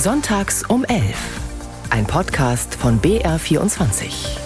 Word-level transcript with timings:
Sonntags 0.00 0.62
um 0.62 0.84
11. 0.84 1.40
Ein 1.90 2.06
Podcast 2.06 2.76
von 2.76 3.00
BR24. 3.00 4.38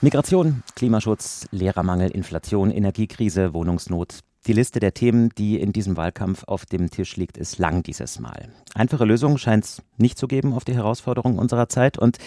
Migration, 0.00 0.62
Klimaschutz, 0.76 1.48
Lehrermangel, 1.50 2.12
Inflation, 2.12 2.70
Energiekrise, 2.70 3.54
Wohnungsnot. 3.54 4.20
Die 4.46 4.52
Liste 4.52 4.78
der 4.78 4.94
Themen, 4.94 5.30
die 5.30 5.58
in 5.58 5.72
diesem 5.72 5.96
Wahlkampf 5.96 6.44
auf 6.44 6.64
dem 6.64 6.90
Tisch 6.90 7.16
liegt, 7.16 7.36
ist 7.36 7.58
lang 7.58 7.82
dieses 7.82 8.20
Mal. 8.20 8.50
Einfache 8.72 9.04
Lösungen 9.04 9.38
scheint 9.38 9.64
es 9.64 9.82
nicht 9.96 10.16
zu 10.16 10.28
geben 10.28 10.52
auf 10.52 10.64
die 10.64 10.74
Herausforderungen 10.74 11.40
unserer 11.40 11.68
Zeit. 11.68 11.98
Und 11.98 12.18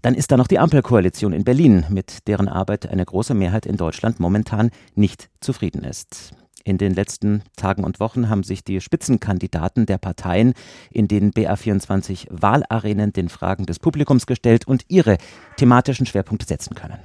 dann 0.00 0.14
ist 0.14 0.32
da 0.32 0.38
noch 0.38 0.48
die 0.48 0.58
Ampelkoalition 0.58 1.34
in 1.34 1.44
Berlin, 1.44 1.84
mit 1.90 2.26
deren 2.26 2.48
Arbeit 2.48 2.88
eine 2.88 3.04
große 3.04 3.34
Mehrheit 3.34 3.66
in 3.66 3.76
Deutschland 3.76 4.18
momentan 4.18 4.70
nicht 4.94 5.28
zufrieden 5.40 5.84
ist. 5.84 6.32
In 6.66 6.78
den 6.78 6.94
letzten 6.94 7.44
Tagen 7.54 7.84
und 7.84 8.00
Wochen 8.00 8.28
haben 8.28 8.42
sich 8.42 8.64
die 8.64 8.80
Spitzenkandidaten 8.80 9.86
der 9.86 9.98
Parteien 9.98 10.52
in 10.90 11.06
den 11.06 11.30
BA24 11.30 12.26
Wahlarenen 12.28 13.12
den 13.12 13.28
Fragen 13.28 13.66
des 13.66 13.78
Publikums 13.78 14.26
gestellt 14.26 14.66
und 14.66 14.84
ihre 14.88 15.18
thematischen 15.58 16.06
Schwerpunkte 16.06 16.44
setzen 16.44 16.74
können. 16.74 16.98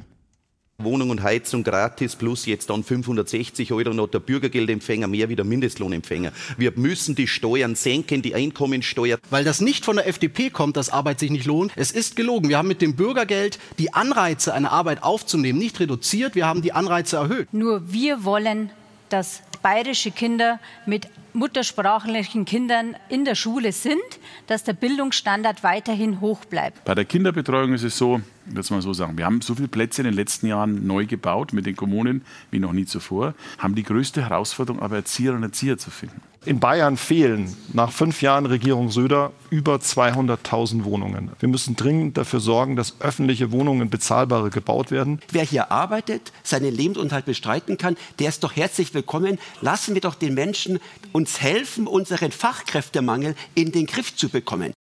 Wohnung 0.80 1.12
und 1.12 1.21
Heizung 1.21 1.63
gratis 1.63 2.16
plus 2.16 2.48
jetzt 2.48 2.71
dann 2.71 2.84
560 2.84 3.71
Euro 3.71 3.94
noch 3.94 4.08
der 4.08 4.18
Bürgergeldempfänger 4.18 5.08
mehr 5.08 5.30
wie 5.30 5.35
der 5.35 5.45
Mindestlohnempfänger. 5.45 6.32
Wir 6.57 6.71
müssen 6.76 7.13
die 7.13 7.27
Steuern 7.27 7.76
senken, 7.76 8.23
die 8.23 8.34
Einkommensteuer. 8.34 9.20
Weil 9.30 9.43
das 9.43 9.62
nicht 9.62 9.85
von 9.85 9.98
der 9.98 10.07
FDP 10.07 10.49
kommt, 10.49 10.76
dass 10.76 10.90
Arbeit 10.90 11.20
sich 11.20 11.30
nicht 11.30 11.46
lohnt. 11.46 11.71
Es 11.76 11.91
ist 11.91 12.16
gelogen. 12.16 12.49
Wir 12.49 12.57
haben 12.57 12.68
mit 12.68 12.82
dem 12.82 12.96
Bürgergeld 12.96 13.59
die 13.77 13.93
Anreize, 13.93 14.55
eine 14.55 14.71
Arbeit 14.71 15.04
aufzunehmen, 15.04 15.59
nicht 15.59 15.80
reduziert. 15.80 16.34
Wir 16.34 16.48
haben 16.48 16.63
die 16.63 16.73
Anreize 16.73 17.18
erhöht. 17.18 17.54
Nur 17.54 17.93
wir 17.93 18.26
wollen, 18.26 18.71
dass 19.09 19.43
bayerische 19.61 20.11
Kinder 20.11 20.59
mit 20.85 21.07
muttersprachlichen 21.33 22.45
Kindern 22.45 22.95
in 23.09 23.25
der 23.25 23.35
Schule 23.35 23.71
sind, 23.71 24.01
dass 24.48 24.63
der 24.63 24.73
Bildungsstandard 24.73 25.63
weiterhin 25.63 26.21
hoch 26.21 26.45
bleibt. 26.45 26.84
Bei 26.84 26.95
der 26.95 27.05
Kinderbetreuung 27.05 27.73
ist 27.73 27.84
es 27.84 27.98
so, 27.98 28.21
würde 28.52 28.62
es 28.62 28.70
mal 28.70 28.82
so 28.82 28.94
sagen, 28.94 29.18
wir 29.18 29.26
haben 29.26 29.41
so 29.41 29.55
viele 29.55 29.68
Plätze 29.68 30.02
in 30.02 30.05
den 30.05 30.13
letzten 30.13 30.48
Jahren 30.48 30.85
neu 30.85 31.05
gebaut 31.05 31.54
mit 31.54 31.66
den 31.66 31.76
Kommunen 31.76 32.24
wie 32.52 32.60
noch 32.60 32.74
nie 32.74 32.85
zuvor, 32.85 33.34
haben 33.58 33.76
die 33.76 33.84
größte 33.84 34.21
Herausforderung 34.21 34.82
aber 34.82 34.98
Erzieherinnen 34.98 35.43
und 35.43 35.49
Erzieher 35.49 35.77
zu 35.77 35.91
finden. 35.91 36.21
In 36.43 36.60
Bayern 36.60 36.98
fehlen 36.98 37.55
nach 37.71 37.91
fünf 37.91 38.24
Jahren 38.24 38.48
Regierung 38.48 38.90
Söder 38.90 39.32
über 39.52 39.76
200.000 39.76 40.85
Wohnungen. 40.85 41.30
Wir 41.40 41.48
müssen 41.48 41.76
dringend 41.76 42.18
dafür 42.18 42.40
sorgen, 42.40 42.76
dass 42.76 42.99
öffentliche 42.99 43.52
Wohnungen 43.52 43.91
bezahlbare 43.91 44.49
gebaut 44.49 44.90
werden. 44.90 45.20
Wer 45.32 45.43
hier 45.43 45.71
arbeitet, 45.71 46.34
seinen 46.41 46.74
Lebensunterhalt 46.74 47.26
bestreiten 47.26 47.77
kann, 47.77 47.96
der 48.18 48.30
ist 48.30 48.43
doch 48.43 48.55
herzlich 48.55 48.91
willkommen. 48.96 49.38
Lassen 49.62 49.93
wir 49.93 50.02
doch 50.02 50.15
den 50.15 50.34
Menschen 50.34 50.80
uns 51.12 51.41
helfen, 51.41 51.86
unseren 51.86 52.32
Fachkräftemangel 52.32 53.36
in 53.54 53.71
den 53.71 53.86
Griff 53.86 54.15
zu 54.15 54.30
bekommen. 54.30 54.74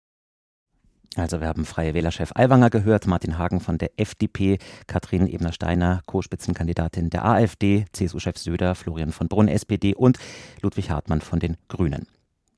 Also 1.17 1.41
wir 1.41 1.49
haben 1.49 1.65
Freie 1.65 1.93
Wählerchef 1.93 2.31
Aiwanger 2.37 2.71
gehört, 2.71 3.09
Martin 3.09 3.37
Hagen 3.37 3.61
von 3.61 3.79
der 3.79 3.91
FDP, 3.97 4.59
Katrin 4.87 5.27
Ebner-Steiner, 5.27 6.03
Co-Spitzenkandidatin 6.07 7.11
der 7.11 7.25
AfD, 7.25 7.85
CSU-Chef 7.93 8.39
Söder, 8.39 8.77
Florian 8.77 9.11
von 9.11 9.27
Brunn, 9.27 9.49
SPD 9.49 9.95
und 9.95 10.19
Ludwig 10.63 10.91
Hartmann 10.91 11.21
von 11.21 11.41
den 11.41 11.57
Grünen. 11.67 12.07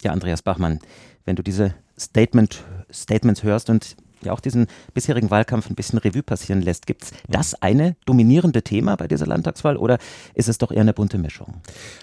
Ja, 0.03 0.13
Andreas 0.13 0.43
Bachmann, 0.43 0.81
wenn 1.25 1.37
du 1.37 1.43
diese 1.43 1.75
Statement, 1.99 2.63
Statements 2.93 3.43
hörst 3.43 3.71
und 3.71 3.97
ja 4.27 4.33
auch 4.33 4.41
diesen 4.41 4.67
bisherigen 4.95 5.31
Wahlkampf 5.31 5.71
ein 5.71 5.75
bisschen 5.75 5.99
Revue 5.99 6.23
passieren 6.23 6.63
lässt. 6.63 6.87
Gibt 6.87 7.05
es 7.05 7.13
das 7.29 7.55
eine 7.63 7.97
dominierende 8.05 8.63
Thema 8.63 8.97
bei 8.97 9.09
dieser 9.09 9.27
Landtagswahl 9.27 9.77
oder 9.77 9.99
ist 10.35 10.49
es 10.49 10.59
doch 10.59 10.71
eher 10.71 10.81
eine 10.81 10.93
bunte 10.93 11.19
Mischung? 11.19 11.55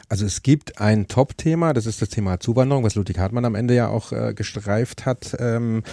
Also 0.08 0.26
es 0.26 0.42
gibt 0.42 0.80
ein 0.80 1.08
Top-Thema, 1.08 1.74
das 1.74 1.86
ist 1.86 2.02
das 2.02 2.10
Thema 2.10 2.40
Zuwanderung, 2.40 2.84
was 2.84 2.96
Ludwig 2.96 3.20
Hartmann 3.20 3.46
am 3.46 3.56
Ende 3.56 3.76
ja 3.76 3.88
auch 3.88 4.12
äh, 4.12 4.34
gestreift 4.34 5.06
hat. 5.06 5.36
Ähm, 5.40 5.84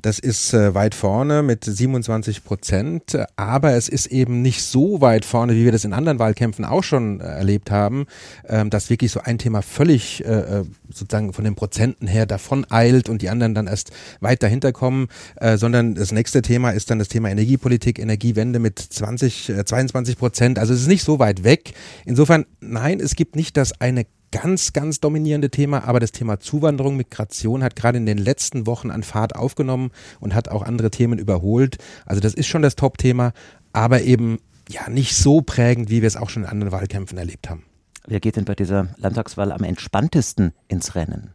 das 0.00 0.18
ist 0.18 0.54
äh, 0.54 0.74
weit 0.74 0.94
vorne 0.94 1.42
mit 1.42 1.64
27 1.64 2.44
Prozent, 2.44 3.18
aber 3.36 3.72
es 3.72 3.88
ist 3.88 4.06
eben 4.06 4.42
nicht 4.42 4.62
so 4.62 5.00
weit 5.00 5.24
vorne, 5.24 5.54
wie 5.54 5.64
wir 5.64 5.72
das 5.72 5.84
in 5.84 5.92
anderen 5.92 6.18
Wahlkämpfen 6.18 6.64
auch 6.64 6.84
schon 6.84 7.20
äh, 7.20 7.24
erlebt 7.24 7.70
haben, 7.70 8.06
ähm, 8.48 8.70
dass 8.70 8.90
wirklich 8.90 9.10
so 9.12 9.20
ein 9.20 9.38
Thema 9.38 9.62
völlig 9.62 10.24
äh, 10.24 10.60
äh 10.60 10.64
sozusagen 10.88 11.32
von 11.32 11.44
den 11.44 11.56
Prozenten 11.56 12.06
her 12.06 12.26
davon 12.26 12.64
eilt 12.70 13.08
und 13.08 13.20
die 13.20 13.28
anderen 13.28 13.54
dann 13.54 13.66
erst 13.66 13.90
weit 14.20 14.42
dahinter 14.42 14.72
kommen, 14.72 15.08
äh, 15.36 15.56
sondern 15.56 15.75
sondern 15.76 15.94
das 15.94 16.10
nächste 16.10 16.40
Thema 16.40 16.70
ist 16.70 16.90
dann 16.90 16.98
das 16.98 17.08
Thema 17.08 17.28
Energiepolitik, 17.30 17.98
Energiewende 17.98 18.58
mit 18.58 18.78
20, 18.78 19.52
22 19.66 20.14
äh, 20.14 20.18
Prozent. 20.18 20.58
Also 20.58 20.72
es 20.72 20.80
ist 20.80 20.86
nicht 20.86 21.04
so 21.04 21.18
weit 21.18 21.44
weg. 21.44 21.74
Insofern, 22.06 22.46
nein, 22.60 22.98
es 22.98 23.14
gibt 23.14 23.36
nicht 23.36 23.58
das 23.58 23.78
eine 23.78 24.06
ganz, 24.32 24.72
ganz 24.72 25.00
dominierende 25.00 25.50
Thema, 25.50 25.84
aber 25.84 26.00
das 26.00 26.12
Thema 26.12 26.40
Zuwanderung, 26.40 26.96
Migration 26.96 27.62
hat 27.62 27.76
gerade 27.76 27.98
in 27.98 28.06
den 28.06 28.16
letzten 28.16 28.66
Wochen 28.66 28.90
an 28.90 29.02
Fahrt 29.02 29.36
aufgenommen 29.36 29.90
und 30.18 30.34
hat 30.34 30.48
auch 30.48 30.62
andere 30.62 30.90
Themen 30.90 31.18
überholt. 31.18 31.76
Also 32.06 32.22
das 32.22 32.32
ist 32.32 32.46
schon 32.46 32.62
das 32.62 32.74
Top-Thema, 32.74 33.34
aber 33.74 34.00
eben 34.00 34.38
ja 34.70 34.88
nicht 34.88 35.14
so 35.14 35.42
prägend, 35.42 35.90
wie 35.90 36.00
wir 36.00 36.06
es 36.06 36.16
auch 36.16 36.30
schon 36.30 36.44
in 36.44 36.48
anderen 36.48 36.72
Wahlkämpfen 36.72 37.18
erlebt 37.18 37.50
haben. 37.50 37.64
Wer 38.06 38.20
geht 38.20 38.36
denn 38.36 38.46
bei 38.46 38.54
dieser 38.54 38.88
Landtagswahl 38.96 39.52
am 39.52 39.62
entspanntesten 39.62 40.52
ins 40.68 40.94
Rennen? 40.94 41.32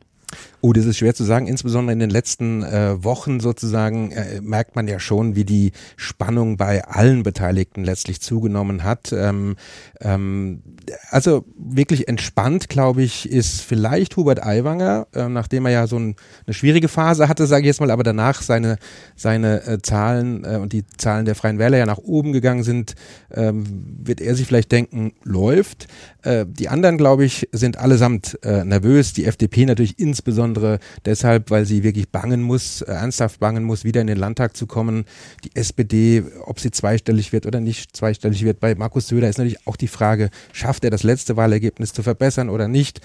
Oh, 0.62 0.74
das 0.74 0.86
ist 0.86 0.98
schwer 0.98 1.16
zu 1.16 1.24
sagen. 1.24 1.48
Insbesondere 1.48 1.94
in 1.94 2.00
den 2.00 2.10
letzten 2.10 2.64
äh, 2.64 3.04
Wochen 3.04 3.40
sozusagen 3.40 4.12
äh, 4.12 4.42
merkt 4.42 4.76
man 4.76 4.88
ja 4.88 5.00
schon, 5.00 5.36
wie 5.36 5.46
die 5.46 5.72
Spannung 5.96 6.58
bei 6.58 6.84
allen 6.84 7.24
Beteiligten 7.24 7.84
letztlich 7.84 8.22
zugenommen 8.22 8.84
hat. 8.84 9.12
Ähm, 9.12 9.56
ähm, 10.02 10.62
also 11.10 11.46
wirklich 11.58 12.08
entspannt, 12.08 12.70
glaube 12.70 13.04
ich, 13.04 13.30
ist 13.30 13.62
vielleicht 13.62 14.18
Hubert 14.18 14.44
Aiwanger, 14.44 15.08
äh, 15.14 15.28
nachdem 15.30 15.66
er 15.66 15.72
ja 15.72 15.88
so 15.88 15.98
ein, 15.98 16.16
eine 16.46 16.54
schwierige 16.54 16.88
Phase 16.88 17.28
hatte, 17.28 17.48
sage 17.48 17.62
ich 17.62 17.68
jetzt 17.68 17.80
mal, 17.80 17.92
aber 17.92 18.04
danach 18.04 18.42
seine, 18.42 18.78
seine 19.16 19.66
äh, 19.66 19.82
Zahlen 19.82 20.44
äh, 20.44 20.58
und 20.58 20.74
die 20.74 20.86
Zahlen 20.98 21.26
der 21.26 21.36
Freien 21.36 21.60
Wähler 21.60 21.78
ja 21.78 21.86
nach 21.86 21.98
oben 21.98 22.34
gegangen 22.34 22.64
sind, 22.64 22.96
ähm, 23.32 23.64
wird 24.04 24.22
er 24.22 24.36
sich 24.36 24.48
vielleicht 24.48 24.72
denken, 24.72 25.14
läuft. 25.24 25.88
Äh, 26.24 26.46
die 26.48 26.70
anderen, 26.70 26.98
glaube 26.98 27.26
ich, 27.26 27.48
sind 27.52 27.78
allesamt 27.78 28.38
äh, 28.44 28.64
nervös. 28.64 29.14
Die 29.14 29.26
FDP 29.26 29.66
natürlich 29.66 30.00
insbesondere 30.00 30.80
deshalb, 31.06 31.50
weil 31.50 31.66
sie 31.66 31.84
wirklich 31.84 32.10
bangen 32.10 32.42
muss, 32.42 32.82
äh, 32.82 32.92
ernsthaft 32.92 33.40
bangen 33.40 33.64
muss, 33.64 33.84
wieder 33.84 34.02
in 34.02 34.08
den 34.08 34.18
Landtag 34.18 34.56
zu 34.56 34.68
kommen. 34.68 35.06
Die 35.44 35.56
SPD, 35.56 36.24
ob 36.46 36.60
sie 36.60 36.72
zweistellig 36.72 37.34
wird 37.34 37.46
oder 37.46 37.60
nicht 37.60 37.96
zweistellig 37.96 38.44
wird, 38.44 38.60
bei 38.60 38.76
Markus 38.76 39.08
Söder 39.08 39.30
ist 39.30 39.38
natürlich 39.38 39.68
auch 39.68 39.76
die 39.76 39.88
Frage, 39.88 40.30
schafft 40.54 40.84
er 40.84 40.90
das 40.90 41.04
letzte 41.04 41.38
Wahlergebnis 41.38 41.94
zu 41.94 42.04
verbessern 42.04 42.50
oder 42.50 42.68
nicht? 42.68 43.02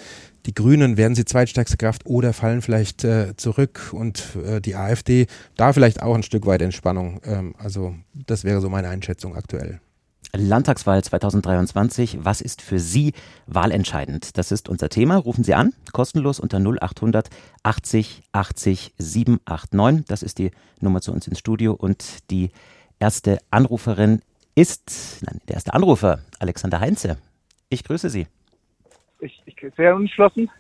Die 0.46 0.54
Grünen 0.54 0.96
werden 0.96 1.14
sie 1.16 1.24
zweitstärkste 1.24 1.76
Kraft 1.76 2.06
oder 2.06 2.32
fallen 2.32 2.62
vielleicht 2.62 3.02
äh, 3.02 3.36
zurück 3.36 3.90
und 3.92 4.36
äh, 4.46 4.60
die 4.60 4.76
AfD 4.76 5.26
da 5.56 5.72
vielleicht 5.72 6.02
auch 6.02 6.14
ein 6.14 6.22
Stück 6.22 6.46
weit 6.46 6.62
Entspannung. 6.62 7.20
Ähm, 7.24 7.54
also 7.58 7.94
das 8.14 8.44
wäre 8.44 8.60
so 8.60 8.68
meine 8.68 8.88
Einschätzung 8.88 9.34
aktuell. 9.34 9.80
Landtagswahl 10.34 11.02
2023. 11.02 12.24
Was 12.24 12.40
ist 12.40 12.62
für 12.62 12.78
Sie 12.78 13.12
wahlentscheidend? 13.46 14.36
Das 14.38 14.52
ist 14.52 14.68
unser 14.68 14.88
Thema. 14.88 15.16
Rufen 15.16 15.44
Sie 15.44 15.54
an, 15.54 15.72
kostenlos 15.92 16.40
unter 16.40 16.58
0800 16.58 17.30
80 17.62 18.22
80 18.32 18.94
789. 18.98 20.06
Das 20.06 20.22
ist 20.22 20.38
die 20.38 20.50
Nummer 20.80 21.00
zu 21.00 21.12
uns 21.12 21.26
ins 21.26 21.38
Studio. 21.38 21.72
Und 21.72 22.30
die 22.30 22.50
erste 22.98 23.38
Anruferin 23.50 24.22
ist, 24.54 25.22
nein, 25.24 25.40
der 25.48 25.54
erste 25.54 25.74
Anrufer, 25.74 26.20
Alexander 26.38 26.80
Heinze. 26.80 27.18
Ich 27.68 27.84
grüße 27.84 28.10
Sie. 28.10 28.26
Ich, 29.20 29.42
ich 29.46 29.56
sehr 29.76 29.94
unentschlossen. 29.94 30.50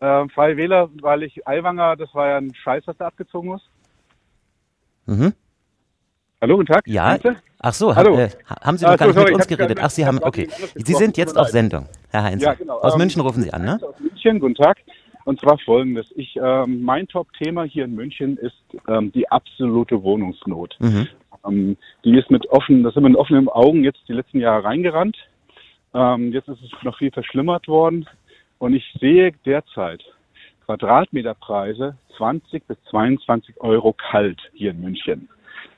Äh, 0.00 0.28
Freie 0.28 0.56
Wähler, 0.56 0.90
weil 1.00 1.24
ich 1.24 1.46
Aiwanger, 1.46 1.96
das 1.96 2.14
war 2.14 2.28
ja 2.28 2.36
ein 2.38 2.54
Scheiß, 2.54 2.84
was 2.86 2.96
da 2.96 3.06
abgezogen 3.06 3.54
ist. 3.54 3.68
Mhm. 5.06 5.32
Hallo, 6.40 6.56
guten 6.56 6.72
Tag. 6.72 6.86
Ja. 6.86 7.06
Heinze? 7.06 7.36
Ach 7.60 7.72
so, 7.72 7.94
Hallo. 7.94 8.16
Äh, 8.16 8.30
haben 8.62 8.76
Sie 8.78 8.84
noch 8.84 8.92
ah, 8.92 8.96
gar 8.96 9.06
nicht 9.06 9.16
sorry, 9.16 9.32
mit 9.32 9.34
uns 9.34 9.48
geredet? 9.48 9.78
Ach, 9.82 9.90
Sie 9.90 10.06
haben, 10.06 10.20
okay. 10.22 10.48
Sie 10.76 10.94
sind 10.94 11.16
jetzt 11.16 11.36
auf 11.36 11.48
Sendung, 11.48 11.86
Herr 12.10 12.22
Heinz. 12.22 12.42
Ja, 12.42 12.54
genau. 12.54 12.78
Aus 12.78 12.92
ähm, 12.94 12.98
München 12.98 13.20
rufen 13.20 13.42
Sie 13.42 13.52
an, 13.52 13.64
ne? 13.64 13.80
Aus 13.82 13.98
München, 13.98 14.38
guten 14.38 14.54
Tag. 14.54 14.78
Und 15.24 15.40
zwar 15.40 15.58
folgendes. 15.58 16.06
Ich, 16.14 16.38
ähm, 16.40 16.82
mein 16.82 17.08
Top-Thema 17.08 17.64
hier 17.64 17.84
in 17.84 17.94
München 17.94 18.38
ist 18.38 18.54
ähm, 18.86 19.10
die 19.12 19.28
absolute 19.28 20.02
Wohnungsnot. 20.02 20.76
Mhm. 20.78 21.08
Ähm, 21.46 21.76
die 22.04 22.16
ist 22.16 22.30
mit 22.30 22.48
offen, 22.50 22.84
das 22.84 22.94
sind 22.94 23.02
mit 23.02 23.16
offenen 23.16 23.48
Augen 23.48 23.82
jetzt 23.82 24.00
die 24.08 24.12
letzten 24.12 24.38
Jahre 24.38 24.64
reingerannt. 24.64 25.16
Ähm, 25.94 26.32
jetzt 26.32 26.48
ist 26.48 26.62
es 26.62 26.70
noch 26.84 26.96
viel 26.96 27.10
verschlimmert 27.10 27.66
worden. 27.66 28.08
Und 28.58 28.74
ich 28.74 28.84
sehe 29.00 29.32
derzeit 29.44 30.02
Quadratmeterpreise 30.64 31.96
20 32.16 32.66
bis 32.66 32.76
22 32.90 33.60
Euro 33.60 33.92
kalt 33.92 34.40
hier 34.52 34.70
in 34.70 34.80
München. 34.80 35.28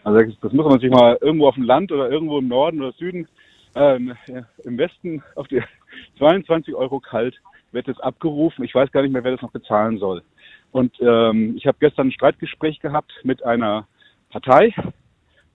Also 0.05 0.33
das 0.41 0.53
muss 0.53 0.67
man 0.67 0.81
sich 0.81 0.91
mal 0.91 1.19
irgendwo 1.21 1.49
auf 1.49 1.55
dem 1.55 1.65
Land 1.65 1.93
oder 1.93 2.11
irgendwo 2.11 2.39
im 2.39 2.49
Norden 2.49 2.81
oder 2.81 2.93
Süden, 2.93 3.29
äh, 3.75 3.97
im 3.97 4.79
Westen 4.79 5.23
auf 5.37 5.49
die 5.49 5.63
22 6.19 6.75
Euro 6.75 7.01
kalt 7.01 7.35
wird 7.73 7.89
es 7.89 8.01
abgerufen. 8.01 8.65
Ich 8.65 8.75
weiß 8.75 8.91
gar 8.91 9.03
nicht 9.03 9.13
mehr, 9.13 9.23
wer 9.23 9.33
das 9.33 9.43
noch 9.43 9.53
bezahlen 9.53 9.99
soll. 9.99 10.23
Und 10.73 10.93
ähm, 11.01 11.57
ich 11.57 11.67
habe 11.67 11.79
gestern 11.81 12.09
ein 12.09 12.13
Streitgespräch 12.13 12.81
gehabt 12.81 13.13
mit 13.23 13.45
einer 13.45 13.87
Partei 14.31 14.75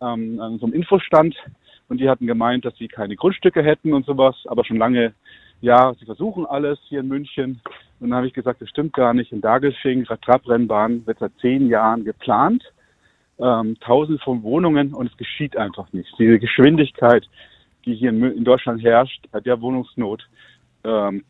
ähm, 0.01 0.39
an 0.39 0.59
so 0.59 0.65
einem 0.65 0.74
Infostand 0.74 1.36
und 1.88 2.00
die 2.00 2.09
hatten 2.09 2.27
gemeint, 2.27 2.65
dass 2.65 2.75
sie 2.77 2.88
keine 2.88 3.15
Grundstücke 3.15 3.63
hätten 3.63 3.94
und 3.94 4.06
sowas, 4.06 4.36
aber 4.47 4.65
schon 4.65 4.77
lange, 4.77 5.13
ja, 5.62 5.94
sie 6.00 6.06
versuchen 6.06 6.45
alles 6.45 6.80
hier 6.88 7.00
in 7.00 7.07
München 7.07 7.62
Und 8.00 8.09
dann 8.09 8.18
habe 8.18 8.27
ich 8.27 8.33
gesagt, 8.33 8.62
das 8.62 8.69
stimmt 8.69 8.94
gar 8.94 9.13
nicht. 9.13 9.31
In 9.31 9.42
Dagelfing, 9.42 10.06
Trabrennbahn 10.06 11.06
wird 11.06 11.19
seit 11.19 11.31
zehn 11.39 11.68
Jahren 11.68 12.03
geplant. 12.03 12.63
Ähm, 13.37 13.77
tausende 13.81 14.21
von 14.23 14.43
Wohnungen 14.43 14.93
und 14.93 15.11
es 15.11 15.17
geschieht 15.17 15.57
einfach 15.57 15.91
nicht. 15.91 16.09
Diese 16.17 16.39
Geschwindigkeit, 16.39 17.27
die 17.85 17.95
hier 17.95 18.09
in, 18.09 18.23
in 18.23 18.43
Deutschland 18.45 18.81
herrscht, 18.81 19.27
der 19.45 19.59
Wohnungsnot. 19.59 20.27
Ähm, 20.85 21.25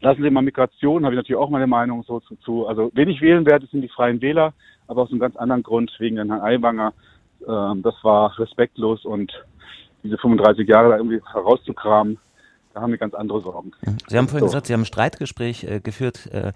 lassen 0.00 0.22
Sie 0.22 0.30
mal 0.30 0.42
Migration, 0.42 1.04
habe 1.04 1.14
ich 1.14 1.18
natürlich 1.18 1.40
auch 1.40 1.50
meine 1.50 1.66
Meinung 1.66 2.02
so 2.04 2.20
zu. 2.20 2.36
zu. 2.36 2.66
Also 2.66 2.90
wen 2.94 3.08
ich 3.08 3.20
wählen 3.20 3.44
werde, 3.46 3.66
sind 3.66 3.82
die 3.82 3.88
Freien 3.88 4.20
Wähler, 4.20 4.54
aber 4.88 5.02
aus 5.02 5.10
einem 5.10 5.20
ganz 5.20 5.36
anderen 5.36 5.62
Grund, 5.62 5.92
wegen 5.98 6.16
Herrn 6.16 6.30
Aiwanger. 6.30 6.94
Ähm, 7.46 7.82
das 7.82 7.94
war 8.02 8.38
respektlos 8.38 9.04
und 9.04 9.32
diese 10.02 10.18
35 10.18 10.68
Jahre 10.68 10.90
da 10.90 10.96
irgendwie 10.96 11.20
herauszukramen, 11.32 12.18
da 12.74 12.80
haben 12.80 12.90
wir 12.90 12.98
ganz 12.98 13.14
andere 13.14 13.40
Sorgen. 13.42 13.72
Sie 14.08 14.16
haben 14.16 14.28
vorhin 14.28 14.40
so. 14.40 14.46
gesagt, 14.46 14.66
Sie 14.66 14.72
haben 14.72 14.82
ein 14.82 14.86
Streitgespräch 14.86 15.64
äh, 15.64 15.80
geführt 15.80 16.28
äh, 16.32 16.52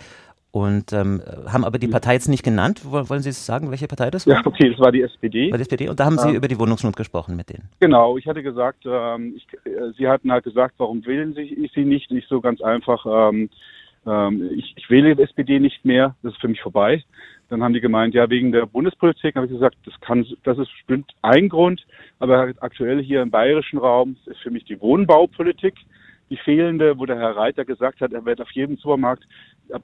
und 0.57 0.91
ähm, 0.95 1.21
haben 1.47 1.67
aber 1.67 1.79
die 1.79 1.87
Partei 1.87 2.15
jetzt 2.15 2.29
nicht 2.29 2.43
genannt. 2.43 2.81
Wollen 2.83 3.21
Sie 3.21 3.31
sagen, 3.33 3.71
welche 3.71 3.89
Partei 3.89 4.11
das 4.11 4.27
war? 4.27 4.37
Ja, 4.37 4.43
okay, 4.43 4.71
das 4.71 4.81
war 4.81 4.91
die 4.91 5.03
SPD. 5.03 5.51
War 5.51 5.59
die 5.59 5.63
SPD. 5.63 5.87
Und 5.91 6.01
da 6.01 6.07
haben 6.07 6.17
Sie 6.17 6.31
ähm, 6.31 6.37
über 6.37 6.49
die 6.49 6.59
Wohnungsnot 6.59 6.97
gesprochen 6.97 7.37
mit 7.37 7.51
denen. 7.51 7.69
Genau, 7.79 8.17
ich 8.17 8.27
hatte 8.27 8.43
gesagt, 8.43 8.85
ähm, 8.87 9.35
ich, 9.37 9.47
äh, 9.71 9.93
Sie 9.99 10.09
hatten 10.09 10.33
halt 10.33 10.45
gesagt, 10.45 10.77
warum 10.79 11.05
wählen 11.05 11.35
Sie 11.35 11.71
sie 11.75 11.85
nicht? 11.85 12.11
Nicht 12.11 12.27
so 12.29 12.41
ganz 12.41 12.63
einfach. 12.63 13.05
Ähm, 13.05 13.51
ähm, 14.07 14.49
ich, 14.57 14.73
ich 14.77 14.89
wähle 14.89 15.15
die 15.15 15.25
SPD 15.25 15.61
nicht 15.61 15.85
mehr, 15.85 16.17
das 16.23 16.33
ist 16.33 16.41
für 16.41 16.49
mich 16.49 16.63
vorbei. 16.63 17.05
Dann 17.51 17.63
haben 17.63 17.75
die 17.75 17.83
gemeint, 17.83 18.15
ja, 18.15 18.31
wegen 18.31 18.51
der 18.51 18.65
Bundespolitik, 18.65 19.37
habe 19.37 19.45
ich 19.45 19.53
gesagt, 19.53 19.77
das 19.85 20.01
kann, 20.01 20.25
das 20.45 20.57
ist 20.57 20.71
bestimmt 20.71 21.13
ein 21.21 21.51
Grund, 21.51 21.87
aber 22.19 22.55
aktuell 22.61 23.03
hier 23.03 23.21
im 23.21 23.31
bayerischen 23.31 23.79
Raum 23.79 24.17
ist 24.25 24.39
für 24.39 24.51
mich 24.51 24.65
die 24.65 24.81
Wohnbaupolitik 24.81 25.75
die 26.31 26.37
fehlende, 26.37 26.99
wo 26.99 27.07
der 27.07 27.19
Herr 27.19 27.37
Reiter 27.37 27.65
gesagt 27.65 28.01
hat, 28.01 28.13
er 28.13 28.25
wird 28.25 28.41
auf 28.41 28.51
jedem 28.51 28.77
Supermarkt 28.77 29.25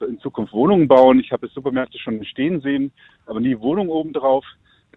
in 0.09 0.19
Zukunft 0.21 0.53
Wohnungen 0.53 0.89
bauen. 0.89 1.21
Ich 1.21 1.33
habe 1.33 1.49
Supermärkte 1.49 1.99
schon 1.99 2.25
stehen 2.25 2.61
sehen, 2.61 2.93
aber 3.27 3.41
nie 3.41 3.59
Wohnung 3.59 3.89
obendrauf. 3.89 4.45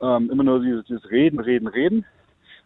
Ähm, 0.02 0.30
immer 0.30 0.44
nur 0.44 0.62
dieses, 0.62 0.86
dieses 0.86 1.10
Reden, 1.10 1.40
Reden, 1.40 1.68
Reden. 1.68 2.06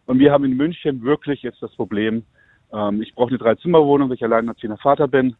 Und 0.06 0.18
wir 0.18 0.32
haben 0.32 0.44
in 0.44 0.56
München 0.56 1.02
wirklich 1.02 1.42
jetzt 1.42 1.62
das 1.62 1.74
Problem, 1.76 2.24
ähm, 2.72 3.02
ich 3.02 3.14
brauche 3.14 3.28
eine 3.30 3.38
Dreizimmerwohnung, 3.38 4.08
weil 4.08 4.16
ich 4.16 4.24
alleinerziehender 4.24 4.78
Vater 4.78 5.08
bin. 5.08 5.36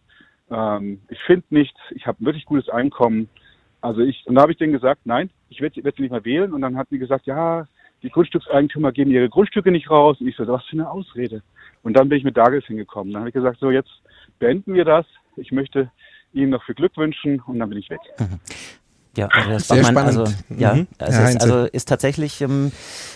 Ähm, 0.51 1.01
ich 1.09 1.19
finde 1.21 1.47
nichts, 1.51 1.79
ich 1.91 2.07
habe 2.07 2.23
ein 2.23 2.27
wirklich 2.27 2.45
gutes 2.45 2.69
Einkommen. 2.69 3.29
Also 3.81 4.01
ich, 4.01 4.27
und 4.27 4.35
da 4.35 4.43
habe 4.43 4.53
ich 4.53 4.59
denen 4.59 4.73
gesagt, 4.73 5.03
nein, 5.05 5.31
ich 5.49 5.61
werde 5.61 5.83
werd 5.83 5.97
sie 5.97 6.03
nicht 6.03 6.13
mehr 6.13 6.25
wählen. 6.25 6.53
Und 6.53 6.61
dann 6.61 6.77
hat 6.77 6.91
die 6.91 6.99
gesagt, 6.99 7.27
ja, 7.27 7.67
die 8.03 8.11
Grundstückseigentümer 8.11 8.93
geben 8.93 9.11
ihre 9.11 9.29
Grundstücke 9.29 9.71
nicht 9.71 9.91
raus. 9.91 10.21
Und 10.21 10.29
ich 10.29 10.37
so, 10.37 10.47
was 10.47 10.65
für 10.67 10.73
eine 10.73 10.91
Ausrede. 10.91 11.43
Und 11.83 11.97
dann 11.97 12.09
bin 12.09 12.19
ich 12.19 12.25
mit 12.25 12.37
Dagels 12.37 12.67
hingekommen. 12.67 13.13
Dann 13.13 13.21
habe 13.21 13.31
ich 13.31 13.35
gesagt, 13.35 13.59
so 13.59 13.71
jetzt 13.71 13.91
beenden 14.39 14.75
wir 14.75 14.85
das. 14.85 15.07
Ich 15.37 15.53
möchte 15.53 15.91
Ihnen 16.33 16.51
noch 16.51 16.65
viel 16.65 16.75
Glück 16.75 16.97
wünschen 16.97 17.41
und 17.47 17.59
dann 17.59 17.69
bin 17.69 17.79
ich 17.79 17.91
weg. 17.91 18.01
Mhm. 18.19 18.41
Ja, 19.17 19.27
also 19.27 19.51
das 19.51 19.69
Sehr 19.69 19.85
spannend. 19.85 20.19
Also, 20.19 20.25
ja, 20.57 20.75
mhm. 20.75 20.87
also, 20.99 21.23
ist, 21.23 21.43
also 21.43 21.65
ist 21.65 21.89
tatsächlich 21.89 22.41
ähm, 22.41 22.71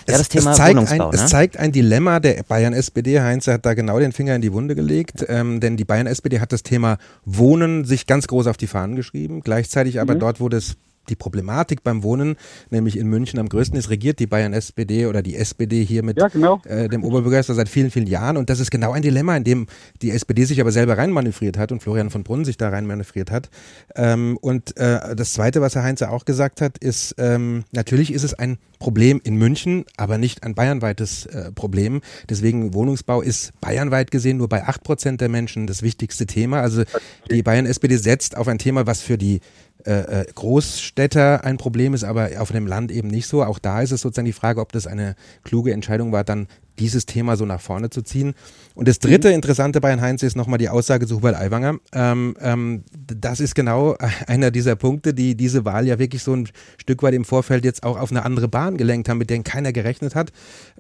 es, 0.07 0.13
ja, 0.13 0.19
das 0.19 0.29
Thema 0.29 0.51
es 0.51 0.57
zeigt 0.57 0.77
Wohnungsbau. 0.77 1.05
Ein, 1.05 1.11
ne? 1.11 1.15
Es 1.15 1.27
zeigt 1.29 1.57
ein 1.57 1.73
Dilemma 1.73 2.19
der 2.19 2.43
Bayern-SPD. 2.43 3.21
Heinz 3.21 3.47
hat 3.47 3.65
da 3.65 3.75
genau 3.75 4.01
den 4.01 4.11
Finger 4.11 4.35
in 4.35 4.43
die 4.43 4.53
Wunde 4.53 4.75
gelegt, 4.75 5.25
ähm, 5.29 5.61
denn 5.61 5.77
die 5.77 5.85
Bayern-SPD 5.85 6.41
hat 6.41 6.53
das 6.53 6.65
Thema 6.65 6.99
Wohnen 7.25 7.85
sich 7.85 8.07
ganz 8.07 8.27
groß 8.27 8.49
auf 8.49 8.57
die 8.57 8.67
Fahnen 8.67 8.97
geschrieben. 8.97 9.43
Gleichzeitig 9.43 10.01
aber 10.01 10.17
mhm. 10.17 10.21
dort, 10.21 10.41
wo 10.41 10.49
das 10.49 10.77
die 11.09 11.17
Problematik 11.17 11.83
beim 11.83 12.03
Wohnen, 12.03 12.37
nämlich 12.71 12.99
in 12.99 13.09
München 13.09 13.39
am 13.39 13.49
größten 13.49 13.79
ist, 13.79 13.91
regiert 13.91 14.19
die 14.19 14.27
Bayern 14.27 14.53
SPD 14.53 15.07
oder 15.07 15.23
die 15.23 15.37
SPD 15.37 15.85
hier 15.85 16.03
mit 16.03 16.19
ja, 16.19 16.29
genau. 16.29 16.61
äh, 16.65 16.89
dem 16.89 17.05
Oberbürgermeister 17.05 17.55
seit 17.55 17.69
vielen, 17.69 17.91
vielen 17.91 18.07
Jahren. 18.07 18.37
Und 18.37 18.51
das 18.51 18.61
ist 18.61 18.71
genau 18.71 18.93
ein 18.93 19.03
Dilemma, 19.03 19.37
in 19.37 19.45
dem 19.45 19.67
die 20.03 20.11
SPD 20.11 20.45
sich 20.45 20.61
aber 20.61 20.73
selber 20.73 20.99
reinmanövriert 20.99 21.59
hat 21.59 21.73
und 21.73 21.83
Florian 21.83 22.11
von 22.11 22.25
Brunn 22.25 22.45
sich 22.45 22.57
da 22.57 22.69
reinmanövriert 22.69 23.31
hat. 23.31 23.51
Ähm, 23.95 24.39
und 24.41 24.77
äh, 24.77 25.15
das 25.15 25.33
Zweite, 25.33 25.61
was 25.61 25.75
Herr 25.75 25.83
Heinze 25.83 26.11
auch 26.11 26.25
gesagt 26.25 26.61
hat, 26.61 26.79
ist, 26.79 27.15
ähm, 27.19 27.65
natürlich 27.73 28.13
ist 28.13 28.25
es 28.25 28.35
ein 28.35 28.59
Problem 28.79 29.21
in 29.25 29.37
München, 29.37 29.87
aber 29.97 30.19
nicht 30.19 30.43
ein 30.43 30.55
bayernweites 30.55 31.25
äh, 31.27 31.53
Problem. 31.53 32.03
Deswegen 32.29 32.75
Wohnungsbau 32.75 33.23
ist 33.23 33.59
bayernweit 33.61 34.11
gesehen 34.11 34.37
nur 34.37 34.49
bei 34.49 34.69
8% 34.69 35.17
der 35.17 35.31
Menschen 35.31 35.67
das 35.67 35.83
wichtigste 35.83 36.27
Thema. 36.27 36.61
Also 36.61 36.83
die 37.31 37.43
Bayern-SPD 37.43 37.97
setzt 37.97 38.37
auf 38.37 38.47
ein 38.47 38.59
Thema, 38.59 38.87
was 38.87 39.01
für 39.01 39.17
die 39.17 39.41
äh, 39.87 40.23
äh, 40.23 40.27
Großstädter 40.35 41.45
ein 41.45 41.59
Problem 41.59 41.95
ist, 41.95 42.05
aber 42.05 42.31
auf 42.39 42.53
dem 42.53 42.67
Land 42.67 42.91
eben 42.91 43.09
nicht 43.09 43.27
so. 43.27 43.45
Auch 43.45 43.59
da 43.59 43.83
ist 43.83 43.93
es 43.93 44.01
sozusagen 44.01 44.27
die 44.27 44.33
Frage, 44.33 44.61
ob 44.61 44.73
das 44.73 44.87
eine 44.87 45.15
kluge 45.43 45.73
Entscheidung 45.73 46.11
war, 46.11 46.25
dann 46.25 46.49
dieses 46.79 47.07
Thema 47.07 47.37
so 47.37 47.45
nach 47.45 47.61
vorne 47.61 47.91
zu 47.91 48.03
ziehen. 48.03 48.35
Und 48.75 48.89
das 48.89 48.99
dritte 48.99 49.29
mhm. 49.29 49.35
Interessante 49.35 49.81
bei 49.81 49.91
Herrn 49.91 50.01
Heinz 50.01 50.23
ist 50.23 50.37
nochmal 50.37 50.59
die 50.59 50.69
Aussage 50.69 51.07
zu 51.07 51.17
Hubert 51.17 51.37
Aiwanger. 51.37 51.77
Ähm, 51.93 52.35
ähm, 52.41 52.85
das 52.93 53.41
ist 53.41 53.55
genau 53.55 53.97
einer 54.27 54.51
dieser 54.51 54.75
Punkte, 54.77 55.15
die 55.15 55.37
diese 55.37 55.65
Wahl 55.65 55.87
ja 55.87 55.99
wirklich 55.99 56.23
so 56.23 56.35
ein 56.35 56.49
Stück 56.79 57.03
weit 57.03 57.15
im 57.15 57.25
Vorfeld 57.25 57.65
jetzt 57.65 57.83
auch 57.83 57.99
auf 57.99 58.11
eine 58.11 58.25
andere 58.25 58.49
Bahn 58.49 58.77
gelenkt 58.77 59.09
haben, 59.09 59.19
mit 59.19 59.31
denen 59.31 59.45
keiner 59.45 59.73
gerechnet 59.73 60.15
hat. 60.15 60.33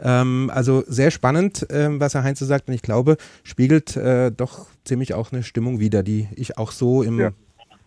Ähm, 0.02 0.50
also 0.52 0.82
sehr 0.86 1.10
spannend, 1.10 1.66
ähm, 1.70 2.00
was 2.00 2.14
Herr 2.14 2.24
Heinz 2.24 2.40
sagt. 2.40 2.68
Und 2.68 2.74
ich 2.74 2.82
glaube, 2.82 3.16
spiegelt 3.42 3.96
äh, 3.96 4.32
doch 4.32 4.66
ziemlich 4.84 5.14
auch 5.14 5.32
eine 5.32 5.42
Stimmung 5.42 5.78
wider, 5.78 6.02
die 6.02 6.28
ich 6.34 6.58
auch 6.58 6.72
so 6.72 7.02
im 7.02 7.20
ja. 7.20 7.32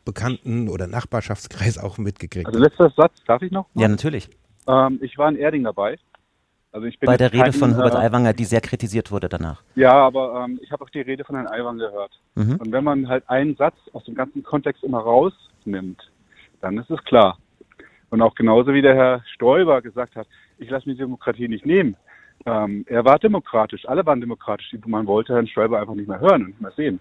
Bekannten- 0.08 0.70
oder 0.70 0.88
Nachbarschaftskreis 0.88 1.78
auch 1.84 1.98
mitgekriegt 1.98 2.48
Also 2.48 2.60
letzter 2.60 2.90
Satz, 2.96 3.14
darf 3.28 3.42
ich 3.42 3.52
noch? 3.52 3.68
Ja, 3.76 3.88
natürlich. 3.88 4.30
Ähm, 4.68 5.00
ich 5.02 5.18
war 5.18 5.30
in 5.30 5.36
Erding 5.36 5.64
dabei. 5.64 5.98
Also 6.72 6.88
ich 6.88 7.00
bin 7.00 7.08
Bei 7.08 7.18
der 7.18 7.34
Rede 7.34 7.44
kein, 7.44 7.54
von 7.54 7.76
Hubert 7.76 7.96
äh, 7.96 7.98
Aiwanger, 7.98 8.34
die 8.34 8.44
sehr 8.46 8.62
kritisiert 8.62 9.12
wurde 9.12 9.30
danach. 9.30 9.64
Ja, 9.76 9.94
aber 9.94 10.46
ähm, 10.46 10.60
ich 10.62 10.72
habe 10.72 10.84
auch 10.84 10.90
die 10.90 11.02
Rede 11.02 11.24
von 11.24 11.36
Herrn 11.36 11.48
Aiwanger 11.48 11.90
gehört. 11.90 12.12
Mhm. 12.36 12.56
Und 12.58 12.72
wenn 12.72 12.84
man 12.84 13.08
halt 13.08 13.28
einen 13.30 13.56
Satz 13.56 13.76
aus 13.94 14.04
dem 14.06 14.16
ganzen 14.16 14.44
Kontext 14.44 14.84
immer 14.84 15.00
rausnimmt, 15.00 16.02
dann 16.62 16.78
ist 16.78 16.90
es 16.90 17.04
klar. 17.04 17.38
Und 18.10 18.22
auch 18.22 18.36
genauso 18.36 18.74
wie 18.74 18.82
der 18.82 18.96
Herr 18.96 19.24
Stoiber 19.34 19.82
gesagt 19.82 20.16
hat, 20.16 20.28
ich 20.58 20.70
lasse 20.70 20.88
mir 20.88 20.96
die 20.96 21.02
Demokratie 21.02 21.48
nicht 21.48 21.66
nehmen. 21.66 21.96
Ähm, 22.46 22.86
er 22.88 23.04
war 23.04 23.20
demokratisch, 23.20 23.88
alle 23.88 24.06
waren 24.06 24.22
demokratisch. 24.22 24.74
Man 24.86 25.08
wollte 25.08 25.34
Herrn 25.34 25.48
Stoiber 25.48 25.80
einfach 25.80 25.96
nicht 25.96 26.08
mehr 26.08 26.20
hören 26.20 26.44
und 26.44 26.48
nicht 26.50 26.62
mehr 26.62 26.72
sehen. 26.72 27.00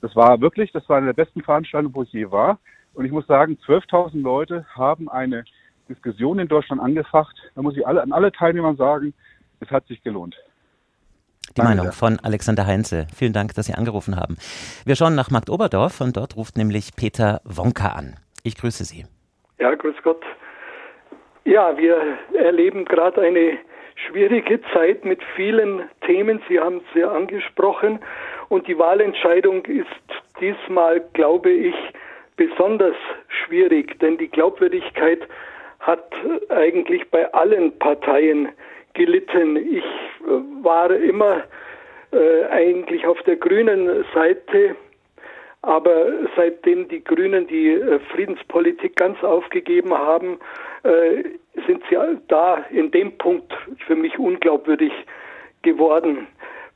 Das 0.00 0.14
war 0.14 0.40
wirklich, 0.40 0.72
das 0.72 0.88
war 0.88 0.98
eine 0.98 1.06
der 1.06 1.24
besten 1.24 1.42
Veranstaltungen, 1.42 1.94
wo 1.94 2.02
ich 2.02 2.12
je 2.12 2.30
war. 2.30 2.58
Und 2.94 3.04
ich 3.04 3.12
muss 3.12 3.26
sagen, 3.26 3.58
12.000 3.66 4.20
Leute 4.22 4.66
haben 4.74 5.08
eine 5.08 5.44
Diskussion 5.88 6.38
in 6.38 6.48
Deutschland 6.48 6.80
angefacht. 6.80 7.36
Da 7.54 7.62
muss 7.62 7.76
ich 7.76 7.86
alle, 7.86 8.02
an 8.02 8.12
alle 8.12 8.32
Teilnehmer 8.32 8.74
sagen, 8.74 9.14
es 9.60 9.70
hat 9.70 9.86
sich 9.86 10.02
gelohnt. 10.02 10.36
Die 11.50 11.54
Danke 11.60 11.76
Meinung 11.76 11.92
von 11.92 12.18
Alexander 12.22 12.66
Heinze. 12.66 13.06
Vielen 13.14 13.32
Dank, 13.32 13.54
dass 13.54 13.66
Sie 13.66 13.74
angerufen 13.74 14.16
haben. 14.16 14.36
Wir 14.84 14.96
schauen 14.96 15.14
nach 15.14 15.30
Markt 15.30 15.50
Oberdorf 15.50 16.00
und 16.00 16.16
dort 16.16 16.36
ruft 16.36 16.56
nämlich 16.56 16.94
Peter 16.94 17.40
Wonka 17.44 17.88
an. 17.88 18.16
Ich 18.42 18.56
grüße 18.56 18.84
Sie. 18.84 19.06
Ja, 19.58 19.74
grüß 19.74 19.96
Gott. 20.02 20.22
Ja, 21.44 21.76
wir 21.76 21.96
erleben 22.34 22.84
gerade 22.84 23.22
eine 23.22 23.58
schwierige 24.06 24.60
Zeit 24.72 25.04
mit 25.04 25.20
vielen 25.34 25.82
Themen. 26.06 26.40
Sie 26.48 26.60
haben 26.60 26.76
es 26.76 27.00
ja 27.00 27.10
angesprochen. 27.10 27.98
Und 28.48 28.66
die 28.66 28.78
Wahlentscheidung 28.78 29.64
ist 29.66 29.86
diesmal, 30.40 31.00
glaube 31.12 31.50
ich, 31.50 31.74
besonders 32.36 32.96
schwierig, 33.28 33.98
denn 34.00 34.16
die 34.16 34.28
Glaubwürdigkeit 34.28 35.20
hat 35.80 36.12
eigentlich 36.48 37.08
bei 37.10 37.32
allen 37.34 37.76
Parteien 37.78 38.48
gelitten. 38.94 39.56
Ich 39.56 39.84
äh, 39.84 40.64
war 40.64 40.90
immer 40.90 41.44
äh, 42.12 42.44
eigentlich 42.50 43.06
auf 43.06 43.20
der 43.22 43.36
grünen 43.36 44.04
Seite, 44.14 44.76
aber 45.62 46.06
seitdem 46.36 46.88
die 46.88 47.02
Grünen 47.02 47.46
die 47.46 47.72
äh, 47.72 47.98
Friedenspolitik 48.12 48.96
ganz 48.96 49.22
aufgegeben 49.22 49.92
haben, 49.96 50.38
äh, 50.84 51.24
sind 51.66 51.82
sie 51.90 51.96
da 52.28 52.64
in 52.70 52.90
dem 52.90 53.18
Punkt 53.18 53.52
für 53.86 53.96
mich 53.96 54.18
unglaubwürdig 54.18 54.92
geworden. 55.62 56.28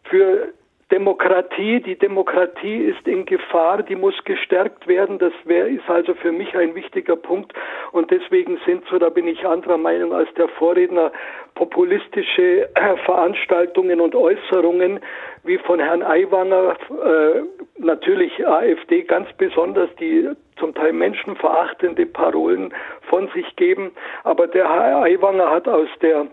Für 0.04 0.52
Demokratie, 0.92 1.80
die 1.80 1.96
Demokratie 1.96 2.76
ist 2.76 3.08
in 3.08 3.25
Gefahr, 3.25 3.82
die 3.82 3.96
muss 3.96 4.14
gestärkt 4.25 4.87
werden. 4.87 5.18
Das 5.18 5.32
wär, 5.44 5.66
ist 5.66 5.88
also 5.88 6.12
für 6.12 6.32
mich 6.32 6.54
ein 6.54 6.75
wichtiger 6.75 7.16
Punkt. 7.16 7.54
Und 7.92 8.11
deswegen 8.11 8.58
sind, 8.66 8.84
so 8.90 8.99
da 8.99 9.08
bin 9.08 9.26
ich 9.26 9.46
anderer 9.46 9.78
Meinung 9.78 10.12
als 10.12 10.28
der 10.34 10.49
Vorredner, 10.49 11.11
populistische 11.54 12.68
äh, 12.75 12.96
Veranstaltungen 13.06 14.02
und 14.02 14.14
Äußerungen 14.14 15.00
wie 15.44 15.56
von 15.56 15.80
Herrn 15.80 16.02
Aiwanger, 16.02 16.76
äh, 16.90 17.42
natürlich 17.78 18.46
AfD 18.46 19.02
ganz 19.02 19.32
besonders, 19.38 19.88
die 19.99 20.28
zum 20.56 20.75
Teil 20.75 20.92
menschenverachtende 20.92 22.04
Parolen 22.04 22.75
von 23.08 23.28
sich 23.28 23.56
geben. 23.56 23.92
Aber 24.25 24.46
der 24.46 24.68
Herr 24.68 25.02
Aiwanger 25.04 25.50
hat 25.50 25.66
aus 25.66 25.88
der 26.02 26.26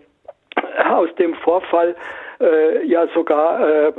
aus 0.89 1.13
dem 1.15 1.33
Vorfall 1.35 1.95
äh, 2.41 2.85
ja 2.85 3.07
sogar 3.13 3.87
äh, 3.87 3.93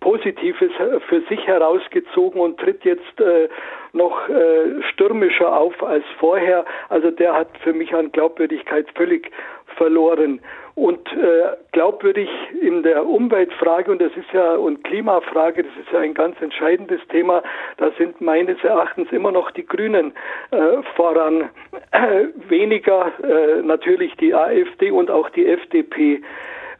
Positives 0.00 0.70
für 1.08 1.20
sich 1.22 1.46
herausgezogen 1.46 2.40
und 2.40 2.58
tritt 2.58 2.84
jetzt 2.84 3.20
äh, 3.20 3.48
noch 3.92 4.28
äh, 4.28 4.82
stürmischer 4.92 5.56
auf 5.56 5.82
als 5.82 6.04
vorher. 6.18 6.64
Also 6.88 7.10
der 7.10 7.34
hat 7.34 7.48
für 7.58 7.72
mich 7.72 7.94
an 7.94 8.12
Glaubwürdigkeit 8.12 8.86
völlig 8.94 9.30
verloren. 9.76 10.40
Und 10.74 11.08
äh, 11.12 11.56
glaubwürdig 11.72 12.28
in 12.60 12.84
der 12.84 13.04
Umweltfrage, 13.04 13.90
und 13.90 14.00
das 14.00 14.12
ist 14.16 14.32
ja, 14.32 14.54
und 14.54 14.84
Klimafrage, 14.84 15.64
das 15.64 15.72
ist 15.72 15.92
ja 15.92 15.98
ein 15.98 16.14
ganz 16.14 16.40
entscheidendes 16.40 17.00
Thema, 17.08 17.42
da 17.78 17.90
sind 17.98 18.20
meines 18.20 18.62
Erachtens 18.62 19.10
immer 19.10 19.32
noch 19.32 19.50
die 19.50 19.66
Grünen 19.66 20.12
äh, 20.52 20.82
voran. 20.94 21.50
Äh, 21.90 22.26
weniger 22.48 23.10
äh, 23.24 23.62
natürlich 23.62 24.14
die 24.16 24.34
AfD 24.34 24.92
und 24.92 25.10
auch 25.10 25.30
die 25.30 25.46
FDP. 25.48 26.22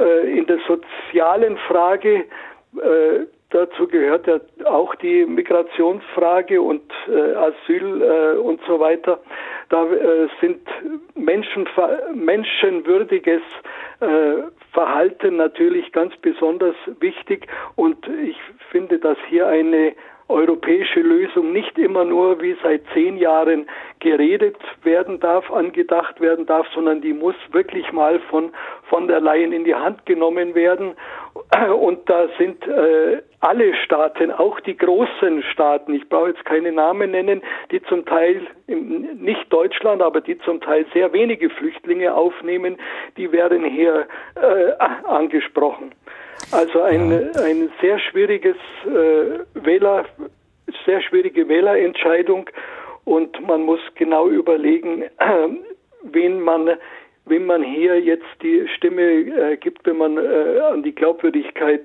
Äh, 0.01 0.39
in 0.39 0.47
der 0.47 0.59
sozialen 0.69 1.57
Frage 1.67 2.25
äh, 2.77 3.27
dazu 3.51 3.87
gehört 3.87 4.27
ja 4.27 4.41
auch 4.67 4.95
die 4.97 5.25
Migrationsfrage 5.25 6.61
und 6.61 6.83
äh, 7.09 7.35
Asyl 7.35 8.03
äh, 8.03 8.39
und 8.39 8.61
so 8.67 8.79
weiter. 8.79 9.21
Da 9.71 9.85
äh, 9.85 10.29
sind 10.41 10.61
Menschen, 11.15 11.69
menschenwürdiges 12.15 13.43
äh, 14.01 14.43
Verhalten 14.73 15.37
natürlich 15.37 15.93
ganz 15.93 16.15
besonders 16.19 16.77
wichtig 17.01 17.47
und 17.77 18.07
ich 18.23 18.37
finde, 18.71 18.99
dass 18.99 19.19
hier 19.29 19.47
eine 19.47 19.95
europäische 20.29 21.01
Lösung 21.01 21.53
nicht 21.53 21.79
immer 21.79 22.05
nur 22.05 22.41
wie 22.41 22.57
seit 22.63 22.83
zehn 22.93 23.17
Jahren 23.17 23.67
geredet 24.01 24.57
werden 24.83 25.21
darf, 25.21 25.51
angedacht 25.51 26.21
werden 26.21 26.47
darf, 26.47 26.67
sondern 26.75 27.01
die 27.01 27.13
muss 27.13 27.35
wirklich 27.53 27.91
mal 27.93 28.21
von 28.31 28.53
von 28.89 29.07
der 29.09 29.21
Leyen 29.21 29.53
in 29.53 29.65
die 29.65 29.75
Hand 29.75 30.05
genommen 30.07 30.55
werden. 30.55 30.95
Und 31.81 32.09
da 32.09 32.29
sind 32.39 32.67
äh, 32.67 33.23
alle 33.41 33.75
Staaten, 33.85 34.33
auch 34.33 34.59
die 34.61 34.77
großen 34.77 35.43
Staaten, 35.53 35.95
ich 35.95 36.09
brauche 36.09 36.31
jetzt 36.31 36.45
keine 36.45 36.73
Namen 36.73 37.13
nennen, 37.13 37.43
die 37.71 37.81
zum 37.83 38.05
Teil, 38.05 38.47
nicht 38.67 39.53
Deutschland, 39.53 40.03
aber 40.03 40.21
die 40.21 40.39
zum 40.41 40.61
Teil 40.61 40.85
sehr 40.93 41.13
wenige 41.13 41.49
Flüchtlinge 41.51 42.13
aufnehmen, 42.13 42.77
die 43.17 43.31
werden 43.31 43.65
hier 43.65 44.09
äh, 44.35 44.73
angesprochen. 45.05 45.93
Also 46.51 46.83
ein, 46.83 47.31
ein 47.37 47.71
sehr 47.81 47.99
schwieriges 47.99 48.57
äh, 48.87 49.41
Wähler, 49.55 50.07
sehr 50.87 51.01
schwierige 51.03 51.49
Wählerentscheidung 51.49 52.49
und 53.05 53.47
man 53.47 53.63
muss 53.63 53.81
genau 53.95 54.29
überlegen, 54.29 55.03
äh, 55.03 55.49
wen 56.03 56.41
man 56.41 56.71
wem 57.27 57.45
man 57.45 57.63
hier 57.63 58.01
jetzt 58.01 58.25
die 58.43 58.67
Stimme 58.77 59.03
äh, 59.03 59.57
gibt, 59.59 59.87
wenn 59.87 59.99
man 59.99 60.17
äh, 60.17 60.61
an 60.61 60.83
die 60.83 60.95
Glaubwürdigkeit 60.95 61.85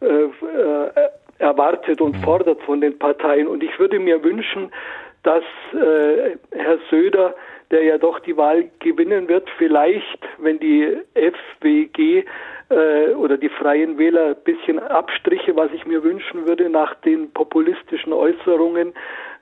äh, 0.00 0.06
äh 0.06 0.90
erwartet 1.38 2.00
und 2.00 2.16
mhm. 2.16 2.22
fordert 2.22 2.62
von 2.62 2.80
den 2.80 2.98
Parteien. 2.98 3.46
Und 3.46 3.62
ich 3.62 3.78
würde 3.78 3.98
mir 3.98 4.24
wünschen, 4.24 4.72
dass 5.22 5.44
äh, 5.74 6.36
Herr 6.52 6.78
Söder, 6.88 7.34
der 7.70 7.82
ja 7.82 7.98
doch 7.98 8.20
die 8.20 8.36
Wahl 8.36 8.70
gewinnen 8.80 9.28
wird, 9.28 9.48
vielleicht, 9.58 10.20
wenn 10.38 10.58
die 10.58 10.96
FWG 11.14 12.24
äh, 12.68 13.14
oder 13.14 13.36
die 13.38 13.48
Freien 13.48 13.98
Wähler 13.98 14.28
ein 14.28 14.44
bisschen 14.44 14.78
Abstriche, 14.78 15.56
was 15.56 15.70
ich 15.72 15.86
mir 15.86 16.02
wünschen 16.02 16.46
würde 16.46 16.68
nach 16.68 16.94
den 16.96 17.30
populistischen 17.32 18.12
Äußerungen, 18.12 18.92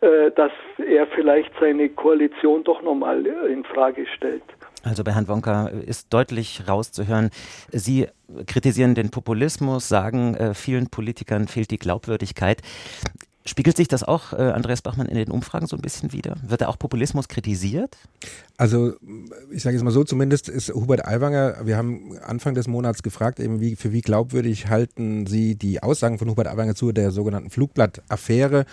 äh, 0.01 0.31
dass 0.33 0.53
er 0.79 1.07
vielleicht 1.09 1.53
seine 1.61 1.89
Koalition 1.89 2.65
doch 2.65 2.83
nochmal 2.83 3.27
in 3.27 3.65
Frage 3.65 4.07
stellt. 4.17 4.43
Also 4.85 5.03
bei 5.03 5.13
Herrn 5.13 5.29
Wonka 5.29 5.69
ist 5.69 6.13
deutlich 6.13 6.69
rauszuhören, 6.69 7.31
Sie 7.71 8.07
kritisieren 8.47 8.95
den 8.95 9.11
Populismus, 9.11 9.89
sagen, 9.89 10.35
äh, 10.35 10.53
vielen 10.53 10.89
Politikern 10.91 11.49
fehlt 11.49 11.71
die 11.71 11.79
Glaubwürdigkeit. 11.79 12.61
Spiegelt 13.47 13.77
sich 13.77 13.89
das 13.89 14.03
auch, 14.03 14.33
äh, 14.33 14.37
Andreas 14.37 14.81
Bachmann, 14.81 15.07
in 15.07 15.17
den 15.17 15.31
Umfragen 15.31 15.67
so 15.67 15.77
ein 15.77 15.83
bisschen 15.83 16.13
wieder? 16.13 16.37
Wird 16.47 16.63
da 16.63 16.69
auch 16.69 16.79
Populismus 16.79 17.29
kritisiert? 17.29 17.99
Also, 18.57 18.95
ich 19.51 19.63
sage 19.63 19.77
jetzt 19.77 19.85
mal 19.85 19.91
so, 19.91 20.03
zumindest 20.03 20.49
ist 20.49 20.73
Hubert 20.73 21.07
Aiwanger, 21.07 21.57
wir 21.67 21.77
haben 21.77 22.17
Anfang 22.25 22.55
des 22.55 22.69
Monats 22.69 23.03
gefragt, 23.03 23.41
eben 23.41 23.61
wie, 23.61 23.77
für 23.77 23.93
wie 23.93 24.01
glaubwürdig 24.01 24.69
halten 24.69 25.27
Sie 25.27 25.57
die 25.57 25.83
Aussagen 25.83 26.19
von 26.19 26.31
Hubert 26.31 26.47
Aiwanger 26.47 26.75
zu 26.75 26.93
der 26.93 27.11
sogenannten 27.11 27.51
Flugblatt-Affäre? 27.51 28.65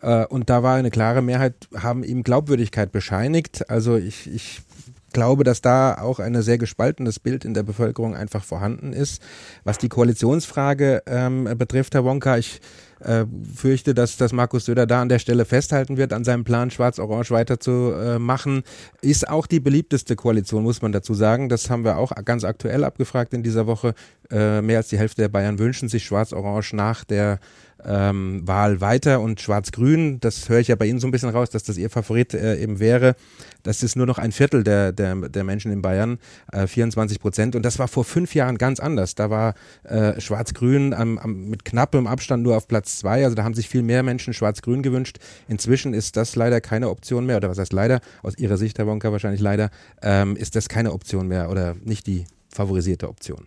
Äh, 0.00 0.26
und 0.26 0.48
da 0.48 0.62
war 0.62 0.76
eine 0.76 0.92
klare 0.92 1.22
Mehrheit, 1.22 1.68
haben 1.76 2.04
ihm 2.04 2.22
Glaubwürdigkeit 2.22 2.92
bescheinigt. 2.92 3.68
Also 3.68 3.96
ich, 3.96 4.32
ich 4.32 4.62
glaube, 5.12 5.44
dass 5.44 5.60
da 5.60 5.94
auch 5.94 6.18
ein 6.18 6.40
sehr 6.42 6.58
gespaltenes 6.58 7.18
Bild 7.18 7.44
in 7.44 7.54
der 7.54 7.62
Bevölkerung 7.62 8.14
einfach 8.14 8.44
vorhanden 8.44 8.92
ist. 8.92 9.22
Was 9.64 9.78
die 9.78 9.88
Koalitionsfrage 9.88 11.02
ähm, 11.06 11.48
betrifft, 11.56 11.94
Herr 11.94 12.04
Wonka, 12.04 12.38
ich 12.38 12.60
äh, 13.00 13.24
fürchte, 13.54 13.94
dass, 13.94 14.16
dass 14.16 14.32
Markus 14.32 14.66
Söder 14.66 14.86
da 14.86 15.00
an 15.00 15.08
der 15.08 15.18
Stelle 15.18 15.44
festhalten 15.44 15.96
wird, 15.96 16.12
an 16.12 16.24
seinem 16.24 16.44
Plan, 16.44 16.70
Schwarz-Orange 16.70 17.30
weiterzumachen. 17.30 18.62
Äh, 19.02 19.06
ist 19.06 19.28
auch 19.28 19.46
die 19.46 19.60
beliebteste 19.60 20.16
Koalition, 20.16 20.62
muss 20.62 20.82
man 20.82 20.92
dazu 20.92 21.14
sagen. 21.14 21.48
Das 21.48 21.70
haben 21.70 21.84
wir 21.84 21.96
auch 21.96 22.12
ganz 22.24 22.44
aktuell 22.44 22.84
abgefragt 22.84 23.32
in 23.32 23.42
dieser 23.42 23.66
Woche. 23.66 23.94
Äh, 24.30 24.60
mehr 24.60 24.78
als 24.78 24.88
die 24.88 24.98
Hälfte 24.98 25.22
der 25.22 25.28
Bayern 25.28 25.58
wünschen 25.58 25.88
sich 25.88 26.04
Schwarz-Orange 26.04 26.74
nach 26.74 27.04
der 27.04 27.40
ähm, 27.84 28.46
Wahl 28.46 28.80
weiter 28.80 29.20
und 29.20 29.40
Schwarz-Grün, 29.40 30.20
das 30.20 30.48
höre 30.48 30.60
ich 30.60 30.68
ja 30.68 30.76
bei 30.76 30.86
Ihnen 30.86 30.98
so 30.98 31.06
ein 31.06 31.10
bisschen 31.10 31.30
raus, 31.30 31.50
dass 31.50 31.62
das 31.62 31.76
Ihr 31.76 31.90
Favorit 31.90 32.34
äh, 32.34 32.56
eben 32.60 32.78
wäre. 32.78 33.14
Das 33.62 33.82
ist 33.82 33.96
nur 33.96 34.06
noch 34.06 34.18
ein 34.18 34.32
Viertel 34.32 34.64
der, 34.64 34.92
der, 34.92 35.14
der 35.16 35.44
Menschen 35.44 35.72
in 35.72 35.82
Bayern, 35.82 36.18
äh, 36.52 36.66
24 36.66 37.20
Prozent. 37.20 37.56
Und 37.56 37.64
das 37.64 37.78
war 37.78 37.88
vor 37.88 38.04
fünf 38.04 38.34
Jahren 38.34 38.58
ganz 38.58 38.80
anders. 38.80 39.14
Da 39.14 39.30
war 39.30 39.54
äh, 39.84 40.20
Schwarz-Grün 40.20 40.94
mit 41.24 41.64
knappem 41.64 42.06
Abstand 42.06 42.42
nur 42.42 42.56
auf 42.56 42.68
Platz 42.68 42.98
zwei. 42.98 43.24
Also 43.24 43.36
da 43.36 43.44
haben 43.44 43.54
sich 43.54 43.68
viel 43.68 43.82
mehr 43.82 44.02
Menschen 44.02 44.32
Schwarz-Grün 44.32 44.82
gewünscht. 44.82 45.18
Inzwischen 45.48 45.94
ist 45.94 46.16
das 46.16 46.36
leider 46.36 46.60
keine 46.60 46.88
Option 46.88 47.26
mehr. 47.26 47.36
Oder 47.36 47.50
was 47.50 47.58
heißt 47.58 47.72
leider? 47.72 48.00
Aus 48.22 48.38
Ihrer 48.38 48.56
Sicht, 48.56 48.78
Herr 48.78 48.86
Wonka, 48.86 49.12
wahrscheinlich 49.12 49.40
leider, 49.40 49.70
ähm, 50.02 50.36
ist 50.36 50.56
das 50.56 50.68
keine 50.68 50.92
Option 50.92 51.28
mehr 51.28 51.50
oder 51.50 51.76
nicht 51.84 52.06
die 52.06 52.24
favorisierte 52.48 53.08
Option. 53.08 53.46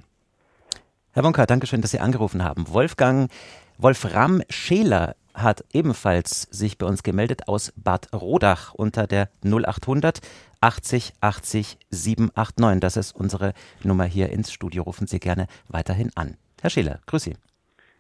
Herr 1.12 1.24
Wonka, 1.24 1.46
danke 1.46 1.68
schön, 1.68 1.82
dass 1.82 1.92
Sie 1.92 2.00
angerufen 2.00 2.44
haben. 2.44 2.66
Wolfgang 2.70 3.30
Wolfram 3.77 4.42
Scheler 4.50 5.15
hat 5.34 5.63
ebenfalls 5.74 6.44
sich 6.44 6.77
bei 6.77 6.86
uns 6.86 7.01
gemeldet 7.01 7.48
aus 7.48 7.74
Bad 7.75 8.08
Rodach 8.13 8.74
unter 8.74 9.08
der 9.08 9.30
0800 9.44 10.22
80 10.62 11.13
80 11.22 11.77
789. 11.89 12.80
Das 12.80 12.98
ist 12.98 13.13
unsere 13.13 13.53
Nummer 13.84 14.06
hier 14.06 14.30
ins 14.30 14.53
Studio. 14.53 14.84
Rufen 14.84 15.08
Sie 15.08 15.20
gerne 15.20 15.48
weiterhin 15.68 16.12
an. 16.15 16.38
Herr 16.62 16.70
Scheler, 16.70 17.00
grüß 17.08 17.24
Sie. 17.24 17.36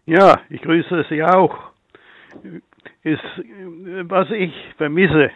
Ja, 0.05 0.39
ich 0.49 0.61
grüße 0.61 1.05
Sie 1.09 1.23
auch. 1.23 1.57
Ist, 3.01 3.23
was 4.03 4.29
ich 4.31 4.53
vermisse 4.77 5.31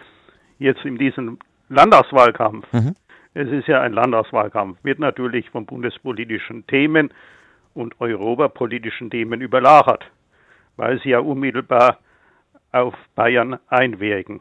jetzt 0.59 0.85
in 0.85 0.97
diesem 0.97 1.39
Landtagswahlkampf, 1.69 2.71
mhm. 2.71 2.95
es 3.33 3.49
ist 3.49 3.67
ja 3.67 3.81
ein 3.81 3.93
Landtagswahlkampf, 3.93 4.77
wird 4.83 4.99
natürlich 4.99 5.49
von 5.49 5.65
bundespolitischen 5.65 6.65
Themen 6.67 7.11
und 7.73 7.99
europapolitischen 7.99 9.09
Themen 9.09 9.41
überlagert 9.41 10.09
weil 10.77 11.01
sie 11.01 11.09
ja 11.09 11.19
unmittelbar 11.19 11.99
auf 12.71 12.93
Bayern 13.15 13.59
einwirken. 13.67 14.39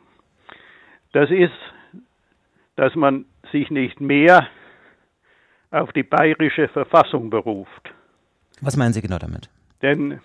Das 1.12 1.30
ist, 1.30 1.52
dass 2.76 2.94
man 2.94 3.24
sich 3.52 3.70
nicht 3.70 4.00
mehr 4.00 4.46
auf 5.70 5.92
die 5.92 6.02
bayerische 6.02 6.68
Verfassung 6.68 7.30
beruft. 7.30 7.92
Was 8.60 8.76
meinen 8.76 8.92
Sie 8.92 9.02
genau 9.02 9.18
damit? 9.18 9.48
Denn 9.82 10.20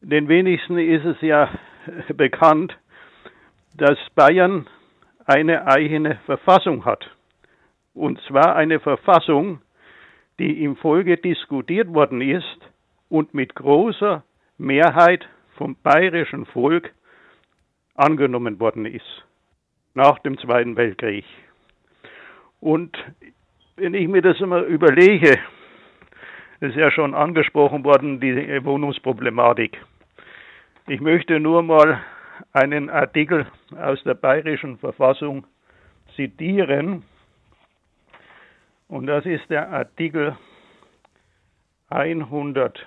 den 0.00 0.28
wenigsten 0.28 0.78
ist 0.78 1.04
es 1.04 1.20
ja 1.20 1.50
bekannt, 2.14 2.76
dass 3.74 3.98
Bayern 4.14 4.66
eine 5.24 5.66
eigene 5.66 6.16
Verfassung 6.26 6.84
hat. 6.84 7.10
Und 7.94 8.20
zwar 8.28 8.56
eine 8.56 8.78
Verfassung, 8.80 9.60
die 10.38 10.62
im 10.62 10.76
Folge 10.76 11.16
diskutiert 11.16 11.92
worden 11.92 12.20
ist 12.20 12.58
und 13.08 13.34
mit 13.34 13.54
großer 13.54 14.22
Mehrheit 14.58 15.28
vom 15.56 15.76
bayerischen 15.82 16.46
Volk 16.46 16.92
angenommen 17.94 18.60
worden 18.60 18.86
ist 18.86 19.24
nach 19.94 20.18
dem 20.20 20.38
Zweiten 20.38 20.76
Weltkrieg. 20.76 21.24
Und 22.60 22.96
wenn 23.76 23.94
ich 23.94 24.08
mir 24.08 24.22
das 24.22 24.40
immer 24.40 24.62
überlege, 24.62 25.38
ist 26.60 26.76
ja 26.76 26.90
schon 26.90 27.14
angesprochen 27.14 27.84
worden, 27.84 28.20
die 28.20 28.64
Wohnungsproblematik. 28.64 29.78
Ich 30.88 31.00
möchte 31.00 31.40
nur 31.40 31.62
mal 31.62 32.00
einen 32.52 32.90
Artikel 32.90 33.46
aus 33.76 34.02
der 34.04 34.14
bayerischen 34.14 34.78
Verfassung 34.78 35.46
zitieren. 36.14 37.02
Und 38.88 39.06
das 39.06 39.26
ist 39.26 39.48
der 39.50 39.68
Artikel 39.70 40.36
100. 41.90 42.86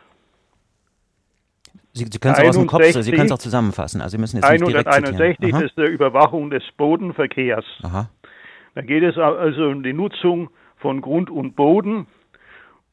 Sie, 2.00 2.06
Sie 2.12 2.20
können 2.20 2.36
es 2.36 2.50
aus 2.50 2.58
dem 2.58 2.68
Kopf, 2.68 2.84
Sie 2.84 3.12
können 3.12 3.26
es 3.26 3.32
auch 3.32 3.38
zusammenfassen. 3.40 4.02
Also 4.02 4.16
Sie 4.16 4.22
müssen 4.22 4.38
jetzt 4.38 4.50
161 4.50 5.54
ist 5.54 5.78
der 5.78 5.90
Überwachung 5.90 6.50
des 6.50 6.64
Bodenverkehrs. 6.78 7.66
Aha. 7.84 8.10
Da 8.76 8.82
geht 8.82 9.04
es 9.04 9.18
also 9.18 9.68
um 9.68 9.84
die 9.84 9.94
Nutzung 9.94 10.50
von 10.78 11.02
Grund 11.02 11.30
und 11.30 11.56
Boden. 11.56 12.08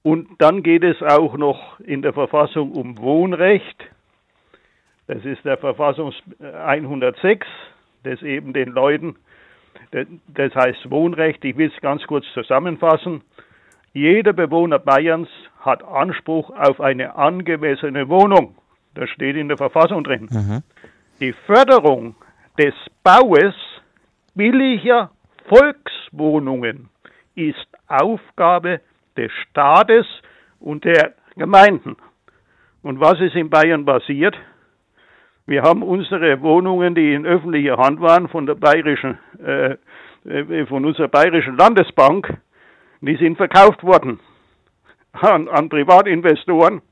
Und 0.03 0.29
dann 0.39 0.63
geht 0.63 0.85
es 0.85 1.03
auch 1.03 1.37
noch 1.37 1.81
in 1.81 2.03
der 2.03 2.13
Verfassung 2.13 2.73
um 2.73 2.99
Wohnrecht 2.99 3.85
Das 5.09 5.25
ist 5.25 5.45
der 5.45 5.57
Verfassungs 5.57 6.15
106, 6.41 7.47
das 8.03 8.23
eben 8.23 8.53
den 8.53 8.71
Leuten, 8.71 9.17
das 9.93 10.55
heißt 10.55 10.91
Wohnrecht, 10.91 11.45
ich 11.45 11.57
will 11.57 11.71
es 11.75 11.81
ganz 11.81 12.03
kurz 12.07 12.25
zusammenfassen. 12.35 13.23
Jeder 13.93 14.33
Bewohner 14.33 14.79
Bayerns 14.79 15.29
hat 15.61 15.83
Anspruch 15.85 16.51
auf 16.51 16.81
eine 16.81 17.17
angemessene 17.17 18.09
Wohnung. 18.09 18.57
Das 18.97 19.11
steht 19.11 19.37
in 19.37 19.49
der 19.49 19.59
Verfassung 19.59 20.03
drin. 20.03 20.29
Mhm. 20.31 20.63
Die 21.21 21.33
Förderung 21.33 22.17
des 22.59 22.75
Baues 23.05 23.55
billiger 24.35 25.11
Volkswohnungen 25.49 26.89
ist 27.35 27.69
Aufgabe 27.89 28.81
des 29.17 29.31
Staates 29.33 30.07
und 30.59 30.85
der 30.85 31.15
Gemeinden. 31.37 31.97
Und 32.83 33.01
was 33.01 33.21
ist 33.21 33.35
in 33.35 33.51
Bayern 33.51 33.85
passiert? 33.85 34.35
Wir 35.45 35.63
haben 35.63 35.83
unsere 35.83 36.41
Wohnungen, 36.41 36.95
die 36.95 37.13
in 37.13 37.27
öffentlicher 37.27 37.77
Hand 37.77 38.01
waren, 38.01 38.29
von 38.29 38.47
der 38.47 38.55
bayerischen, 38.55 39.19
äh, 39.45 39.77
äh 40.25 40.67
von 40.67 40.85
unserer 40.85 41.09
bayerischen 41.09 41.57
Landesbank, 41.57 42.37
die 43.01 43.17
sind 43.17 43.37
verkauft 43.37 43.83
worden 43.85 44.19
an, 45.13 45.49
an 45.49 45.69
Privatinvestoren. 45.69 46.83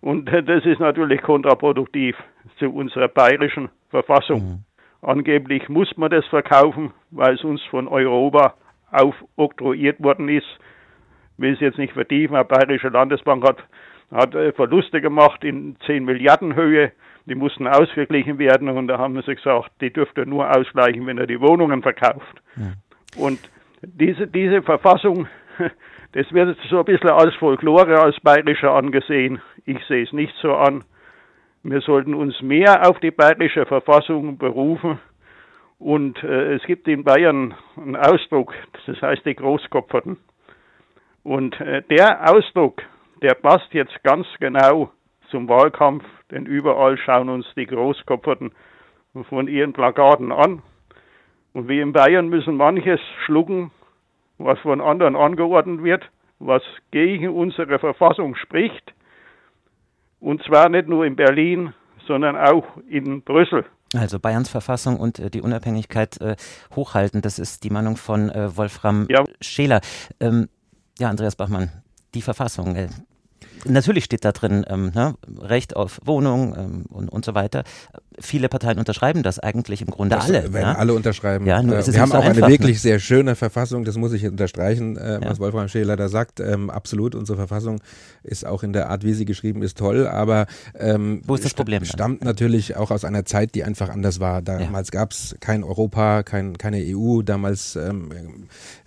Und 0.00 0.26
das 0.48 0.64
ist 0.64 0.80
natürlich 0.80 1.22
kontraproduktiv 1.22 2.16
zu 2.58 2.70
unserer 2.70 3.08
bayerischen 3.08 3.68
Verfassung. 3.90 4.40
Mhm. 4.40 4.64
Angeblich 5.02 5.68
muss 5.68 5.96
man 5.96 6.10
das 6.10 6.26
verkaufen, 6.26 6.92
weil 7.10 7.34
es 7.34 7.44
uns 7.44 7.62
von 7.64 7.88
Europa 7.88 8.54
aufoktroyiert 8.90 10.02
worden 10.02 10.28
ist. 10.28 10.46
Ich 11.36 11.42
will 11.42 11.54
es 11.54 11.60
jetzt 11.60 11.78
nicht 11.78 11.94
vertiefen, 11.94 12.36
die 12.36 12.44
Bayerische 12.44 12.88
Landesbank 12.88 13.46
hat, 13.46 13.58
hat 14.10 14.34
äh, 14.34 14.52
Verluste 14.52 15.00
gemacht 15.00 15.42
in 15.42 15.76
10 15.86 16.04
Milliarden 16.04 16.54
Höhe. 16.54 16.92
Die 17.26 17.34
mussten 17.34 17.66
ausgeglichen 17.66 18.38
werden 18.38 18.68
und 18.68 18.88
da 18.88 18.98
haben 18.98 19.20
sie 19.22 19.34
gesagt, 19.34 19.70
die 19.80 19.92
dürfte 19.92 20.26
nur 20.26 20.50
ausgleichen, 20.50 21.06
wenn 21.06 21.18
er 21.18 21.26
die 21.26 21.40
Wohnungen 21.40 21.82
verkauft. 21.82 22.42
Ja. 22.56 22.72
Und 23.16 23.38
diese, 23.82 24.26
diese 24.26 24.62
Verfassung, 24.62 25.28
das 26.12 26.32
wird 26.32 26.58
so 26.68 26.80
ein 26.80 26.84
bisschen 26.84 27.10
als 27.10 27.34
Folklore, 27.36 28.00
als 28.00 28.18
bayerischer 28.20 28.72
angesehen. 28.72 29.40
Ich 29.66 29.78
sehe 29.86 30.02
es 30.02 30.12
nicht 30.12 30.34
so 30.40 30.54
an. 30.54 30.84
Wir 31.62 31.80
sollten 31.80 32.14
uns 32.14 32.40
mehr 32.40 32.88
auf 32.88 32.98
die 33.00 33.10
bayerische 33.10 33.66
Verfassung 33.66 34.38
berufen. 34.38 34.98
Und 35.78 36.22
äh, 36.22 36.54
es 36.54 36.62
gibt 36.64 36.88
in 36.88 37.04
Bayern 37.04 37.54
einen 37.76 37.96
Ausdruck, 37.96 38.52
das 38.86 39.00
heißt 39.00 39.24
die 39.24 39.34
Großkopferten. 39.34 40.18
Und 41.22 41.58
äh, 41.60 41.82
der 41.82 42.30
Ausdruck, 42.30 42.82
der 43.22 43.34
passt 43.34 43.72
jetzt 43.72 44.02
ganz 44.02 44.26
genau 44.40 44.90
zum 45.30 45.48
Wahlkampf, 45.48 46.04
denn 46.30 46.46
überall 46.46 46.98
schauen 46.98 47.28
uns 47.28 47.46
die 47.56 47.66
Großkopferten 47.66 48.52
von 49.28 49.48
ihren 49.48 49.72
Plakaten 49.72 50.32
an. 50.32 50.62
Und 51.52 51.68
wie 51.68 51.80
in 51.80 51.92
Bayern 51.92 52.28
müssen 52.28 52.56
manches 52.56 53.00
schlucken, 53.24 53.70
was 54.38 54.58
von 54.60 54.80
anderen 54.80 55.16
angeordnet 55.16 55.82
wird, 55.82 56.08
was 56.38 56.62
gegen 56.90 57.28
unsere 57.30 57.78
Verfassung 57.78 58.34
spricht. 58.36 58.92
Und 60.20 60.42
zwar 60.44 60.68
nicht 60.68 60.88
nur 60.88 61.04
in 61.04 61.16
Berlin, 61.16 61.72
sondern 62.06 62.36
auch 62.36 62.64
in 62.88 63.22
Brüssel. 63.22 63.64
Also 63.94 64.20
Bayerns 64.20 64.48
Verfassung 64.48 65.00
und 65.00 65.18
äh, 65.18 65.30
die 65.30 65.40
Unabhängigkeit 65.40 66.20
äh, 66.20 66.36
hochhalten, 66.76 67.22
das 67.22 67.38
ist 67.38 67.64
die 67.64 67.70
Meinung 67.70 67.96
von 67.96 68.30
äh, 68.30 68.56
Wolfram 68.56 69.06
ja. 69.10 69.24
Scheler. 69.40 69.80
Ähm, 70.20 70.48
ja, 70.98 71.08
Andreas 71.10 71.34
Bachmann, 71.34 71.70
die 72.14 72.22
Verfassung, 72.22 72.76
äh, 72.76 72.88
natürlich 73.64 74.04
steht 74.04 74.24
da 74.24 74.32
drin 74.32 74.64
ähm, 74.68 74.92
ne, 74.94 75.14
Recht 75.40 75.74
auf 75.74 76.00
Wohnung 76.04 76.54
ähm, 76.56 76.84
und, 76.88 77.08
und 77.08 77.24
so 77.24 77.34
weiter. 77.34 77.64
Viele 78.20 78.48
Parteien 78.48 78.78
unterschreiben 78.78 79.22
das 79.22 79.38
eigentlich 79.38 79.82
im 79.82 79.88
Grunde 79.88 80.16
das 80.16 80.26
alle. 80.26 80.52
Werden 80.52 80.62
ja? 80.62 80.74
alle 80.74 80.94
unterschreiben. 80.94 81.46
Ja, 81.46 81.62
nur 81.62 81.78
äh, 81.78 81.86
wir 81.86 82.00
haben 82.00 82.10
so 82.10 82.18
auch 82.18 82.24
einfach, 82.24 82.42
eine 82.42 82.52
wirklich 82.52 82.80
sehr 82.80 82.98
schöne 82.98 83.34
Verfassung, 83.34 83.84
das 83.84 83.96
muss 83.96 84.12
ich 84.12 84.26
unterstreichen, 84.26 84.96
äh, 84.96 85.20
was 85.22 85.38
ja. 85.38 85.44
Wolfram 85.44 85.68
Scheler 85.68 85.96
da 85.96 86.08
sagt. 86.08 86.40
Ähm, 86.40 86.70
absolut, 86.70 87.14
unsere 87.14 87.36
Verfassung 87.36 87.80
ist 88.22 88.46
auch 88.46 88.62
in 88.62 88.72
der 88.72 88.90
Art, 88.90 89.04
wie 89.04 89.14
sie 89.14 89.24
geschrieben 89.24 89.62
ist, 89.62 89.78
toll, 89.78 90.06
aber 90.06 90.46
ähm, 90.78 91.22
wo 91.26 91.34
ist 91.34 91.44
das 91.44 91.54
Problem? 91.54 91.84
Stammt 91.84 92.22
dann? 92.22 92.26
natürlich 92.26 92.76
auch 92.76 92.90
aus 92.90 93.04
einer 93.04 93.24
Zeit, 93.24 93.54
die 93.54 93.64
einfach 93.64 93.88
anders 93.88 94.20
war. 94.20 94.42
Damals 94.42 94.88
ja. 94.92 95.00
gab 95.00 95.12
es 95.12 95.36
kein 95.40 95.64
Europa, 95.64 96.22
kein, 96.22 96.58
keine 96.58 96.78
EU, 96.78 97.22
damals 97.22 97.76
ähm, 97.76 98.10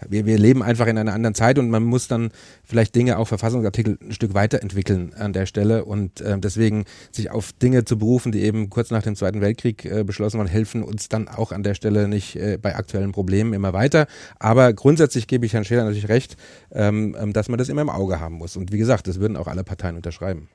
wir, 0.07 0.25
wir 0.25 0.37
leben 0.37 0.63
einfach 0.63 0.87
in 0.87 0.97
einer 0.97 1.13
anderen 1.13 1.35
Zeit 1.35 1.59
und 1.59 1.69
man 1.69 1.83
muss 1.83 2.07
dann 2.07 2.31
vielleicht 2.63 2.95
Dinge, 2.95 3.17
auch 3.17 3.27
Verfassungsartikel, 3.27 3.97
ein 4.01 4.11
Stück 4.11 4.33
weiterentwickeln 4.33 5.13
an 5.17 5.33
der 5.33 5.45
Stelle 5.45 5.85
und 5.85 6.21
äh, 6.21 6.37
deswegen 6.37 6.85
sich 7.11 7.31
auf 7.31 7.51
Dinge 7.53 7.85
zu 7.85 7.97
berufen, 7.97 8.31
die 8.31 8.41
eben 8.41 8.69
kurz 8.69 8.91
nach 8.91 9.03
dem 9.03 9.15
Zweiten 9.23 9.39
Weltkrieg 9.39 9.85
äh, 9.85 10.03
beschlossen 10.03 10.37
waren, 10.37 10.47
helfen 10.47 10.83
uns 10.83 11.07
dann 11.07 11.29
auch 11.29 11.53
an 11.53 11.63
der 11.63 11.75
Stelle 11.75 12.09
nicht 12.09 12.35
äh, 12.35 12.57
bei 12.61 12.75
aktuellen 12.75 13.13
Problemen 13.13 13.53
immer 13.53 13.71
weiter. 13.71 14.05
Aber 14.37 14.73
grundsätzlich 14.73 15.27
gebe 15.27 15.45
ich 15.45 15.53
Herrn 15.53 15.63
Scheler 15.63 15.85
natürlich 15.85 16.09
recht, 16.09 16.35
ähm, 16.73 17.15
ähm, 17.17 17.31
dass 17.31 17.47
man 17.47 17.57
das 17.57 17.69
immer 17.69 17.81
im 17.81 17.89
Auge 17.89 18.19
haben 18.19 18.35
muss. 18.35 18.57
Und 18.57 18.73
wie 18.73 18.77
gesagt, 18.77 19.07
das 19.07 19.21
würden 19.21 19.37
auch 19.37 19.47
alle 19.47 19.63
Parteien 19.63 19.95
unterschreiben. 19.95 20.49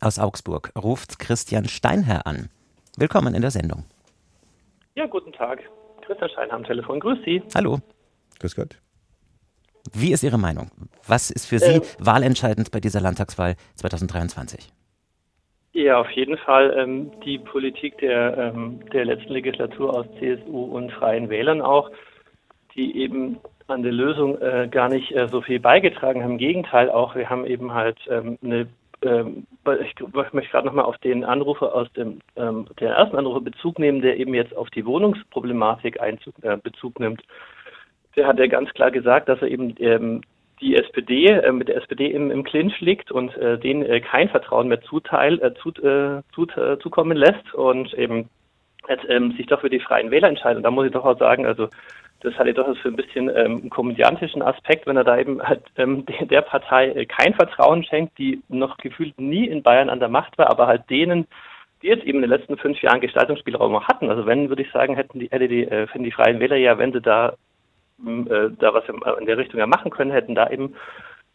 Aus 0.00 0.18
Augsburg 0.18 0.72
ruft 0.76 1.20
Christian 1.20 1.68
Steinherr 1.68 2.26
an. 2.26 2.48
Willkommen 2.96 3.36
in 3.36 3.42
der 3.42 3.52
Sendung. 3.52 3.84
Ja, 4.96 5.06
guten 5.06 5.32
Tag. 5.32 5.60
Christian 6.04 6.28
Steinherr 6.30 6.56
am 6.56 6.64
Telefon. 6.64 6.98
Grüß 6.98 7.18
Sie. 7.24 7.40
Hallo. 7.54 7.78
Grüß 8.40 8.56
Gott. 8.56 8.80
Wie 9.92 10.10
ist 10.12 10.24
Ihre 10.24 10.38
Meinung? 10.38 10.72
Was 11.06 11.30
ist 11.30 11.46
für 11.46 11.60
Sie 11.60 11.76
äh, 11.76 11.82
wahlentscheidend 12.00 12.72
bei 12.72 12.80
dieser 12.80 13.00
Landtagswahl 13.00 13.54
2023? 13.76 14.72
Ja, 15.76 16.00
auf 16.00 16.10
jeden 16.12 16.38
Fall 16.38 16.74
ähm, 16.74 17.10
die 17.20 17.38
Politik 17.38 17.98
der, 17.98 18.38
ähm, 18.38 18.80
der 18.94 19.04
letzten 19.04 19.34
Legislatur 19.34 19.94
aus 19.94 20.06
CSU 20.18 20.64
und 20.74 20.90
Freien 20.90 21.28
Wählern 21.28 21.60
auch, 21.60 21.90
die 22.74 22.96
eben 22.96 23.36
an 23.66 23.82
der 23.82 23.92
Lösung 23.92 24.40
äh, 24.40 24.68
gar 24.70 24.88
nicht 24.88 25.12
äh, 25.14 25.28
so 25.28 25.42
viel 25.42 25.60
beigetragen 25.60 26.22
haben. 26.22 26.32
Im 26.32 26.38
Gegenteil 26.38 26.88
auch, 26.88 27.14
wir 27.14 27.28
haben 27.28 27.44
eben 27.44 27.74
halt 27.74 27.98
ähm, 28.08 28.38
eine 28.42 28.68
ähm, 29.02 29.46
ich, 29.82 29.94
möchte 30.32 30.50
gerade 30.50 30.66
nochmal 30.66 30.86
auf 30.86 30.96
den 30.96 31.24
Anrufer 31.24 31.74
aus 31.74 31.92
dem 31.92 32.20
ähm, 32.36 32.66
der 32.80 32.94
ersten 32.94 33.18
Anrufer 33.18 33.42
Bezug 33.42 33.78
nehmen, 33.78 34.00
der 34.00 34.16
eben 34.16 34.32
jetzt 34.32 34.56
auf 34.56 34.70
die 34.70 34.86
Wohnungsproblematik 34.86 36.00
Einzug, 36.00 36.32
äh, 36.42 36.56
Bezug 36.56 36.98
nimmt 37.00 37.22
der 38.16 38.26
hat 38.26 38.38
ja 38.38 38.46
ganz 38.46 38.70
klar 38.70 38.90
gesagt, 38.90 39.28
dass 39.28 39.40
er 39.42 39.48
eben 39.48 39.74
ähm, 39.78 40.22
die 40.60 40.76
SPD 40.76 41.26
äh, 41.26 41.52
mit 41.52 41.68
der 41.68 41.76
SPD 41.76 42.06
im, 42.06 42.30
im 42.30 42.44
Clinch 42.44 42.80
liegt 42.80 43.12
und 43.12 43.36
äh, 43.36 43.58
denen 43.58 43.82
äh, 43.82 44.00
kein 44.00 44.28
Vertrauen 44.28 44.68
mehr 44.68 44.80
zuteil, 44.82 45.40
äh, 45.42 45.54
zu, 45.54 45.70
äh, 45.82 46.22
zu, 46.34 46.46
äh, 46.58 46.78
zukommen 46.78 47.16
lässt 47.16 47.54
und 47.54 47.92
eben 47.94 48.28
jetzt, 48.88 49.04
ähm, 49.08 49.32
sich 49.32 49.46
doch 49.46 49.60
für 49.60 49.70
die 49.70 49.80
Freien 49.80 50.10
Wähler 50.10 50.28
entscheidet. 50.28 50.58
Und 50.58 50.62
da 50.62 50.70
muss 50.70 50.86
ich 50.86 50.92
doch 50.92 51.04
auch 51.04 51.18
sagen, 51.18 51.46
also 51.46 51.68
das 52.20 52.34
hatte 52.34 52.54
doch 52.54 52.74
für 52.78 52.88
ein 52.88 52.96
bisschen 52.96 53.28
ähm, 53.28 53.60
einen 53.60 53.70
komödiantischen 53.70 54.42
Aspekt, 54.42 54.86
wenn 54.86 54.96
er 54.96 55.04
da 55.04 55.18
eben 55.18 55.42
halt 55.42 55.62
ähm, 55.76 56.04
der, 56.06 56.42
Partei 56.42 56.88
äh, 56.88 57.06
kein 57.06 57.34
Vertrauen 57.34 57.84
schenkt, 57.84 58.16
die 58.18 58.42
noch 58.48 58.78
gefühlt 58.78 59.18
nie 59.20 59.46
in 59.46 59.62
Bayern 59.62 59.90
an 59.90 60.00
der 60.00 60.08
Macht 60.08 60.38
war, 60.38 60.50
aber 60.50 60.66
halt 60.66 60.88
denen, 60.88 61.26
die 61.82 61.88
jetzt 61.88 62.04
eben 62.04 62.18
in 62.18 62.22
den 62.22 62.30
letzten 62.30 62.56
fünf 62.56 62.80
Jahren 62.80 63.00
Gestaltungsspielraum 63.00 63.86
hatten. 63.86 64.08
Also 64.08 64.24
wenn, 64.24 64.48
würde 64.48 64.62
ich 64.62 64.72
sagen, 64.72 64.96
hätten 64.96 65.18
die, 65.20 65.28
hätte 65.30 65.48
die, 65.48 65.64
äh, 65.64 65.86
finden 65.88 66.04
die 66.04 66.12
Freien 66.12 66.40
Wähler 66.40 66.56
ja, 66.56 66.78
wenn 66.78 66.92
sie 66.92 67.02
da 67.02 67.34
äh, 67.98 68.50
da 68.58 68.74
was 68.74 68.84
in 69.18 69.26
der 69.26 69.38
Richtung 69.38 69.58
ja 69.58 69.66
machen 69.66 69.90
können, 69.90 70.10
hätten 70.10 70.34
da 70.34 70.50
eben 70.50 70.74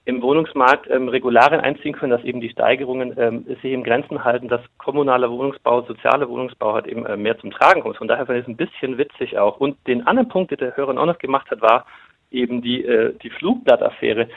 im 0.05 0.21
Wohnungsmarkt 0.21 0.89
ähm, 0.89 1.09
Regularien 1.09 1.61
einziehen 1.61 1.93
können, 1.93 2.11
dass 2.11 2.23
eben 2.23 2.41
die 2.41 2.49
Steigerungen 2.49 3.13
ähm, 3.17 3.45
sich 3.61 3.71
im 3.71 3.83
Grenzen 3.83 4.23
halten, 4.23 4.47
dass 4.47 4.61
kommunaler 4.79 5.29
Wohnungsbau, 5.29 5.83
sozialer 5.83 6.27
Wohnungsbau 6.27 6.73
halt 6.73 6.87
eben 6.87 7.05
äh, 7.05 7.17
mehr 7.17 7.37
zum 7.37 7.51
Tragen 7.51 7.81
kommt. 7.81 7.97
Von 7.97 8.07
daher 8.07 8.25
finde 8.25 8.39
ich 8.39 8.47
es 8.47 8.49
ein 8.49 8.57
bisschen 8.57 8.97
witzig 8.97 9.37
auch. 9.37 9.59
Und 9.59 9.77
den 9.87 10.07
anderen 10.07 10.29
Punkt, 10.29 10.51
den 10.51 10.57
der 10.57 10.75
Hörer 10.75 10.99
auch 10.99 11.05
noch 11.05 11.19
gemacht 11.19 11.51
hat, 11.51 11.61
war 11.61 11.85
eben 12.31 12.61
die, 12.61 12.83
äh, 12.83 13.13
die 13.21 13.29
Flugblattaffäre 13.29 14.27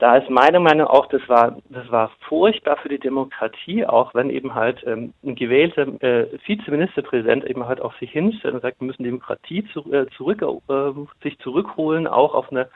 da 0.00 0.16
ist 0.16 0.30
meine 0.30 0.60
Meinung 0.60 0.86
auch, 0.86 1.06
das 1.06 1.20
war, 1.28 1.58
das 1.68 1.90
war 1.90 2.10
furchtbar 2.20 2.78
für 2.78 2.88
die 2.88 2.98
Demokratie, 2.98 3.84
auch 3.84 4.14
wenn 4.14 4.30
eben 4.30 4.54
halt 4.54 4.82
ähm, 4.86 5.12
ein 5.22 5.34
gewählter 5.34 5.82
äh, 6.02 6.26
Vizeministerpräsident 6.46 7.44
eben 7.44 7.66
halt 7.66 7.82
auf 7.82 7.94
sich 7.98 8.10
hinstellt 8.10 8.54
und 8.54 8.62
sagt, 8.62 8.80
wir 8.80 8.86
müssen 8.86 9.04
Demokratie 9.04 9.64
zu, 9.72 9.92
äh, 9.92 10.06
zurück, 10.16 10.42
äh, 10.42 10.92
sich 11.22 11.38
zurückholen, 11.40 12.06
auch 12.06 12.34
auf 12.34 12.50
eine 12.50 12.68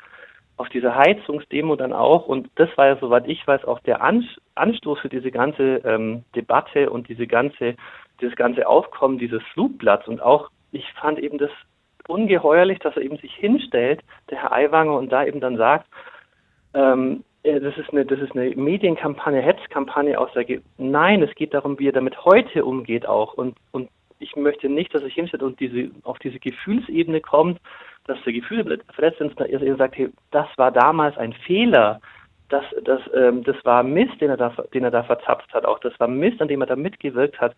auf 0.57 0.69
diese 0.69 0.95
Heizungsdemo 0.95 1.75
dann 1.75 1.93
auch. 1.93 2.27
Und 2.27 2.49
das 2.55 2.69
war 2.77 2.87
ja, 2.87 2.97
soweit 3.01 3.27
ich 3.27 3.45
weiß, 3.45 3.65
auch 3.65 3.81
der 3.81 4.03
Anstoß 4.55 5.01
für 5.01 5.09
diese 5.09 5.33
ganze 5.33 5.79
ähm, 5.85 6.23
Debatte 6.37 6.91
und 6.91 7.09
diese 7.09 7.27
ganze, 7.27 7.75
dieses 8.21 8.37
ganze 8.37 8.69
Aufkommen 8.69 9.19
dieses 9.19 9.43
Flugblatts. 9.53 10.07
Und 10.07 10.23
auch, 10.23 10.51
ich 10.71 10.85
fand 10.93 11.19
eben 11.19 11.39
das 11.39 11.51
ungeheuerlich, 12.07 12.79
dass 12.79 12.95
er 12.95 13.03
eben 13.03 13.17
sich 13.17 13.35
hinstellt, 13.35 14.01
der 14.31 14.43
Herr 14.43 14.53
Aiwanger, 14.53 14.95
und 14.97 15.11
da 15.11 15.25
eben 15.25 15.41
dann 15.41 15.57
sagt, 15.57 15.89
ähm, 16.75 17.25
das 17.43 17.77
ist 17.77 17.91
eine, 17.91 18.07
das 18.07 18.21
ist 18.21 18.33
eine 18.35 18.51
Medienkampagne, 18.57 19.43
Hetzkampagne 19.43 20.19
aus 20.19 20.33
der, 20.33 20.45
Ge 20.45 20.61
nein, 20.79 21.23
es 21.23 21.35
geht 21.35 21.53
darum, 21.53 21.79
wie 21.79 21.89
er 21.89 21.93
damit 21.93 22.25
heute 22.25 22.65
umgeht 22.65 23.07
auch. 23.07 23.35
Und, 23.35 23.57
und 23.73 23.91
ich 24.19 24.35
möchte 24.35 24.69
nicht, 24.69 24.95
dass 24.95 25.03
er 25.03 25.07
sich 25.07 25.15
hinstellt 25.15 25.43
und 25.43 25.61
diese, 25.61 25.91
auf 26.05 26.19
diese 26.21 26.39
Gefühlsebene 26.39 27.21
kommt, 27.21 27.61
dass 28.07 28.23
der 28.25 28.33
Gefühl 28.33 28.65
verletzt 28.95 29.21
ist, 29.21 29.39
dass 29.39 29.49
er 29.63 29.77
sagt, 29.77 29.97
hey, 29.97 30.09
das 30.31 30.47
war 30.57 30.73
damals 30.73 31.17
ein 31.19 31.33
Fehler, 31.33 32.01
das, 32.49 32.65
das, 32.85 33.01
ähm, 33.15 33.43
das 33.45 33.57
war 33.65 33.83
Mist, 33.83 34.21
den 34.21 34.31
er, 34.31 34.37
da, 34.37 34.55
den 34.73 34.85
er 34.85 34.91
da 34.91 35.03
verzapft 35.03 35.53
hat, 35.53 35.65
auch. 35.65 35.79
Das 35.81 35.99
war 35.99 36.09
Mist, 36.09 36.41
an 36.41 36.49
dem 36.49 36.61
er 36.61 36.67
da 36.67 36.77
mitgewirkt 36.77 37.41
hat. 37.41 37.55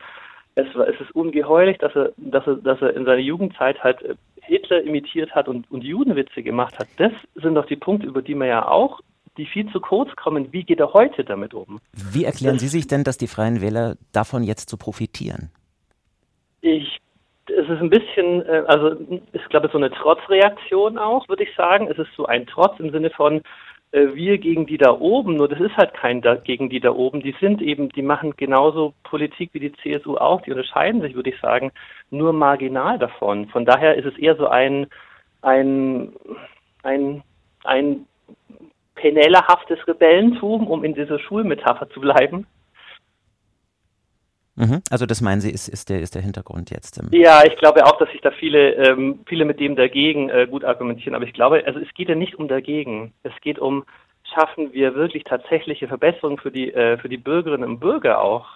Es, 0.57 0.67
es 0.75 1.01
ist 1.01 1.15
ungeheuerlich, 1.15 1.79
dass 1.79 1.95
er, 1.95 2.13
dass, 2.17 2.47
er, 2.47 2.57
dass 2.57 2.81
er 2.83 2.97
in 2.97 3.05
seiner 3.05 3.21
Jugendzeit 3.21 3.83
halt 3.85 4.03
äh, 4.03 4.17
Hitler 4.43 4.83
imitiert 4.83 5.35
hat 5.35 5.49
und, 5.49 5.71
und 5.71 5.85
Judenwitze 5.85 6.43
gemacht 6.43 6.79
hat. 6.79 6.89
Das 6.97 7.13
sind 7.35 7.55
doch 7.55 7.67
die 7.67 7.77
Punkte, 7.77 8.07
über 8.07 8.23
die 8.23 8.35
man 8.35 8.49
ja 8.49 8.67
auch 8.67 9.01
die 9.37 9.45
viel 9.45 9.71
zu 9.71 9.81
kurz 9.81 10.17
kommen. 10.17 10.51
Wie 10.53 10.65
geht 10.65 10.81
er 10.81 10.95
heute 10.95 11.23
damit 11.23 11.53
um? 11.53 11.79
Wie 11.93 12.25
erklären 12.25 12.59
Sie 12.59 12.69
sich 12.69 12.87
denn, 12.87 13.05
dass 13.05 13.19
die 13.19 13.27
Freien 13.27 13.61
Wähler 13.61 13.97
davon 14.13 14.43
jetzt 14.43 14.71
zu 14.71 14.79
profitieren? 14.79 15.51
Ich, 16.63 17.01
es 17.47 17.69
ist 17.69 17.81
ein 17.83 17.91
bisschen, 17.91 18.41
äh, 18.47 18.63
also 18.67 18.97
ich 19.33 19.45
glaube, 19.51 19.69
so 19.71 19.77
eine 19.77 19.91
Trotzreaktion 19.91 20.97
auch, 20.97 21.29
würde 21.29 21.43
ich 21.43 21.55
sagen. 21.55 21.89
Es 21.91 21.99
ist 21.99 22.09
so 22.17 22.25
ein 22.25 22.47
Trotz 22.47 22.81
im 22.81 22.91
Sinne 22.93 23.11
von, 23.11 23.43
wir 23.97 24.39
gegen 24.39 24.67
die 24.67 24.79
da 24.79 24.91
oben, 24.93 25.37
nur 25.37 25.49
das 25.49 25.61
ist 25.61 25.77
halt 25.77 25.95
kein 25.95 26.21
da, 26.21 26.35
gegen 26.35 26.69
die 26.69 26.81
da 26.81 26.91
oben. 26.91 27.21
Die 27.21 27.35
sind 27.41 27.63
eben, 27.63 27.89
die 27.91 28.03
machen 28.03 28.35
genauso 28.37 28.95
Politik 29.05 29.51
wie 29.53 29.61
die 29.61 29.73
CSU 29.73 30.17
auch. 30.17 30.43
Die 30.43 30.51
unterscheiden 30.51 31.01
sich, 31.01 31.15
würde 31.15 31.31
ich 31.31 31.41
sagen, 31.41 31.73
nur 32.11 32.33
marginal 32.33 32.99
davon. 32.99 33.47
Von 33.49 33.65
daher 33.65 33.95
ist 33.95 34.05
es 34.05 34.19
eher 34.19 34.37
so 34.37 34.49
ein, 34.49 34.87
ein, 35.43 36.13
ein, 36.83 37.23
ein 37.65 38.07
penellerhaftes 38.97 39.87
Rebellentum, 39.87 40.67
um 40.67 40.85
in 40.85 40.95
dieser 40.95 41.19
Schulmetapher 41.19 41.89
zu 41.91 42.01
bleiben. 42.01 42.47
Mhm. 44.57 44.81
Also 44.91 45.05
das 45.05 45.21
meinen 45.21 45.41
Sie, 45.41 45.51
ist, 45.51 45.69
ist, 45.69 45.91
der, 45.91 46.01
ist 46.01 46.15
der 46.15 46.23
Hintergrund 46.23 46.71
jetzt? 46.71 47.01
ja, 47.13 47.45
ich 47.45 47.57
glaube 47.57 47.85
auch, 47.85 47.99
dass 47.99 48.11
sich 48.11 48.23
da 48.23 48.31
viele, 48.31 48.73
ähm, 48.75 49.21
viele 49.27 49.45
mit 49.45 49.61
dem 49.61 49.77
dagegen 49.77 50.31
äh, 50.31 50.47
gut 50.51 50.65
argumentieren. 50.65 51.15
Aber 51.15 51.27
ich 51.27 51.35
glaube, 51.35 51.63
also 51.67 51.79
es 51.79 51.93
geht 51.95 52.09
ja 52.09 52.15
nicht 52.15 52.37
um 52.37 52.49
dagegen. 52.49 53.13
Es 53.23 53.33
geht 53.43 53.59
um, 53.59 53.85
schaffen 54.35 54.73
wir 54.73 54.95
wirklich 54.95 55.25
tatsächliche 55.25 55.89
Verbesserungen 55.89 56.39
für 56.39 56.51
die, 56.51 56.73
äh, 56.73 56.97
für 56.97 57.11
die 57.11 57.19
Bürgerinnen 57.19 57.69
und 57.69 57.81
Bürger 57.81 58.23
auch. 58.23 58.47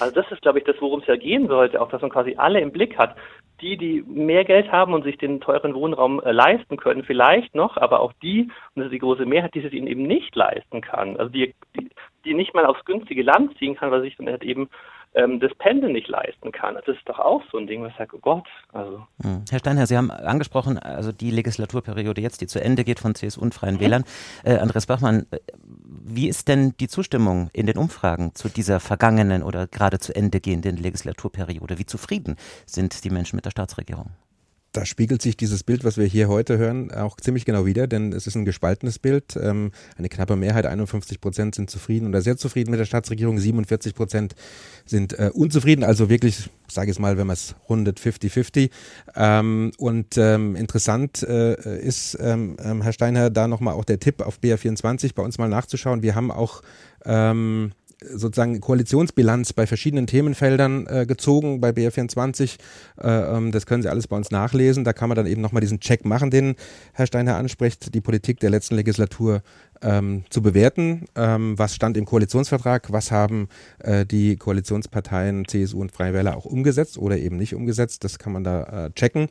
Also 0.00 0.14
das 0.14 0.30
ist, 0.30 0.42
glaube 0.42 0.58
ich, 0.58 0.64
das, 0.64 0.76
worum 0.80 1.00
es 1.00 1.06
ja 1.06 1.16
gehen 1.16 1.48
sollte, 1.48 1.80
auch 1.80 1.88
dass 1.88 2.02
man 2.02 2.10
quasi 2.10 2.34
alle 2.36 2.60
im 2.60 2.72
Blick 2.72 2.98
hat. 2.98 3.16
Die, 3.60 3.76
die 3.76 4.02
mehr 4.06 4.44
Geld 4.44 4.70
haben 4.72 4.94
und 4.94 5.04
sich 5.04 5.16
den 5.16 5.40
teuren 5.40 5.74
Wohnraum 5.74 6.20
äh, 6.20 6.32
leisten 6.32 6.76
können, 6.76 7.04
vielleicht 7.04 7.54
noch, 7.54 7.76
aber 7.76 8.00
auch 8.00 8.12
die, 8.20 8.42
und 8.42 8.76
das 8.76 8.86
ist 8.86 8.92
die 8.92 8.98
große 8.98 9.24
Mehrheit, 9.24 9.54
die 9.54 9.64
es 9.64 9.72
ihnen 9.72 9.86
eben 9.86 10.02
nicht 10.02 10.34
leisten 10.34 10.80
kann. 10.80 11.16
Also 11.16 11.30
die, 11.30 11.54
die, 11.76 11.88
die 12.24 12.34
nicht 12.34 12.52
mal 12.52 12.66
aufs 12.66 12.84
günstige 12.84 13.22
Land 13.22 13.56
ziehen 13.58 13.76
kann, 13.76 13.90
weil 13.90 14.02
sich 14.02 14.16
dann 14.16 14.26
halt 14.26 14.42
eben 14.42 14.68
ähm, 15.14 15.40
das 15.40 15.54
Pendeln 15.54 15.92
nicht 15.92 16.08
leisten 16.08 16.52
kann. 16.52 16.74
Das 16.74 16.86
ist 16.88 17.00
doch 17.06 17.18
auch 17.18 17.42
so 17.50 17.58
ein 17.58 17.66
Ding, 17.66 17.82
was 17.82 17.96
sage, 17.96 18.16
oh 18.16 18.20
Gott. 18.20 18.46
Also. 18.72 19.06
Hm. 19.22 19.44
Herr 19.50 19.58
Steinherr, 19.58 19.86
Sie 19.86 19.96
haben 19.96 20.10
angesprochen, 20.10 20.78
also 20.78 21.12
die 21.12 21.30
Legislaturperiode 21.30 22.20
jetzt, 22.20 22.40
die 22.40 22.46
zu 22.46 22.60
Ende 22.60 22.84
geht 22.84 23.00
von 23.00 23.14
CSU 23.14 23.40
und 23.40 23.54
Freien 23.54 23.76
mhm. 23.76 23.80
Wählern. 23.80 24.04
Äh, 24.44 24.56
Andreas 24.56 24.86
Bachmann, 24.86 25.26
äh, 25.30 25.38
wie 26.06 26.28
ist 26.28 26.48
denn 26.48 26.74
die 26.78 26.88
Zustimmung 26.88 27.50
in 27.52 27.66
den 27.66 27.78
Umfragen 27.78 28.34
zu 28.34 28.48
dieser 28.48 28.80
vergangenen 28.80 29.42
oder 29.42 29.66
gerade 29.66 29.98
zu 29.98 30.14
Ende 30.14 30.40
gehenden 30.40 30.76
Legislaturperiode? 30.76 31.78
Wie 31.78 31.86
zufrieden 31.86 32.36
sind 32.66 33.04
die 33.04 33.10
Menschen 33.10 33.36
mit 33.36 33.44
der 33.44 33.50
Staatsregierung? 33.50 34.10
Da 34.74 34.84
spiegelt 34.84 35.22
sich 35.22 35.36
dieses 35.36 35.62
Bild, 35.62 35.84
was 35.84 35.96
wir 35.96 36.04
hier 36.04 36.28
heute 36.28 36.58
hören, 36.58 36.90
auch 36.90 37.16
ziemlich 37.16 37.44
genau 37.44 37.64
wieder, 37.64 37.86
denn 37.86 38.12
es 38.12 38.26
ist 38.26 38.34
ein 38.34 38.44
gespaltenes 38.44 38.98
Bild. 38.98 39.38
Ähm, 39.40 39.70
eine 39.96 40.08
knappe 40.08 40.34
Mehrheit, 40.34 40.66
51 40.66 41.20
Prozent 41.20 41.54
sind 41.54 41.70
zufrieden 41.70 42.08
oder 42.08 42.20
sehr 42.20 42.36
zufrieden 42.36 42.72
mit 42.72 42.80
der 42.80 42.84
Staatsregierung, 42.84 43.38
47 43.38 43.94
Prozent 43.94 44.34
sind 44.84 45.16
äh, 45.18 45.30
unzufrieden, 45.32 45.84
also 45.84 46.10
wirklich, 46.10 46.50
sage 46.68 46.90
ich 46.90 46.98
mal, 46.98 47.16
wenn 47.16 47.28
man 47.28 47.34
es 47.34 47.54
rundet, 47.68 48.00
50-50. 48.00 48.70
Ähm, 49.14 49.70
und 49.78 50.18
ähm, 50.18 50.56
interessant 50.56 51.22
äh, 51.22 51.54
ist, 51.80 52.18
Herr 52.18 52.92
Steiner, 52.92 53.30
da 53.30 53.46
nochmal 53.46 53.74
auch 53.74 53.84
der 53.84 54.00
Tipp 54.00 54.22
auf 54.22 54.38
BR24 54.40 55.14
bei 55.14 55.22
uns 55.22 55.38
mal 55.38 55.48
nachzuschauen. 55.48 56.02
Wir 56.02 56.14
haben 56.14 56.30
auch 56.30 56.62
ähm, 57.04 57.72
sozusagen 58.12 58.60
Koalitionsbilanz 58.60 59.52
bei 59.52 59.66
verschiedenen 59.66 60.06
Themenfeldern 60.06 60.86
äh, 60.86 61.06
gezogen 61.06 61.60
bei 61.60 61.70
BR24. 61.70 62.58
Äh, 63.00 63.08
ähm, 63.08 63.52
das 63.52 63.66
können 63.66 63.82
Sie 63.82 63.88
alles 63.88 64.06
bei 64.06 64.16
uns 64.16 64.30
nachlesen. 64.30 64.84
Da 64.84 64.92
kann 64.92 65.08
man 65.08 65.16
dann 65.16 65.26
eben 65.26 65.40
nochmal 65.40 65.60
diesen 65.60 65.80
Check 65.80 66.04
machen, 66.04 66.30
den 66.30 66.54
Herr 66.92 67.06
Steiner 67.06 67.36
anspricht, 67.36 67.94
die 67.94 68.00
Politik 68.00 68.40
der 68.40 68.50
letzten 68.50 68.76
Legislatur 68.76 69.42
ähm, 69.82 70.24
zu 70.30 70.42
bewerten. 70.42 71.06
Ähm, 71.14 71.58
was 71.58 71.74
stand 71.74 71.96
im 71.96 72.04
Koalitionsvertrag? 72.04 72.92
Was 72.92 73.10
haben 73.10 73.48
äh, 73.78 74.06
die 74.06 74.36
Koalitionsparteien 74.36 75.46
CSU 75.46 75.80
und 75.80 75.92
Freie 75.92 76.14
Wähler 76.14 76.36
auch 76.36 76.44
umgesetzt 76.44 76.98
oder 76.98 77.18
eben 77.18 77.36
nicht 77.36 77.54
umgesetzt? 77.54 78.04
Das 78.04 78.18
kann 78.18 78.32
man 78.32 78.44
da 78.44 78.86
äh, 78.86 78.90
checken. 78.92 79.28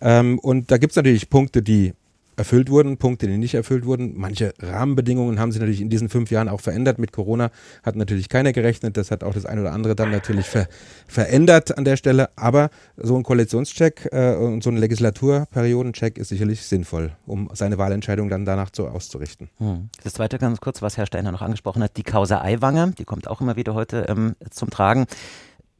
Ähm, 0.00 0.38
und 0.38 0.70
da 0.70 0.78
gibt 0.78 0.92
es 0.92 0.96
natürlich 0.96 1.30
Punkte, 1.30 1.62
die 1.62 1.94
erfüllt 2.36 2.70
wurden, 2.70 2.96
Punkte, 2.96 3.26
die 3.26 3.38
nicht 3.38 3.54
erfüllt 3.54 3.86
wurden. 3.86 4.14
Manche 4.16 4.52
Rahmenbedingungen 4.60 5.38
haben 5.38 5.52
sich 5.52 5.60
natürlich 5.60 5.80
in 5.80 5.90
diesen 5.90 6.08
fünf 6.08 6.30
Jahren 6.30 6.48
auch 6.48 6.60
verändert. 6.60 6.98
Mit 6.98 7.12
Corona 7.12 7.50
hat 7.82 7.96
natürlich 7.96 8.28
keiner 8.28 8.52
gerechnet. 8.52 8.96
Das 8.96 9.10
hat 9.10 9.24
auch 9.24 9.34
das 9.34 9.46
eine 9.46 9.60
oder 9.60 9.72
andere 9.72 9.94
dann 9.94 10.10
natürlich 10.10 10.46
ver 10.46 10.66
verändert 11.06 11.76
an 11.76 11.84
der 11.84 11.96
Stelle. 11.96 12.30
Aber 12.36 12.70
so 12.96 13.16
ein 13.16 13.22
Koalitionscheck 13.22 14.08
äh, 14.12 14.34
und 14.34 14.62
so 14.62 14.70
ein 14.70 14.76
Legislaturperiodencheck 14.76 16.18
ist 16.18 16.28
sicherlich 16.28 16.62
sinnvoll, 16.62 17.12
um 17.26 17.50
seine 17.52 17.78
Wahlentscheidung 17.78 18.28
dann 18.28 18.44
danach 18.44 18.70
so 18.74 18.88
auszurichten. 18.88 19.48
Hm. 19.58 19.88
Das 20.02 20.14
zweite 20.14 20.38
ganz 20.38 20.60
kurz, 20.60 20.82
was 20.82 20.96
Herr 20.96 21.06
Steiner 21.06 21.32
noch 21.32 21.42
angesprochen 21.42 21.82
hat, 21.82 21.96
die 21.96 22.02
Causa 22.02 22.40
Eiwanger, 22.40 22.92
die 22.98 23.04
kommt 23.04 23.28
auch 23.28 23.40
immer 23.40 23.56
wieder 23.56 23.74
heute 23.74 24.06
ähm, 24.08 24.36
zum 24.50 24.70
Tragen. 24.70 25.06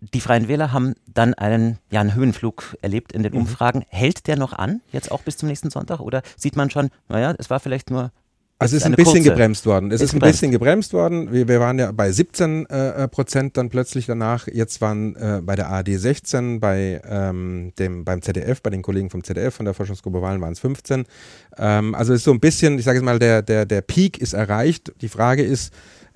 Die 0.00 0.20
Freien 0.20 0.48
Wähler 0.48 0.72
haben 0.72 0.94
dann 1.06 1.34
einen, 1.34 1.78
ja, 1.90 2.00
einen 2.00 2.14
Höhenflug 2.14 2.76
erlebt 2.82 3.12
in 3.12 3.22
den 3.22 3.32
mhm. 3.32 3.40
Umfragen. 3.40 3.84
Hält 3.88 4.26
der 4.26 4.36
noch 4.36 4.52
an, 4.52 4.82
jetzt 4.92 5.10
auch 5.10 5.22
bis 5.22 5.36
zum 5.36 5.48
nächsten 5.48 5.70
Sonntag? 5.70 6.00
Oder 6.00 6.22
sieht 6.36 6.56
man 6.56 6.70
schon, 6.70 6.90
naja, 7.08 7.34
es 7.38 7.50
war 7.50 7.60
vielleicht 7.60 7.90
nur 7.90 8.10
also 8.58 8.76
es 8.76 8.82
ist 8.82 8.86
ein 8.86 8.94
bisschen 8.94 9.14
kurze. 9.14 9.30
gebremst 9.30 9.66
worden. 9.66 9.90
Es 9.90 10.00
ist, 10.00 10.14
ist 10.14 10.14
ein 10.14 10.20
bisschen 10.20 10.52
gebremst 10.52 10.92
worden. 10.92 11.32
Wir, 11.32 11.48
wir 11.48 11.58
waren 11.58 11.78
ja 11.78 11.90
bei 11.90 12.10
17 12.10 12.66
äh, 12.66 13.08
Prozent 13.08 13.56
dann 13.56 13.68
plötzlich 13.68 14.06
danach. 14.06 14.46
Jetzt 14.46 14.80
waren 14.80 15.16
äh, 15.16 15.40
bei 15.42 15.56
der 15.56 15.68
ARD 15.68 15.88
16, 15.98 16.60
bei 16.60 17.02
ähm, 17.04 17.72
dem 17.78 18.04
beim 18.04 18.22
ZDF, 18.22 18.62
bei 18.62 18.70
den 18.70 18.82
Kollegen 18.82 19.10
vom 19.10 19.24
ZDF 19.24 19.54
von 19.54 19.64
der 19.64 19.74
Forschungsgruppe 19.74 20.22
Wahlen 20.22 20.40
waren 20.40 20.52
es 20.52 20.60
15. 20.60 21.04
Ähm, 21.58 21.94
also 21.96 22.12
es 22.12 22.20
ist 22.20 22.24
so 22.24 22.30
ein 22.30 22.40
bisschen, 22.40 22.78
ich 22.78 22.84
sage 22.84 22.98
jetzt 22.98 23.04
mal, 23.04 23.18
der 23.18 23.42
der 23.42 23.66
der 23.66 23.80
Peak 23.82 24.18
ist 24.18 24.34
erreicht. 24.34 24.92
Die 25.00 25.08
Frage 25.08 25.42
ist, 25.42 25.74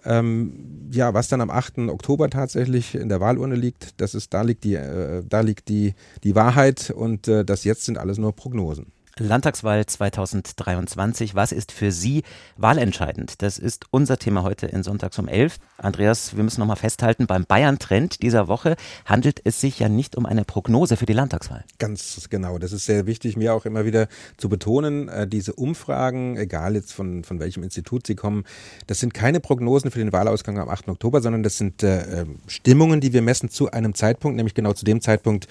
ähm, 0.09 0.88
ja, 0.90 1.12
was 1.12 1.29
dann 1.29 1.42
am 1.42 1.51
8. 1.51 1.79
Oktober 1.90 2.31
tatsächlich 2.31 2.94
in 2.94 3.09
der 3.09 3.21
Wahlurne 3.21 3.55
liegt, 3.55 4.01
das 4.01 4.14
ist, 4.14 4.33
da 4.33 4.42
liegt 4.42 4.64
die, 4.64 4.75
äh, 4.75 5.23
da 5.29 5.40
liegt 5.40 5.68
die, 5.68 5.94
die 6.25 6.35
Wahrheit 6.35 6.90
und 6.90 7.29
äh, 7.29 7.44
das 7.44 7.64
jetzt 7.64 7.85
sind 7.85 7.99
alles 7.99 8.18
nur 8.18 8.35
Prognosen. 8.35 8.87
Landtagswahl 9.25 9.85
2023. 9.85 11.35
Was 11.35 11.53
ist 11.53 11.73
für 11.73 11.93
Sie 11.93 12.23
wahlentscheidend? 12.57 13.43
Das 13.43 13.59
ist 13.59 13.87
unser 13.91 14.19
Thema 14.19 14.43
heute 14.43 14.67
in 14.67 14.83
Sonntags 14.83 15.19
um 15.19 15.29
11. 15.29 15.59
Andreas, 15.77 16.37
wir 16.37 16.45
müssen 16.45 16.61
nochmal 16.61 16.77
festhalten, 16.77 17.27
beim 17.27 17.45
Bayern-Trend 17.45 18.23
dieser 18.23 18.49
Woche 18.49 18.77
handelt 19.05 19.41
es 19.45 19.61
sich 19.61 19.79
ja 19.79 19.89
nicht 19.89 20.17
um 20.17 20.27
eine 20.27 20.45
Prognose 20.45 20.97
für 20.97 21.07
die 21.07 21.13
Landtagswahl. 21.13 21.65
Ganz 21.79 22.29
genau. 22.31 22.59
Das 22.59 22.73
ist 22.73 22.87
sehr 22.87 23.07
wichtig, 23.07 23.37
mir 23.37 23.55
auch 23.55 23.65
immer 23.65 23.85
wieder 23.85 24.09
zu 24.37 24.49
betonen. 24.49 25.09
Äh, 25.09 25.27
diese 25.27 25.53
Umfragen, 25.53 26.37
egal 26.37 26.75
jetzt 26.75 26.93
von, 26.93 27.25
von 27.25 27.41
welchem 27.41 27.63
Institut 27.63 28.07
sie 28.07 28.15
kommen, 28.15 28.45
das 28.87 29.01
sind 29.01 29.15
keine 29.15 29.41
Prognosen 29.41 29.91
für 29.91 29.99
den 29.99 30.13
Wahlausgang 30.13 30.59
am 30.59 30.69
8. 30.69 30.89
Oktober, 30.89 31.21
sondern 31.21 31.43
das 31.43 31.59
sind 31.59 31.83
äh, 31.83 32.21
ähm, 32.21 32.41
Stimmungen, 32.47 33.01
die 33.01 33.13
wir 33.13 33.23
messen 33.23 33.49
zu 33.49 33.71
einem 33.71 33.95
Zeitpunkt, 33.95 34.37
nämlich 34.37 34.55
genau 34.55 34.73
zu 34.73 34.85
dem 34.85 35.01
Zeitpunkt, 35.01 35.49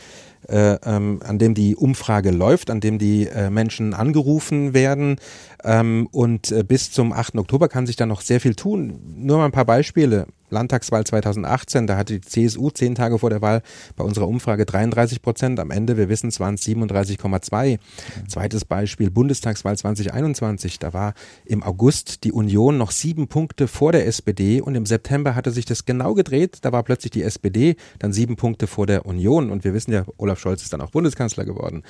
äh, 0.49 0.77
ähm, 0.85 1.19
an 1.23 1.39
dem 1.39 1.53
die 1.53 1.75
Umfrage 1.75 2.31
läuft, 2.31 2.69
an 2.69 2.79
dem 2.79 2.99
die 2.99 3.27
äh, 3.27 3.49
Menschen 3.49 3.93
angerufen 3.93 4.73
werden. 4.73 5.17
Ähm, 5.63 6.07
und 6.11 6.51
äh, 6.51 6.63
bis 6.63 6.91
zum 6.91 7.13
8. 7.13 7.35
Oktober 7.35 7.67
kann 7.67 7.87
sich 7.87 7.95
da 7.95 8.05
noch 8.05 8.21
sehr 8.21 8.39
viel 8.39 8.55
tun. 8.55 8.99
Nur 9.17 9.37
mal 9.37 9.45
ein 9.45 9.51
paar 9.51 9.65
Beispiele. 9.65 10.27
Landtagswahl 10.49 11.03
2018, 11.03 11.87
da 11.87 11.97
hatte 11.97 12.19
die 12.19 12.21
CSU 12.21 12.69
zehn 12.69 12.95
Tage 12.95 13.19
vor 13.19 13.29
der 13.29 13.41
Wahl 13.41 13.61
bei 13.95 14.03
unserer 14.03 14.27
Umfrage 14.27 14.65
33 14.65 15.21
Prozent. 15.21 15.59
Am 15.59 15.71
Ende, 15.71 15.97
wir 15.97 16.09
wissen 16.09 16.27
es, 16.27 16.39
waren 16.39 16.55
es 16.55 16.63
37,2. 16.63 17.71
Mhm. 17.71 18.29
Zweites 18.29 18.65
Beispiel, 18.65 19.11
Bundestagswahl 19.11 19.77
2021. 19.77 20.79
Da 20.79 20.93
war 20.93 21.13
im 21.45 21.63
August 21.63 22.23
die 22.23 22.31
Union 22.31 22.77
noch 22.77 22.91
sieben 22.91 23.27
Punkte 23.27 23.67
vor 23.67 23.91
der 23.91 24.07
SPD 24.07 24.61
und 24.61 24.75
im 24.75 24.85
September 24.85 25.35
hatte 25.35 25.51
sich 25.51 25.65
das 25.65 25.85
genau 25.85 26.13
gedreht. 26.13 26.59
Da 26.61 26.71
war 26.71 26.83
plötzlich 26.83 27.11
die 27.11 27.23
SPD 27.23 27.75
dann 27.99 28.13
sieben 28.13 28.35
Punkte 28.35 28.67
vor 28.67 28.87
der 28.87 29.05
Union 29.05 29.51
und 29.51 29.63
wir 29.63 29.73
wissen 29.73 29.91
ja, 29.91 30.05
Olaf 30.17 30.39
Scholz 30.39 30.63
ist 30.63 30.73
dann 30.73 30.81
auch 30.81 30.91
Bundeskanzler 30.91 31.45
geworden. 31.45 31.83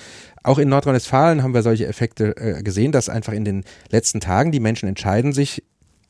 Auch 0.44 0.60
in 0.60 0.70
Nordrhein-Westfalen 0.70 1.44
haben 1.44 1.54
wir 1.54 1.62
solche 1.62 1.88
Effekte 1.88 2.36
äh, 2.38 2.64
gesehen, 2.64 2.92
dass 2.92 3.10
einfach 3.10 3.34
in 3.34 3.46
den 3.46 3.64
letzten 3.90 4.20
Tagen 4.20 4.52
die 4.52 4.60
Menschen 4.60 4.90
entscheiden 4.90 5.34
sich, 5.34 5.64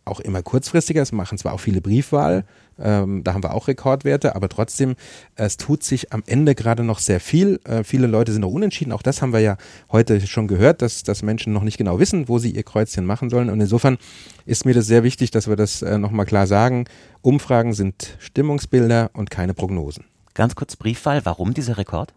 auch 0.08 0.20
immer 0.20 0.42
kurzfristiger. 0.44 1.02
Es 1.02 1.12
machen 1.12 1.38
zwar 1.38 1.54
auch 1.54 1.60
viele 1.60 1.82
Briefwahl, 1.82 2.46
ähm, 2.80 3.24
da 3.24 3.34
haben 3.34 3.44
wir 3.44 3.54
auch 3.54 3.68
Rekordwerte, 3.68 4.36
aber 4.36 4.50
trotzdem, 4.50 4.96
es 5.36 5.58
tut 5.58 5.84
sich 5.84 6.14
am 6.14 6.24
Ende 6.26 6.56
gerade 6.56 6.84
noch 6.84 7.00
sehr 7.00 7.20
viel. 7.20 7.60
Äh, 7.64 7.84
viele 7.84 8.08
Leute 8.08 8.32
sind 8.32 8.42
noch 8.42 8.52
unentschieden. 8.52 8.92
Auch 8.92 9.02
das 9.02 9.22
haben 9.22 9.34
wir 9.34 9.40
ja 9.40 9.58
heute 9.92 10.26
schon 10.26 10.48
gehört, 10.48 10.82
dass, 10.82 11.04
dass 11.04 11.24
Menschen 11.24 11.54
noch 11.54 11.64
nicht 11.64 11.78
genau 11.78 12.00
wissen, 12.00 12.28
wo 12.28 12.40
sie 12.40 12.52
ihr 12.52 12.64
Kreuzchen 12.64 13.06
machen 13.06 13.30
sollen. 13.30 13.50
Und 13.50 13.60
insofern 13.60 13.98
ist 14.46 14.66
mir 14.66 14.74
das 14.74 14.86
sehr 14.88 15.04
wichtig, 15.04 15.32
dass 15.32 15.48
wir 15.48 15.56
das 15.56 15.82
äh, 15.82 15.98
nochmal 15.98 16.26
klar 16.26 16.48
sagen. 16.48 16.86
Umfragen 17.22 17.74
sind 17.74 18.16
Stimmungsbilder 18.20 19.12
und 19.14 19.30
keine 19.32 19.54
Prognosen. 19.54 20.06
Ganz 20.34 20.56
kurz 20.56 20.76
Briefwahl, 20.76 21.26
warum 21.26 21.54
dieser 21.54 21.78
Rekord? 21.78 22.14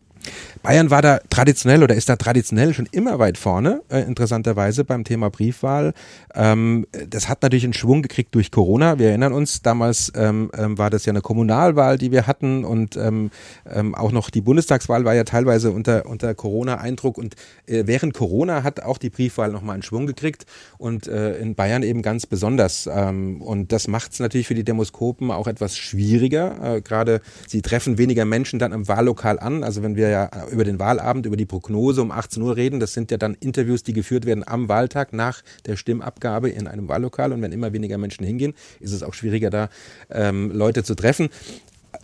Bayern 0.62 0.90
war 0.90 1.02
da 1.02 1.20
traditionell 1.30 1.82
oder 1.82 1.94
ist 1.94 2.08
da 2.08 2.16
traditionell 2.16 2.74
schon 2.74 2.88
immer 2.92 3.18
weit 3.18 3.38
vorne, 3.38 3.82
äh, 3.88 4.00
interessanterweise 4.02 4.84
beim 4.84 5.04
Thema 5.04 5.30
Briefwahl. 5.30 5.94
Ähm, 6.34 6.86
das 7.08 7.28
hat 7.28 7.42
natürlich 7.42 7.64
einen 7.64 7.72
Schwung 7.72 8.02
gekriegt 8.02 8.34
durch 8.34 8.50
Corona. 8.50 8.98
Wir 8.98 9.08
erinnern 9.08 9.32
uns, 9.32 9.62
damals 9.62 10.12
ähm, 10.14 10.50
ähm, 10.56 10.78
war 10.78 10.90
das 10.90 11.06
ja 11.06 11.12
eine 11.12 11.22
Kommunalwahl, 11.22 11.98
die 11.98 12.12
wir 12.12 12.26
hatten 12.26 12.64
und 12.64 12.96
ähm, 12.96 13.30
ähm, 13.72 13.94
auch 13.94 14.12
noch 14.12 14.30
die 14.30 14.42
Bundestagswahl 14.42 15.04
war 15.04 15.14
ja 15.14 15.24
teilweise 15.24 15.70
unter, 15.70 16.06
unter 16.06 16.34
Corona-Eindruck 16.34 17.18
und 17.18 17.34
äh, 17.66 17.84
während 17.86 18.14
Corona 18.14 18.62
hat 18.62 18.82
auch 18.82 18.98
die 18.98 19.10
Briefwahl 19.10 19.50
nochmal 19.50 19.74
einen 19.74 19.82
Schwung 19.82 20.06
gekriegt 20.06 20.46
und 20.78 21.08
äh, 21.08 21.38
in 21.38 21.54
Bayern 21.54 21.82
eben 21.82 22.02
ganz 22.02 22.26
besonders. 22.26 22.86
Und 22.86 23.72
das 23.72 23.88
macht 23.88 24.12
es 24.12 24.20
natürlich 24.20 24.46
für 24.46 24.54
die 24.54 24.64
Demoskopen 24.64 25.30
auch 25.30 25.46
etwas 25.46 25.76
schwieriger. 25.76 26.76
Äh, 26.76 26.80
Gerade 26.82 27.20
sie 27.46 27.62
treffen 27.62 27.98
weniger 27.98 28.24
Menschen 28.24 28.58
dann 28.58 28.72
im 28.72 28.88
Wahllokal 28.88 29.38
an. 29.38 29.64
Also 29.64 29.82
wenn 29.82 29.96
wir 29.96 30.09
ja 30.10 30.30
über 30.50 30.64
den 30.64 30.78
Wahlabend, 30.78 31.26
über 31.26 31.36
die 31.36 31.46
Prognose 31.46 32.02
um 32.02 32.10
18 32.10 32.42
Uhr 32.42 32.56
reden. 32.56 32.80
Das 32.80 32.92
sind 32.92 33.10
ja 33.10 33.16
dann 33.16 33.34
Interviews, 33.34 33.82
die 33.82 33.92
geführt 33.92 34.26
werden 34.26 34.46
am 34.46 34.68
Wahltag 34.68 35.12
nach 35.12 35.42
der 35.66 35.76
Stimmabgabe 35.76 36.50
in 36.50 36.66
einem 36.66 36.88
Wahllokal. 36.88 37.32
Und 37.32 37.42
wenn 37.42 37.52
immer 37.52 37.72
weniger 37.72 37.98
Menschen 37.98 38.24
hingehen, 38.24 38.54
ist 38.80 38.92
es 38.92 39.02
auch 39.02 39.14
schwieriger, 39.14 39.50
da 39.50 39.68
ähm, 40.10 40.50
Leute 40.52 40.84
zu 40.84 40.94
treffen. 40.94 41.30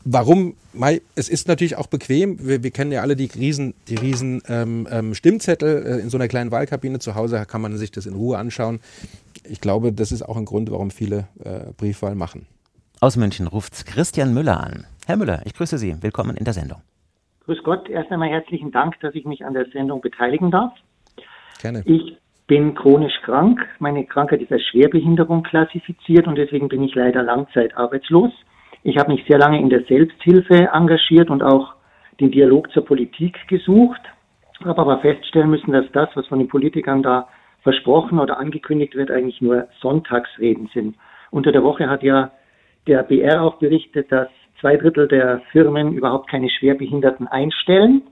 Warum? 0.05 0.55
Es 1.15 1.29
ist 1.29 1.49
natürlich 1.49 1.77
auch 1.77 1.87
bequem. 1.87 2.39
Wir, 2.41 2.63
wir 2.63 2.71
kennen 2.71 2.93
ja 2.93 3.03
alle 3.03 3.17
die 3.17 3.27
riesen, 3.27 3.75
die 3.89 3.97
riesen 3.97 4.43
ähm, 4.49 4.87
ähm, 4.91 5.15
Stimmzettel 5.15 5.87
äh, 5.87 6.01
in 6.01 6.11
so 6.11 6.17
einer 6.17 6.29
kleinen 6.29 6.51
Wahlkabine. 6.51 6.99
Zu 6.99 7.15
Hause 7.15 7.45
kann 7.47 7.61
man 7.61 7.77
sich 7.77 7.91
das 7.91 8.07
in 8.07 8.15
Ruhe 8.15 8.39
anschauen. 8.39 8.81
Ich 9.45 9.61
glaube, 9.61 9.93
das 9.93 10.13
ist 10.13 10.23
auch 10.23 10.37
ein 10.37 10.45
Grund, 10.45 10.71
warum 10.71 10.91
viele 10.91 11.29
äh, 11.45 11.73
Briefwahl 11.77 12.15
machen. 12.15 12.47
Aus 13.01 13.17
München 13.17 13.47
ruft 13.47 13.87
Christian 13.87 14.33
Müller 14.33 14.61
an. 14.61 14.87
Herr 15.07 15.17
Müller, 15.17 15.43
ich 15.45 15.55
grüße 15.55 15.79
Sie. 15.79 15.97
Willkommen 16.01 16.37
in 16.37 16.45
der 16.45 16.55
Sendung. 16.55 16.81
Grüß 17.47 17.63
Gott, 17.63 17.89
erst 17.89 18.11
einmal 18.11 18.29
herzlichen 18.29 18.73
Dank, 18.73 18.99
dass 19.01 19.15
ich 19.15 19.25
mich 19.25 19.45
an 19.45 19.55
der 19.55 19.67
Sendung 19.67 20.01
beteiligen 20.01 20.51
darf. 20.51 20.73
Gerne. 21.63 21.83
Ich 21.85 22.19
bin 22.49 22.75
chronisch 22.75 23.21
krank. 23.23 23.65
Meine 23.79 24.05
Krankheit 24.05 24.43
ist 24.43 24.51
als 24.51 24.65
Schwerbehinderung 24.65 25.45
klassifiziert 25.45 26.27
und 26.27 26.35
deswegen 26.35 26.69
bin 26.69 26.83
ich 26.83 26.97
leider 26.97 27.23
langzeitarbeitslos. 27.23 28.33
Ich 28.83 28.99
habe 28.99 29.13
mich 29.13 29.25
sehr 29.29 29.39
lange 29.39 29.61
in 29.61 29.69
der 29.69 29.85
Selbsthilfe 29.85 30.71
engagiert 30.73 31.31
und 31.31 31.45
auch 31.45 31.75
den 32.21 32.33
Dialog 32.33 32.71
zur 32.73 32.85
Politik 32.85 33.37
gesucht, 33.47 34.01
habe 34.65 34.81
aber 34.81 34.99
feststellen 34.99 35.51
müssen, 35.51 35.73
dass 35.73 35.87
das, 35.93 36.09
was 36.15 36.27
von 36.27 36.41
den 36.41 36.49
Politikern 36.49 37.05
da 37.05 37.29
versprochen 37.63 38.19
oder 38.19 38.39
angekündigt 38.39 38.97
wird, 38.97 39.13
eigentlich 39.13 39.41
nur 39.41 39.69
Sonntagsreden 39.81 40.69
sind. 40.75 40.97
Unter 41.31 41.53
der 41.53 41.63
Woche 41.63 41.89
hat 41.89 42.03
ja 42.03 42.33
der 42.89 43.05
BR 43.05 43.43
auch 43.43 43.57
berichtet, 43.57 44.11
dass 44.11 44.29
zwei 44.61 44.77
Drittel 44.77 45.09
der 45.09 45.41
Firmen 45.53 45.93
überhaupt 45.93 46.31
keine 46.31 46.51
Schwerbehinderten 46.51 47.27
einstellen. 47.29 48.03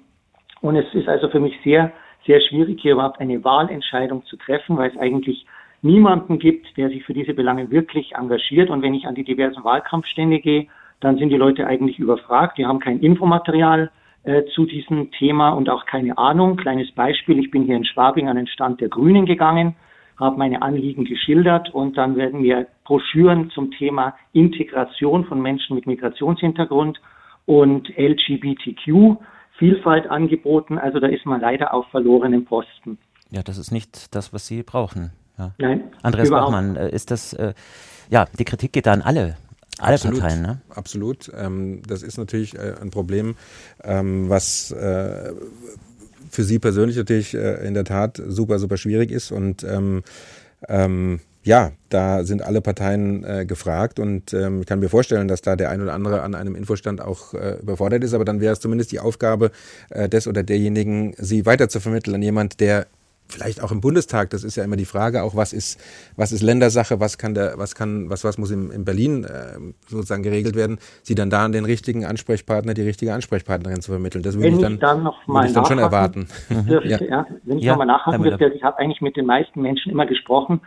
Und 0.60 0.76
es 0.76 0.92
ist 0.94 1.08
also 1.08 1.28
für 1.28 1.40
mich 1.40 1.54
sehr, 1.62 1.92
sehr 2.26 2.40
schwierig, 2.40 2.80
hier 2.80 2.92
überhaupt 2.92 3.20
eine 3.20 3.42
Wahlentscheidung 3.44 4.24
zu 4.24 4.36
treffen, 4.36 4.76
weil 4.76 4.90
es 4.90 4.96
eigentlich 4.96 5.46
niemanden 5.82 6.38
gibt, 6.38 6.76
der 6.76 6.88
sich 6.88 7.04
für 7.04 7.12
diese 7.12 7.34
Belange 7.34 7.70
wirklich 7.70 8.14
engagiert. 8.14 8.70
Und 8.70 8.82
wenn 8.82 8.94
ich 8.94 9.06
an 9.06 9.14
die 9.14 9.24
diversen 9.24 9.62
Wahlkampfstände 9.64 10.40
gehe, 10.40 10.66
dann 11.00 11.18
sind 11.18 11.28
die 11.28 11.36
Leute 11.36 11.66
eigentlich 11.66 11.98
überfragt. 11.98 12.56
Die 12.56 12.64
haben 12.64 12.80
kein 12.80 13.00
Infomaterial 13.00 13.90
äh, 14.22 14.44
zu 14.54 14.64
diesem 14.64 15.10
Thema 15.10 15.50
und 15.50 15.68
auch 15.68 15.84
keine 15.84 16.16
Ahnung. 16.16 16.56
Kleines 16.56 16.90
Beispiel, 16.92 17.38
ich 17.38 17.50
bin 17.50 17.64
hier 17.64 17.76
in 17.76 17.84
Schwabing 17.84 18.28
an 18.28 18.36
den 18.36 18.46
Stand 18.46 18.80
der 18.80 18.88
Grünen 18.88 19.26
gegangen 19.26 19.76
habe 20.16 20.36
meine 20.36 20.62
Anliegen 20.62 21.04
geschildert 21.04 21.72
und 21.74 21.96
dann 21.96 22.16
werden 22.16 22.42
mir 22.42 22.66
Broschüren 22.84 23.50
zum 23.50 23.70
Thema 23.72 24.14
Integration 24.32 25.24
von 25.24 25.40
Menschen 25.40 25.74
mit 25.74 25.86
Migrationshintergrund 25.86 27.00
und 27.46 27.88
LGBTQ 27.96 29.16
Vielfalt 29.58 30.08
angeboten. 30.08 30.78
Also 30.78 30.98
da 31.00 31.06
ist 31.06 31.26
man 31.26 31.40
leider 31.40 31.72
auf 31.74 31.86
verlorenen 31.90 32.44
Posten. 32.44 32.98
Ja, 33.30 33.42
das 33.42 33.58
ist 33.58 33.70
nicht 33.70 34.14
das, 34.14 34.32
was 34.32 34.46
Sie 34.46 34.62
brauchen. 34.62 35.12
Ja. 35.38 35.52
Nein. 35.58 35.84
Andreas 36.02 36.30
Bachmann, 36.30 36.76
äh, 36.76 36.90
ist 36.90 37.10
das, 37.10 37.32
äh, 37.32 37.54
ja, 38.08 38.26
die 38.38 38.44
Kritik 38.44 38.72
geht 38.72 38.86
da 38.86 38.92
an 38.92 39.02
alle 39.02 39.36
alle 39.78 39.94
absolut, 39.94 40.20
Parteien, 40.20 40.42
ne? 40.42 40.60
Absolut. 40.70 41.30
Ähm, 41.36 41.82
das 41.86 42.02
ist 42.02 42.16
natürlich 42.16 42.54
äh, 42.54 42.74
ein 42.80 42.90
Problem, 42.90 43.34
ähm, 43.82 44.28
was 44.28 44.70
äh, 44.70 45.32
für 46.34 46.44
Sie 46.44 46.58
persönlich 46.58 46.96
natürlich 46.96 47.34
äh, 47.34 47.66
in 47.66 47.74
der 47.74 47.84
Tat 47.84 48.20
super, 48.26 48.58
super 48.58 48.76
schwierig 48.76 49.10
ist. 49.10 49.30
Und 49.30 49.64
ähm, 49.64 50.02
ähm, 50.68 51.20
ja, 51.44 51.72
da 51.90 52.24
sind 52.24 52.42
alle 52.42 52.62
Parteien 52.62 53.22
äh, 53.22 53.44
gefragt 53.44 53.98
und 53.98 54.32
ähm, 54.32 54.62
ich 54.62 54.66
kann 54.66 54.80
mir 54.80 54.88
vorstellen, 54.88 55.28
dass 55.28 55.42
da 55.42 55.56
der 55.56 55.68
ein 55.68 55.82
oder 55.82 55.92
andere 55.92 56.22
an 56.22 56.34
einem 56.34 56.54
Infostand 56.54 57.02
auch 57.02 57.34
äh, 57.34 57.58
überfordert 57.60 58.02
ist, 58.02 58.14
aber 58.14 58.24
dann 58.24 58.40
wäre 58.40 58.54
es 58.54 58.60
zumindest 58.60 58.92
die 58.92 59.00
Aufgabe 59.00 59.50
äh, 59.90 60.08
des 60.08 60.26
oder 60.26 60.42
derjenigen, 60.42 61.14
sie 61.18 61.44
weiter 61.44 61.68
zu 61.68 61.80
vermitteln 61.80 62.14
an 62.14 62.22
jemand, 62.22 62.60
der 62.60 62.86
vielleicht 63.28 63.62
auch 63.62 63.72
im 63.72 63.80
Bundestag, 63.80 64.30
das 64.30 64.44
ist 64.44 64.56
ja 64.56 64.64
immer 64.64 64.76
die 64.76 64.84
Frage, 64.84 65.22
auch 65.22 65.34
was 65.34 65.52
ist, 65.52 65.80
was 66.16 66.32
ist 66.32 66.42
Ländersache, 66.42 67.00
was 67.00 67.18
kann 67.18 67.34
der, 67.34 67.54
was 67.56 67.74
kann, 67.74 68.10
was, 68.10 68.24
was 68.24 68.38
muss 68.38 68.50
in, 68.50 68.70
in 68.70 68.84
Berlin 68.84 69.24
äh, 69.24 69.58
sozusagen 69.86 70.22
geregelt 70.22 70.56
werden, 70.56 70.78
sie 71.02 71.14
dann 71.14 71.30
da 71.30 71.44
an 71.44 71.52
den 71.52 71.64
richtigen 71.64 72.04
Ansprechpartner, 72.04 72.74
die 72.74 72.82
richtige 72.82 73.12
Ansprechpartnerin 73.12 73.80
zu 73.80 73.92
vermitteln. 73.92 74.22
Das 74.22 74.36
würde 74.36 74.48
ich 74.48 74.58
dann, 74.58 74.78
dann 74.78 75.02
noch 75.02 75.26
mal 75.26 75.46
ich 75.46 75.52
dann 75.52 75.64
schon 75.64 75.78
erwarten. 75.78 76.28
Dürfte, 76.50 76.88
ja. 76.88 77.00
ja. 77.02 77.26
Wenn 77.44 77.58
ich 77.58 77.64
ja, 77.64 77.72
nochmal 77.72 77.86
nachhaken 77.86 78.22
dürfte, 78.22 78.52
ich 78.54 78.62
habe 78.62 78.78
eigentlich 78.78 79.00
mit 79.00 79.16
den 79.16 79.26
meisten 79.26 79.62
Menschen 79.62 79.90
immer 79.90 80.06
gesprochen, 80.06 80.60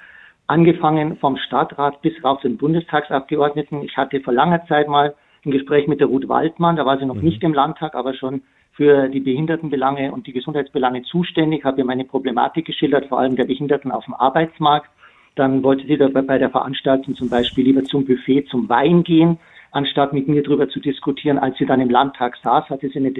angefangen 0.47 1.17
vom 1.17 1.37
Stadtrat 1.37 2.01
bis 2.01 2.13
rauf 2.23 2.41
zu 2.41 2.47
den 2.47 2.57
Bundestagsabgeordneten. 2.57 3.83
Ich 3.83 3.95
hatte 3.97 4.19
vor 4.21 4.33
langer 4.33 4.65
Zeit 4.67 4.87
mal 4.87 5.15
ein 5.45 5.51
Gespräch 5.51 5.87
mit 5.87 5.99
der 5.99 6.07
Ruth 6.07 6.27
Waldmann, 6.27 6.75
da 6.75 6.85
war 6.85 6.97
sie 6.97 7.05
noch 7.05 7.15
mhm. 7.15 7.23
nicht 7.23 7.43
im 7.43 7.53
Landtag, 7.53 7.95
aber 7.95 8.13
schon 8.13 8.41
für 8.77 9.09
die 9.09 9.19
Behindertenbelange 9.19 10.11
und 10.11 10.27
die 10.27 10.33
Gesundheitsbelange 10.33 11.01
zuständig, 11.01 11.65
habe 11.65 11.79
ihr 11.79 11.85
meine 11.85 12.05
Problematik 12.05 12.65
geschildert, 12.65 13.07
vor 13.07 13.19
allem 13.19 13.35
der 13.35 13.45
Behinderten 13.45 13.91
auf 13.91 14.05
dem 14.05 14.13
Arbeitsmarkt. 14.13 14.87
Dann 15.35 15.63
wollte 15.63 15.85
sie 15.87 15.97
dabei 15.97 16.21
bei 16.21 16.37
der 16.37 16.51
Veranstaltung 16.51 17.15
zum 17.15 17.27
Beispiel 17.27 17.65
lieber 17.65 17.83
zum 17.83 18.05
Buffet 18.05 18.45
zum 18.49 18.69
Wein 18.69 19.03
gehen, 19.03 19.39
anstatt 19.71 20.13
mit 20.13 20.27
mir 20.27 20.43
darüber 20.43 20.69
zu 20.69 20.79
diskutieren. 20.79 21.39
Als 21.39 21.57
sie 21.57 21.65
dann 21.65 21.81
im 21.81 21.89
Landtag 21.89 22.37
saß, 22.43 22.69
hatte 22.69 22.87
sie 22.89 22.99
eine, 22.99 23.13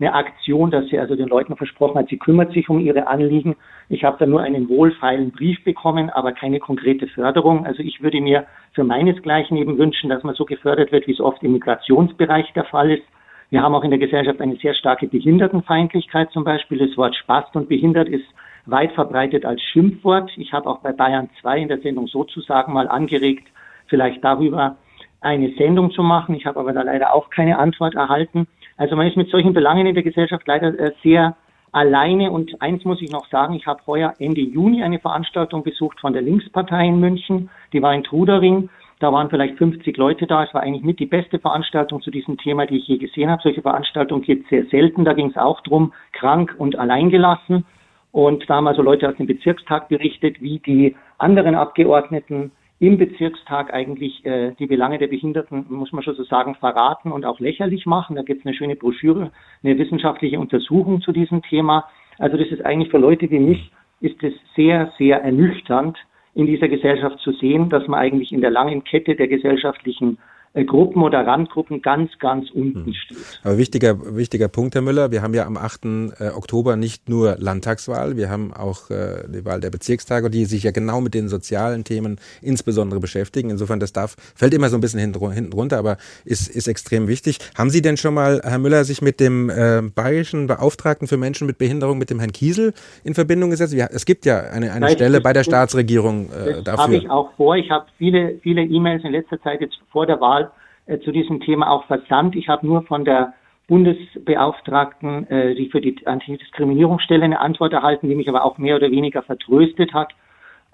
eine 0.00 0.14
Aktion, 0.14 0.72
dass 0.72 0.88
sie 0.88 0.98
also 0.98 1.14
den 1.14 1.28
Leuten 1.28 1.54
versprochen 1.56 1.96
hat, 1.96 2.08
sie 2.08 2.18
kümmert 2.18 2.52
sich 2.52 2.68
um 2.68 2.80
ihre 2.80 3.06
Anliegen. 3.06 3.54
Ich 3.88 4.02
habe 4.02 4.16
da 4.18 4.26
nur 4.26 4.40
einen 4.40 4.68
wohlfeilen 4.68 5.30
Brief 5.30 5.62
bekommen, 5.62 6.10
aber 6.10 6.32
keine 6.32 6.58
konkrete 6.58 7.06
Förderung. 7.06 7.66
Also 7.66 7.84
ich 7.84 8.02
würde 8.02 8.20
mir 8.20 8.46
für 8.72 8.82
meinesgleichen 8.82 9.56
eben 9.56 9.78
wünschen, 9.78 10.10
dass 10.10 10.24
man 10.24 10.34
so 10.34 10.44
gefördert 10.44 10.90
wird, 10.90 11.06
wie 11.06 11.12
es 11.12 11.20
oft 11.20 11.40
im 11.44 11.52
Migrationsbereich 11.52 12.52
der 12.54 12.64
Fall 12.64 12.90
ist 12.90 13.04
wir 13.50 13.62
haben 13.62 13.74
auch 13.74 13.84
in 13.84 13.90
der 13.90 13.98
Gesellschaft 13.98 14.40
eine 14.40 14.56
sehr 14.56 14.74
starke 14.74 15.06
Behindertenfeindlichkeit 15.06 16.30
zum 16.32 16.44
Beispiel. 16.44 16.78
Das 16.78 16.96
Wort 16.96 17.14
Spast 17.16 17.54
und 17.56 17.68
behindert 17.68 18.08
ist 18.08 18.24
weit 18.66 18.92
verbreitet 18.92 19.44
als 19.44 19.60
Schimpfwort. 19.62 20.30
Ich 20.36 20.52
habe 20.52 20.68
auch 20.68 20.78
bei 20.78 20.92
Bayern 20.92 21.28
2 21.40 21.58
in 21.58 21.68
der 21.68 21.80
Sendung 21.80 22.06
sozusagen 22.06 22.72
mal 22.72 22.88
angeregt, 22.88 23.46
vielleicht 23.86 24.24
darüber 24.24 24.76
eine 25.20 25.52
Sendung 25.56 25.90
zu 25.90 26.02
machen. 26.02 26.34
Ich 26.34 26.46
habe 26.46 26.60
aber 26.60 26.72
da 26.72 26.82
leider 26.82 27.14
auch 27.14 27.30
keine 27.30 27.58
Antwort 27.58 27.94
erhalten. 27.94 28.46
Also 28.76 28.96
man 28.96 29.06
ist 29.06 29.16
mit 29.16 29.30
solchen 29.30 29.54
Belangen 29.54 29.86
in 29.86 29.94
der 29.94 30.04
Gesellschaft 30.04 30.46
leider 30.46 30.78
äh, 30.78 30.92
sehr 31.02 31.36
alleine. 31.72 32.30
Und 32.30 32.60
eins 32.60 32.84
muss 32.84 33.02
ich 33.02 33.10
noch 33.10 33.26
sagen, 33.28 33.54
ich 33.54 33.66
habe 33.66 33.80
heuer 33.86 34.14
Ende 34.18 34.40
Juni 34.40 34.82
eine 34.82 34.98
Veranstaltung 34.98 35.62
besucht 35.62 36.00
von 36.00 36.12
der 36.12 36.22
Linkspartei 36.22 36.86
in 36.86 37.00
München. 37.00 37.50
Die 37.72 37.82
war 37.82 37.94
in 37.94 38.04
Trudering. 38.04 38.68
Da 39.00 39.12
waren 39.12 39.28
vielleicht 39.28 39.58
50 39.58 39.96
Leute 39.96 40.26
da. 40.26 40.44
Es 40.44 40.54
war 40.54 40.62
eigentlich 40.62 40.84
mit 40.84 41.00
die 41.00 41.06
beste 41.06 41.38
Veranstaltung 41.38 42.00
zu 42.00 42.10
diesem 42.10 42.38
Thema, 42.38 42.66
die 42.66 42.78
ich 42.78 42.88
je 42.88 42.98
gesehen 42.98 43.30
habe. 43.30 43.42
Solche 43.42 43.62
Veranstaltungen 43.62 44.22
gibt 44.22 44.44
es 44.44 44.50
sehr 44.50 44.66
selten. 44.66 45.04
Da 45.04 45.12
ging 45.12 45.30
es 45.30 45.36
auch 45.36 45.60
drum, 45.62 45.92
krank 46.12 46.54
und 46.58 46.78
alleingelassen. 46.78 47.64
Und 48.12 48.48
da 48.48 48.56
haben 48.56 48.68
also 48.68 48.82
Leute 48.82 49.08
aus 49.08 49.16
dem 49.16 49.26
Bezirkstag 49.26 49.88
berichtet, 49.88 50.40
wie 50.40 50.60
die 50.60 50.94
anderen 51.18 51.56
Abgeordneten 51.56 52.52
im 52.78 52.98
Bezirkstag 52.98 53.72
eigentlich 53.72 54.24
äh, 54.24 54.52
die 54.58 54.66
Belange 54.66 54.98
der 54.98 55.06
Behinderten, 55.06 55.66
muss 55.68 55.92
man 55.92 56.02
schon 56.02 56.14
so 56.14 56.24
sagen, 56.24 56.54
verraten 56.54 57.12
und 57.12 57.24
auch 57.24 57.40
lächerlich 57.40 57.86
machen. 57.86 58.16
Da 58.16 58.22
gibt 58.22 58.40
es 58.40 58.46
eine 58.46 58.54
schöne 58.54 58.76
Broschüre, 58.76 59.32
eine 59.62 59.78
wissenschaftliche 59.78 60.38
Untersuchung 60.38 61.00
zu 61.00 61.12
diesem 61.12 61.42
Thema. 61.42 61.88
Also 62.18 62.36
das 62.36 62.48
ist 62.48 62.64
eigentlich 62.64 62.90
für 62.90 62.98
Leute 62.98 63.30
wie 63.30 63.38
mich, 63.38 63.72
ist 64.00 64.22
es 64.22 64.34
sehr, 64.54 64.92
sehr 64.98 65.22
ernüchternd, 65.22 65.98
in 66.34 66.46
dieser 66.46 66.68
Gesellschaft 66.68 67.20
zu 67.20 67.32
sehen, 67.32 67.70
dass 67.70 67.86
man 67.86 68.00
eigentlich 68.00 68.32
in 68.32 68.40
der 68.40 68.50
langen 68.50 68.84
Kette 68.84 69.14
der 69.14 69.28
gesellschaftlichen 69.28 70.18
Gruppen 70.62 71.02
oder 71.02 71.26
Randgruppen 71.26 71.82
ganz, 71.82 72.16
ganz 72.20 72.48
unten 72.52 72.86
hm. 72.86 72.94
steht. 72.94 73.40
Aber 73.42 73.58
wichtiger, 73.58 74.16
wichtiger 74.16 74.46
Punkt, 74.46 74.76
Herr 74.76 74.82
Müller, 74.82 75.10
wir 75.10 75.20
haben 75.20 75.34
ja 75.34 75.46
am 75.46 75.56
8. 75.56 75.84
Äh, 75.84 76.28
Oktober 76.28 76.76
nicht 76.76 77.08
nur 77.08 77.34
Landtagswahl, 77.38 78.16
wir 78.16 78.30
haben 78.30 78.54
auch 78.54 78.88
äh, 78.90 79.24
die 79.26 79.44
Wahl 79.44 79.60
der 79.60 79.70
Bezirkstage, 79.70 80.30
die 80.30 80.44
sich 80.44 80.62
ja 80.62 80.70
genau 80.70 81.00
mit 81.00 81.14
den 81.14 81.28
sozialen 81.28 81.82
Themen 81.82 82.20
insbesondere 82.40 83.00
beschäftigen. 83.00 83.50
Insofern, 83.50 83.80
das 83.80 83.92
darf, 83.92 84.14
fällt 84.36 84.54
immer 84.54 84.68
so 84.68 84.76
ein 84.76 84.80
bisschen 84.80 85.00
hinten, 85.00 85.52
runter, 85.52 85.78
aber 85.78 85.96
ist, 86.24 86.48
ist 86.48 86.68
extrem 86.68 87.08
wichtig. 87.08 87.38
Haben 87.58 87.70
Sie 87.70 87.82
denn 87.82 87.96
schon 87.96 88.14
mal, 88.14 88.40
Herr 88.44 88.58
Müller, 88.58 88.84
sich 88.84 89.02
mit 89.02 89.18
dem 89.18 89.50
äh, 89.50 89.82
bayerischen 89.92 90.46
Beauftragten 90.46 91.08
für 91.08 91.16
Menschen 91.16 91.48
mit 91.48 91.58
Behinderung, 91.58 91.98
mit 91.98 92.10
dem 92.10 92.20
Herrn 92.20 92.32
Kiesel, 92.32 92.74
in 93.02 93.14
Verbindung 93.14 93.50
gesetzt? 93.50 93.74
Es 93.74 94.06
gibt 94.06 94.24
ja 94.24 94.38
eine, 94.38 94.70
eine 94.70 94.80
Nein, 94.80 94.92
Stelle 94.92 95.20
bei 95.20 95.32
der 95.32 95.42
Staatsregierung 95.42 96.30
äh, 96.30 96.62
dafür. 96.62 96.84
Habe 96.84 96.96
ich 96.96 97.10
auch 97.10 97.32
vor. 97.36 97.56
Ich 97.56 97.70
habe 97.70 97.86
viele, 97.98 98.38
viele 98.42 98.62
E-Mails 98.62 99.02
in 99.02 99.10
letzter 99.10 99.40
Zeit 99.42 99.60
jetzt 99.60 99.74
vor 99.90 100.06
der 100.06 100.20
Wahl 100.20 100.43
äh, 100.86 100.98
zu 100.98 101.12
diesem 101.12 101.40
Thema 101.40 101.70
auch 101.70 101.84
versandt. 101.84 102.36
Ich 102.36 102.48
habe 102.48 102.66
nur 102.66 102.82
von 102.82 103.04
der 103.04 103.34
Bundesbeauftragten, 103.68 105.28
äh, 105.30 105.54
die 105.54 105.70
für 105.70 105.80
die 105.80 106.06
Antidiskriminierungsstelle 106.06 107.24
eine 107.24 107.40
Antwort 107.40 107.72
erhalten, 107.72 108.08
die 108.08 108.14
mich 108.14 108.28
aber 108.28 108.44
auch 108.44 108.58
mehr 108.58 108.76
oder 108.76 108.90
weniger 108.90 109.22
vertröstet 109.22 109.94
hat. 109.94 110.12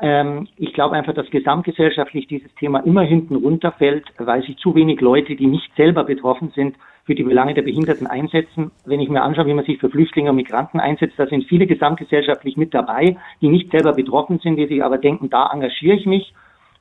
Ähm, 0.00 0.48
ich 0.56 0.72
glaube 0.72 0.96
einfach, 0.96 1.14
dass 1.14 1.30
gesamtgesellschaftlich 1.30 2.26
dieses 2.26 2.52
Thema 2.54 2.80
immer 2.80 3.02
hinten 3.02 3.36
runterfällt, 3.36 4.06
weil 4.18 4.42
sich 4.42 4.56
zu 4.56 4.74
wenig 4.74 5.00
Leute, 5.00 5.36
die 5.36 5.46
nicht 5.46 5.70
selber 5.76 6.04
betroffen 6.04 6.52
sind, 6.54 6.76
für 7.04 7.14
die 7.14 7.22
Belange 7.22 7.54
der 7.54 7.62
Behinderten 7.62 8.06
einsetzen. 8.06 8.70
Wenn 8.84 9.00
ich 9.00 9.08
mir 9.08 9.22
anschaue, 9.22 9.46
wie 9.46 9.54
man 9.54 9.64
sich 9.64 9.78
für 9.78 9.90
Flüchtlinge 9.90 10.30
und 10.30 10.36
Migranten 10.36 10.80
einsetzt, 10.80 11.18
da 11.18 11.26
sind 11.26 11.44
viele 11.44 11.66
gesamtgesellschaftlich 11.66 12.56
mit 12.56 12.72
dabei, 12.72 13.16
die 13.40 13.48
nicht 13.48 13.70
selber 13.70 13.92
betroffen 13.92 14.38
sind, 14.38 14.56
die 14.56 14.66
sich 14.66 14.82
aber 14.82 14.98
denken, 14.98 15.30
da 15.30 15.50
engagiere 15.52 15.96
ich 15.96 16.06
mich. 16.06 16.32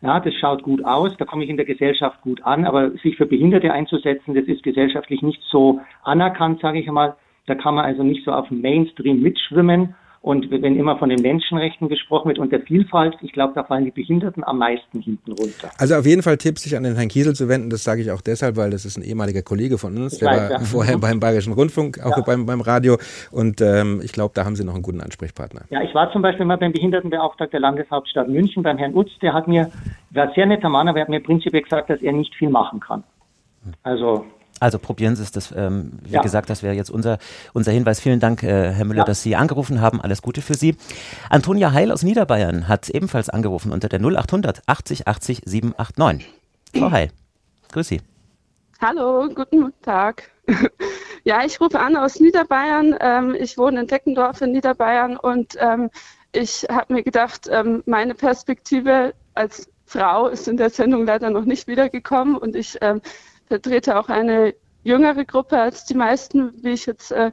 Ja, 0.01 0.19
das 0.21 0.33
schaut 0.35 0.63
gut 0.63 0.85
aus, 0.85 1.15
da 1.17 1.25
komme 1.25 1.43
ich 1.43 1.49
in 1.49 1.57
der 1.57 1.65
Gesellschaft 1.65 2.21
gut 2.21 2.41
an, 2.43 2.65
aber 2.65 2.91
sich 2.91 3.17
für 3.17 3.25
Behinderte 3.25 3.73
einzusetzen, 3.73 4.33
das 4.33 4.45
ist 4.45 4.63
gesellschaftlich 4.63 5.21
nicht 5.21 5.41
so 5.51 5.81
anerkannt, 6.03 6.61
sage 6.61 6.79
ich 6.79 6.87
einmal. 6.87 7.15
Da 7.47 7.55
kann 7.55 7.75
man 7.75 7.83
also 7.83 8.03
nicht 8.03 8.23
so 8.23 8.31
auf 8.31 8.49
Mainstream 8.49 9.21
mitschwimmen. 9.21 9.95
Und 10.21 10.51
wenn 10.51 10.75
immer 10.75 10.97
von 10.97 11.07
den 11.07 11.21
Menschenrechten 11.21 11.87
gesprochen 11.87 12.27
wird 12.27 12.39
und 12.39 12.51
der 12.51 12.59
Vielfalt, 12.61 13.15
ich 13.21 13.31
glaube, 13.31 13.53
da 13.55 13.63
fallen 13.63 13.85
die 13.85 13.91
Behinderten 13.91 14.43
am 14.43 14.57
meisten 14.57 14.99
hinten 14.99 15.31
runter. 15.31 15.71
Also 15.77 15.95
auf 15.95 16.05
jeden 16.05 16.23
Fall 16.23 16.37
Tipps, 16.37 16.63
sich 16.63 16.75
an 16.75 16.83
den 16.83 16.95
Herrn 16.95 17.07
Kiesel 17.07 17.35
zu 17.35 17.47
wenden. 17.47 17.69
Das 17.69 17.85
sage 17.85 18.01
ich 18.01 18.11
auch 18.11 18.19
deshalb, 18.19 18.57
weil 18.57 18.69
das 18.69 18.83
ist 18.83 18.97
ein 18.97 19.03
ehemaliger 19.03 19.41
Kollege 19.43 19.77
von 19.77 19.95
uns. 19.97 20.13
Ich 20.13 20.19
der 20.19 20.29
weiß, 20.29 20.41
war 20.41 20.51
ja. 20.51 20.59
vorher 20.65 20.97
beim 20.97 21.21
Bayerischen 21.21 21.53
Rundfunk, 21.53 22.03
auch 22.03 22.17
ja. 22.17 22.23
beim, 22.23 22.45
beim 22.45 22.59
Radio. 22.59 22.97
Und 23.31 23.61
ähm, 23.61 24.01
ich 24.03 24.11
glaube, 24.11 24.33
da 24.35 24.43
haben 24.43 24.57
Sie 24.57 24.65
noch 24.65 24.73
einen 24.73 24.83
guten 24.83 24.99
Ansprechpartner. 24.99 25.61
Ja, 25.69 25.81
ich 25.83 25.95
war 25.95 26.11
zum 26.11 26.21
Beispiel 26.21 26.45
mal 26.45 26.57
beim 26.57 26.73
Behindertenbeauftragten 26.73 27.51
der 27.51 27.61
Landeshauptstadt 27.61 28.27
München, 28.27 28.61
beim 28.61 28.77
Herrn 28.77 28.93
Utz. 28.95 29.11
Der 29.21 29.33
hat 29.33 29.47
mir, 29.47 29.71
war 30.09 30.27
ein 30.27 30.33
sehr 30.35 30.45
netter 30.45 30.67
Mann, 30.67 30.89
aber 30.89 30.99
er 30.99 31.03
hat 31.03 31.09
mir 31.09 31.21
prinzipiell 31.21 31.63
gesagt, 31.63 31.89
dass 31.89 32.01
er 32.01 32.11
nicht 32.11 32.35
viel 32.35 32.49
machen 32.49 32.81
kann. 32.81 33.03
Also 33.83 34.25
also 34.59 34.79
probieren 34.79 35.15
Sie 35.15 35.23
es. 35.23 35.31
Das, 35.31 35.53
ähm, 35.55 35.93
wie 36.03 36.13
ja. 36.13 36.21
gesagt, 36.21 36.49
das 36.49 36.63
wäre 36.63 36.75
jetzt 36.75 36.89
unser, 36.89 37.17
unser 37.53 37.71
Hinweis. 37.71 37.99
Vielen 37.99 38.19
Dank, 38.19 38.43
äh, 38.43 38.71
Herr 38.71 38.85
Müller, 38.85 38.99
ja. 38.99 39.05
dass 39.05 39.21
Sie 39.21 39.35
angerufen 39.35 39.81
haben. 39.81 40.01
Alles 40.01 40.21
Gute 40.21 40.41
für 40.41 40.55
Sie. 40.55 40.75
Antonia 41.29 41.71
Heil 41.71 41.91
aus 41.91 42.03
Niederbayern 42.03 42.67
hat 42.67 42.89
ebenfalls 42.89 43.29
angerufen 43.29 43.71
unter 43.71 43.89
der 43.89 43.99
0800 43.99 44.61
80 44.65 45.07
80 45.07 45.41
789. 45.45 46.27
Frau 46.77 46.91
Heil, 46.91 47.11
grüß 47.71 47.87
Sie. 47.87 48.01
Hallo, 48.81 49.27
guten 49.33 49.73
Tag. 49.81 50.29
ja, 51.23 51.43
ich 51.45 51.59
rufe 51.59 51.79
an 51.79 51.97
aus 51.97 52.19
Niederbayern. 52.19 52.95
Ähm, 52.99 53.35
ich 53.37 53.57
wohne 53.57 53.81
in 53.81 53.87
Deckendorf 53.87 54.41
in 54.41 54.51
Niederbayern 54.51 55.17
und 55.17 55.55
ähm, 55.59 55.89
ich 56.31 56.65
habe 56.69 56.93
mir 56.93 57.03
gedacht, 57.03 57.49
ähm, 57.51 57.83
meine 57.85 58.13
Perspektive 58.13 59.13
als 59.33 59.69
Frau 59.85 60.27
ist 60.27 60.47
in 60.47 60.57
der 60.57 60.69
Sendung 60.69 61.05
leider 61.05 61.29
noch 61.29 61.45
nicht 61.45 61.67
wiedergekommen 61.67 62.37
und 62.37 62.55
ich 62.55 62.77
ähm, 62.81 63.01
vertrete 63.49 63.99
auch 63.99 64.07
eine 64.07 64.55
jüngere 64.83 65.25
Gruppe 65.25 65.59
als 65.59 65.83
die 65.85 65.95
meisten, 65.95 66.53
wie 66.63 66.69
ich 66.69 66.85
jetzt 66.85 67.11
äh, 67.11 67.31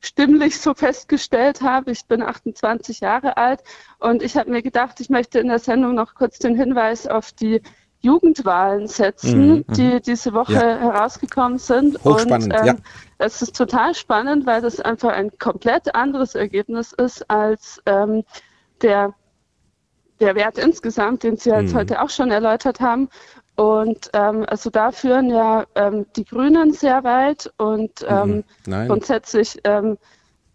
stimmlich 0.00 0.58
so 0.58 0.74
festgestellt 0.74 1.60
habe. 1.60 1.92
Ich 1.92 2.06
bin 2.06 2.22
28 2.22 3.00
Jahre 3.00 3.36
alt 3.36 3.60
und 3.98 4.22
ich 4.22 4.36
habe 4.36 4.50
mir 4.50 4.62
gedacht, 4.62 4.98
ich 5.00 5.10
möchte 5.10 5.38
in 5.38 5.48
der 5.48 5.58
Sendung 5.58 5.94
noch 5.94 6.14
kurz 6.14 6.38
den 6.38 6.56
Hinweis 6.56 7.06
auf 7.06 7.32
die 7.32 7.62
Jugendwahlen 8.02 8.86
setzen, 8.86 9.48
mhm, 9.48 9.64
mhm. 9.66 9.72
die 9.74 10.00
diese 10.00 10.32
Woche 10.32 10.54
ja. 10.54 10.78
herausgekommen 10.78 11.58
sind. 11.58 12.02
Hochspannend, 12.02 12.54
und 12.54 12.58
ähm, 12.58 12.66
ja. 12.66 12.76
es 13.18 13.42
ist 13.42 13.54
total 13.54 13.94
spannend, 13.94 14.46
weil 14.46 14.62
das 14.62 14.80
einfach 14.80 15.10
ein 15.10 15.30
komplett 15.38 15.94
anderes 15.94 16.34
Ergebnis 16.34 16.92
ist 16.92 17.28
als 17.30 17.82
ähm, 17.84 18.24
der, 18.80 19.14
der 20.18 20.34
Wert 20.34 20.56
insgesamt, 20.56 21.24
den 21.24 21.36
Sie 21.36 21.50
jetzt 21.50 21.74
mhm. 21.74 21.78
heute 21.78 22.00
auch 22.00 22.08
schon 22.08 22.30
erläutert 22.30 22.80
haben. 22.80 23.10
Und 23.56 24.10
ähm, 24.14 24.44
also 24.48 24.70
da 24.70 24.90
führen 24.90 25.28
ja 25.28 25.66
ähm, 25.74 26.06
die 26.16 26.24
Grünen 26.24 26.72
sehr 26.72 27.04
weit 27.04 27.52
und 27.58 28.04
ähm, 28.08 28.44
mhm. 28.66 28.86
grundsätzlich 28.86 29.58
ähm, 29.64 29.98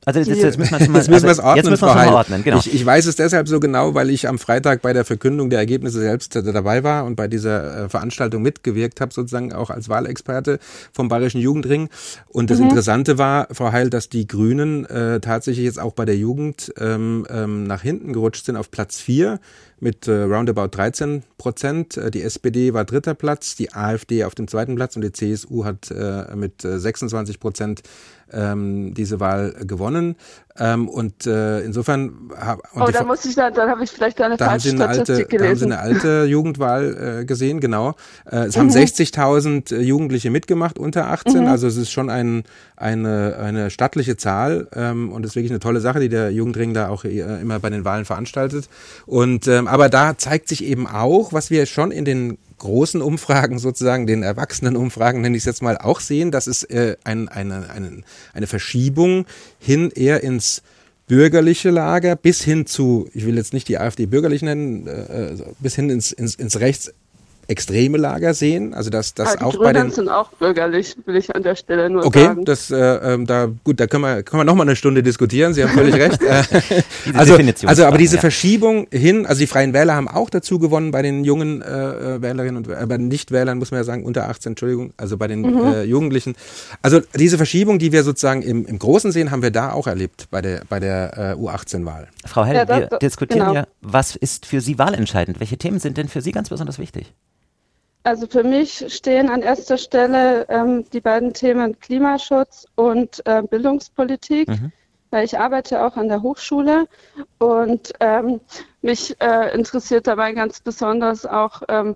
also 0.06 0.20
jetzt, 0.20 0.42
jetzt 0.42 0.58
müssen 0.60 0.72
wir 0.72 0.82
es 0.82 0.88
mal, 0.88 0.98
jetzt 1.00 1.10
müssen 1.10 1.28
also, 1.28 1.42
ordnen, 1.42 1.58
jetzt 1.58 1.70
müssen 1.70 1.86
wir 1.86 2.14
ordnen 2.14 2.44
genau. 2.44 2.58
Ich, 2.60 2.74
ich, 2.74 2.86
weiß 2.86 3.08
es 3.08 3.16
deshalb 3.16 3.48
so 3.48 3.60
genau, 3.60 3.96
weil 3.96 4.12
ich 4.12 4.28
am 4.28 4.38
Freitag 4.38 4.82
bei 4.84 4.94
der 4.94 5.04
Verkündung 5.04 5.50
der 5.50 5.60
Ergebnisse 5.60 6.00
selbst 6.00 6.36
dabei 6.36 6.84
war 6.84 7.06
und 7.06 7.16
bei 7.16 7.28
dieser 7.28 7.86
äh, 7.86 7.90
Veranstaltung 7.90 8.44
mitgewirkt 8.44 9.02
habe, 9.02 9.14
sozusagen 9.14 9.52
auch 9.52 9.72
als 9.72 9.90
Wahlexperte 9.90 10.60
vom 10.94 11.08
Bayerischen 11.08 11.42
Jugendring. 11.42 11.90
Und 12.28 12.52
das 12.52 12.60
mhm. 12.60 12.66
Interessante 12.66 13.18
war, 13.18 13.48
Frau 13.52 13.72
Heil, 13.72 13.90
dass 13.90 14.08
die 14.10 14.28
Grünen 14.28 14.86
äh, 14.86 15.20
tatsächlich 15.20 15.66
jetzt 15.66 15.80
auch 15.80 15.94
bei 15.94 16.06
der 16.06 16.18
Jugend 16.18 16.72
ähm, 16.80 17.26
ähm, 17.30 17.64
nach 17.64 17.82
hinten 17.82 18.14
gerutscht 18.14 18.46
sind 18.46 18.58
auf 18.58 18.70
Platz 18.70 19.00
vier 19.00 19.40
mit 19.80 20.08
äh, 20.08 20.24
roundabout 20.24 20.70
13 20.70 21.24
Prozent. 21.38 21.98
Äh, 21.98 22.12
die 22.12 22.22
SPD 22.22 22.74
war 22.74 22.86
dritter 22.86 23.14
Platz, 23.14 23.56
die 23.56 23.74
AfD 23.74 24.24
auf 24.24 24.36
dem 24.36 24.48
zweiten 24.48 24.76
Platz 24.76 24.96
und 24.96 25.02
die 25.02 25.12
CSU 25.12 25.66
hat 25.66 25.92
äh, 25.92 26.36
mit 26.36 26.62
26 26.62 27.36
äh, 27.36 27.40
Prozent 27.40 27.82
ähm, 28.32 28.94
diese 28.94 29.20
Wahl 29.20 29.56
gewonnen. 29.66 30.16
Ähm, 30.58 30.88
und 30.88 31.28
äh, 31.28 31.60
insofern 31.62 32.32
hab, 32.40 32.60
und 32.74 32.84
Oh, 32.84 32.90
da 32.90 33.04
muss 33.04 33.26
ich 33.26 33.36
dann, 33.36 33.54
dann 33.54 33.70
habe 33.70 33.84
ich 33.84 33.92
vielleicht 33.92 34.22
eine 34.22 34.38
da 34.38 34.46
falsche 34.46 34.70
Statistik 34.70 35.10
alte, 35.10 35.26
gelesen. 35.26 35.70
Da 35.70 35.78
haben 35.80 36.00
Sie 36.00 36.08
eine 36.08 36.14
alte 36.14 36.26
Jugendwahl 36.30 37.20
äh, 37.22 37.26
gesehen, 37.26 37.60
genau. 37.60 37.96
Äh, 38.32 38.46
es 38.46 38.56
mhm. 38.56 38.62
haben 38.62 38.70
60.000 38.70 39.76
äh, 39.76 39.82
Jugendliche 39.82 40.32
mitgemacht 40.32 40.80
unter 40.80 41.10
18, 41.10 41.42
mhm. 41.42 41.48
also 41.48 41.68
es 41.68 41.76
ist 41.76 41.92
schon 41.92 42.10
ein, 42.10 42.44
eine, 42.78 43.36
eine 43.38 43.70
stattliche 43.70 44.16
Zahl 44.16 44.70
ähm, 44.74 45.12
und 45.12 45.26
es 45.26 45.32
ist 45.32 45.36
wirklich 45.36 45.52
eine 45.52 45.60
tolle 45.60 45.82
Sache, 45.82 46.00
die 46.00 46.10
der 46.10 46.32
Jugendring 46.32 46.74
da 46.74 46.88
auch 46.88 47.04
äh, 47.04 47.42
immer 47.42 47.60
bei 47.60 47.70
den 47.70 47.84
Wahlen 47.84 48.06
veranstaltet. 48.06 48.70
Und 49.06 49.48
ähm, 49.48 49.68
aber 49.68 49.90
da 49.90 50.18
zeigt 50.18 50.48
sich 50.48 50.64
eben 50.64 50.88
auch, 50.88 51.34
was 51.34 51.50
wir 51.50 51.66
schon 51.66 51.92
in 51.92 52.06
den 52.06 52.38
großen 52.58 53.02
Umfragen 53.02 53.60
sozusagen, 53.60 54.08
den 54.08 54.24
Erwachsenenumfragen 54.24 55.22
nenne 55.22 55.36
ich 55.36 55.42
es 55.42 55.46
jetzt 55.46 55.62
mal, 55.62 55.78
auch 55.78 56.00
sehen, 56.00 56.32
dass 56.32 56.48
es 56.48 56.64
äh, 56.64 56.96
ein, 57.04 57.28
eine, 57.30 57.70
eine, 57.70 58.02
eine 58.34 58.48
Verschiebung 58.48 59.26
hin 59.60 59.92
eher 59.94 60.24
ins 60.24 60.62
bürgerliche 61.08 61.70
Lager 61.70 62.16
bis 62.16 62.42
hin 62.42 62.66
zu, 62.66 63.10
ich 63.14 63.26
will 63.26 63.36
jetzt 63.36 63.54
nicht 63.54 63.68
die 63.68 63.78
AfD 63.78 64.06
bürgerlich 64.06 64.42
nennen, 64.42 64.88
äh, 64.88 65.34
äh 65.34 65.44
bis 65.60 65.76
hin 65.76 65.90
ins, 65.90 66.12
ins, 66.12 66.36
ins 66.36 66.60
rechts 66.60 66.92
extreme 67.48 67.98
Lager 67.98 68.34
sehen, 68.34 68.74
also 68.74 68.90
dass 68.90 69.14
das 69.14 69.42
auch 69.42 69.52
Grünen 69.52 69.64
bei 69.64 69.74
den 69.74 69.92
sind 69.92 70.10
auch 70.10 70.30
bürgerlich, 70.32 70.96
will 71.06 71.16
ich 71.16 71.36
an 71.36 71.44
der 71.44 71.56
Stelle 71.56 71.90
nur 71.90 72.06
okay, 72.06 72.24
sagen. 72.24 72.42
Okay, 72.42 72.46
das 72.46 72.72
äh, 72.72 72.76
ähm, 72.78 73.26
da 73.26 73.48
gut, 73.64 73.80
da 73.80 73.88
können 73.88 74.04
wir 74.04 74.24
können 74.24 74.42
wir 74.42 74.46
noch 74.46 74.56
mal 74.56 74.64
eine 74.64 74.76
Stunde 74.76 75.04
diskutieren. 75.04 75.54
Sie 75.54 75.64
haben 75.64 75.72
völlig 75.72 75.96
recht. 76.00 76.22
Äh, 76.22 76.44
also 77.14 77.38
also 77.66 77.86
aber 77.86 77.98
diese 77.98 78.16
ja. 78.16 78.22
Verschiebung 78.22 78.88
hin, 78.92 79.26
also 79.26 79.40
die 79.40 79.48
Freien 79.48 79.74
Wähler 79.74 79.96
haben 79.96 80.08
auch 80.08 80.30
dazu 80.30 80.60
gewonnen 80.60 80.92
bei 80.92 81.02
den 81.02 81.24
jungen 81.24 81.62
äh, 81.62 82.22
Wählerinnen 82.22 82.58
und 82.58 82.68
äh, 82.68 82.86
bei 82.86 82.98
den 82.98 83.08
Nichtwählern 83.08 83.58
muss 83.58 83.72
man 83.72 83.80
ja 83.80 83.84
sagen 83.84 84.04
unter 84.04 84.30
18, 84.30 84.52
Entschuldigung, 84.52 84.94
also 84.98 85.18
bei 85.18 85.28
den 85.28 85.42
mhm. 85.42 85.64
äh, 85.64 85.84
Jugendlichen. 85.84 86.36
Also 86.82 87.02
diese 87.16 87.38
Verschiebung, 87.38 87.80
die 87.80 87.92
wir 87.92 88.04
sozusagen 88.04 88.42
im, 88.42 88.66
im 88.66 88.80
Großen 88.80 89.12
sehen, 89.12 89.32
haben 89.32 89.42
wir 89.42 89.52
da 89.52 89.72
auch 89.72 89.88
erlebt 89.88 90.28
bei 90.32 90.42
der 90.42 90.62
bei 90.68 90.80
der 90.80 91.36
äh, 91.38 91.42
U18-Wahl. 91.42 92.08
Frau 92.26 92.46
Hell, 92.46 92.56
ja, 92.56 92.68
wir 92.68 93.00
diskutieren 93.00 93.48
genau. 93.48 93.54
ja, 93.54 93.68
was 93.82 94.16
ist 94.16 94.46
für 94.46 94.62
Sie 94.62 94.78
wahlentscheidend? 94.78 95.40
Welche 95.40 95.58
Themen 95.58 95.80
sind 95.80 95.98
denn 95.98 96.08
für 96.08 96.22
Sie 96.22 96.32
ganz 96.32 96.50
besonders 96.50 96.80
wichtig? 96.80 97.14
Also 98.06 98.28
für 98.28 98.44
mich 98.44 98.86
stehen 98.94 99.30
an 99.30 99.42
erster 99.42 99.80
Stelle 99.80 100.48
ähm, 100.48 100.88
die 100.94 101.02
beiden 101.02 101.34
Themen 101.34 101.80
Klimaschutz 101.80 102.68
und 102.76 103.26
äh, 103.26 103.42
Bildungspolitik, 103.42 104.48
mhm. 104.48 104.72
weil 105.10 105.26
ich 105.26 105.40
arbeite 105.40 105.84
auch 105.84 105.98
an 105.98 106.08
der 106.08 106.22
Hochschule 106.22 106.88
und 107.40 107.94
ähm, 108.00 108.42
mich 108.84 109.20
äh, 109.20 109.56
interessiert 109.56 110.06
dabei 110.06 110.34
ganz 110.34 110.62
besonders 110.62 111.26
auch 111.26 111.64
ähm, 111.68 111.96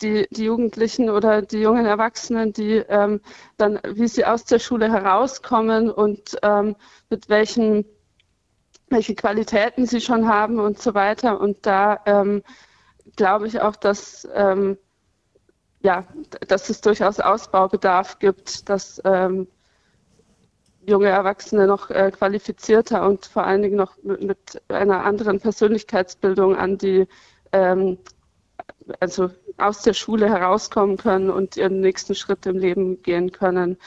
die, 0.00 0.28
die 0.30 0.44
Jugendlichen 0.44 1.10
oder 1.10 1.42
die 1.42 1.58
jungen 1.58 1.86
Erwachsenen, 1.86 2.52
die 2.52 2.76
ähm, 2.88 3.20
dann, 3.56 3.80
wie 3.84 4.06
sie 4.06 4.24
aus 4.24 4.44
der 4.44 4.60
Schule 4.60 4.92
herauskommen 4.92 5.90
und 5.90 6.38
ähm, 6.44 6.76
mit 7.10 7.28
welchen 7.28 7.84
welche 8.90 9.16
Qualitäten 9.16 9.86
sie 9.86 10.00
schon 10.00 10.28
haben 10.28 10.60
und 10.60 10.80
so 10.80 10.94
weiter. 10.94 11.40
Und 11.40 11.66
da 11.66 11.98
ähm, 12.06 12.44
glaube 13.16 13.48
ich 13.48 13.60
auch, 13.60 13.74
dass 13.74 14.28
ähm, 14.32 14.78
ja, 15.86 16.04
dass 16.48 16.68
es 16.68 16.80
durchaus 16.80 17.20
Ausbaubedarf 17.20 18.18
gibt, 18.18 18.68
dass 18.68 19.00
ähm, 19.04 19.46
junge 20.84 21.06
Erwachsene 21.06 21.68
noch 21.68 21.90
äh, 21.90 22.10
qualifizierter 22.10 23.08
und 23.08 23.26
vor 23.26 23.44
allen 23.44 23.62
Dingen 23.62 23.76
noch 23.76 23.96
mit, 24.02 24.20
mit 24.20 24.62
einer 24.66 25.04
anderen 25.04 25.38
Persönlichkeitsbildung 25.38 26.56
an 26.56 26.76
die, 26.76 27.06
ähm, 27.52 27.98
also 28.98 29.30
aus 29.58 29.82
der 29.82 29.94
Schule 29.94 30.28
herauskommen 30.28 30.96
können 30.96 31.30
und 31.30 31.56
ihren 31.56 31.80
nächsten 31.80 32.16
Schritt 32.16 32.46
im 32.46 32.58
Leben 32.58 33.00
gehen 33.02 33.30
können. 33.30 33.78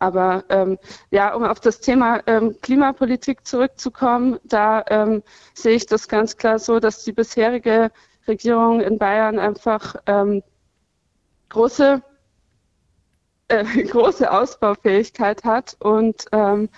Aber 0.00 0.44
ähm, 0.48 0.78
ja, 1.12 1.32
um 1.32 1.44
auf 1.44 1.60
das 1.60 1.78
Thema 1.78 2.22
ähm, 2.26 2.56
Klimapolitik 2.60 3.46
zurückzukommen, 3.46 4.40
da 4.42 4.84
ähm, 4.88 5.22
sehe 5.54 5.76
ich 5.76 5.86
das 5.86 6.08
ganz 6.08 6.36
klar 6.36 6.58
so, 6.58 6.80
dass 6.80 7.04
die 7.04 7.12
bisherige 7.12 7.92
Regierung 8.26 8.80
in 8.80 8.98
Bayern 8.98 9.38
einfach 9.38 9.94
ähm, 10.06 10.42
große, 11.48 12.02
äh, 13.48 13.64
große 13.84 14.30
Ausbaufähigkeit 14.30 15.44
hat. 15.44 15.76
Und 15.80 16.24
ähm, 16.32 16.68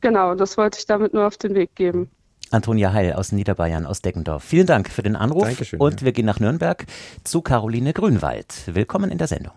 genau, 0.00 0.34
das 0.34 0.56
wollte 0.56 0.78
ich 0.78 0.86
damit 0.86 1.14
nur 1.14 1.26
auf 1.26 1.36
den 1.36 1.54
Weg 1.54 1.74
geben. 1.74 2.10
Antonia 2.50 2.92
Heil 2.92 3.12
aus 3.12 3.32
Niederbayern, 3.32 3.84
aus 3.84 4.00
Deckendorf. 4.00 4.42
Vielen 4.42 4.66
Dank 4.66 4.88
für 4.88 5.02
den 5.02 5.16
Anruf. 5.16 5.44
Dankeschön, 5.44 5.80
und 5.80 6.02
wir 6.04 6.12
gehen 6.12 6.24
nach 6.24 6.40
Nürnberg 6.40 6.86
zu 7.22 7.42
Caroline 7.42 7.92
Grünwald. 7.92 8.74
Willkommen 8.74 9.10
in 9.10 9.18
der 9.18 9.26
Sendung. 9.26 9.52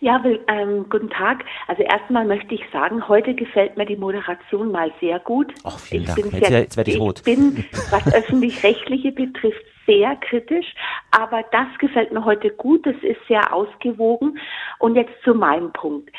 Ja, 0.00 0.22
ähm, 0.24 0.86
guten 0.88 1.10
Tag. 1.10 1.44
Also 1.66 1.82
erstmal 1.82 2.24
möchte 2.24 2.54
ich 2.54 2.62
sagen, 2.72 3.08
heute 3.08 3.34
gefällt 3.34 3.76
mir 3.76 3.84
die 3.84 3.96
Moderation 3.96 4.70
mal 4.70 4.92
sehr 5.00 5.18
gut. 5.18 5.52
Ach, 5.64 5.78
vielen 5.78 6.02
ich 6.02 6.08
Dank. 6.08 6.22
Bin 6.22 6.30
Jetzt, 6.32 6.48
sehr, 6.48 6.60
jetzt 6.60 6.76
werde 6.76 6.90
ich 6.90 7.00
rot. 7.00 7.18
Ich 7.18 7.24
bin, 7.24 7.64
was 7.90 8.14
öffentlich-rechtliche 8.14 9.10
betrifft, 9.10 9.64
sehr 9.88 10.16
kritisch, 10.16 10.66
aber 11.10 11.42
das 11.50 11.66
gefällt 11.78 12.12
mir 12.12 12.24
heute 12.24 12.50
gut. 12.50 12.86
Das 12.86 12.96
ist 13.02 13.20
sehr 13.26 13.52
ausgewogen. 13.52 14.38
Und 14.78 14.94
jetzt 14.94 15.14
zu 15.24 15.34
meinem 15.34 15.72
Punkt. 15.72 16.10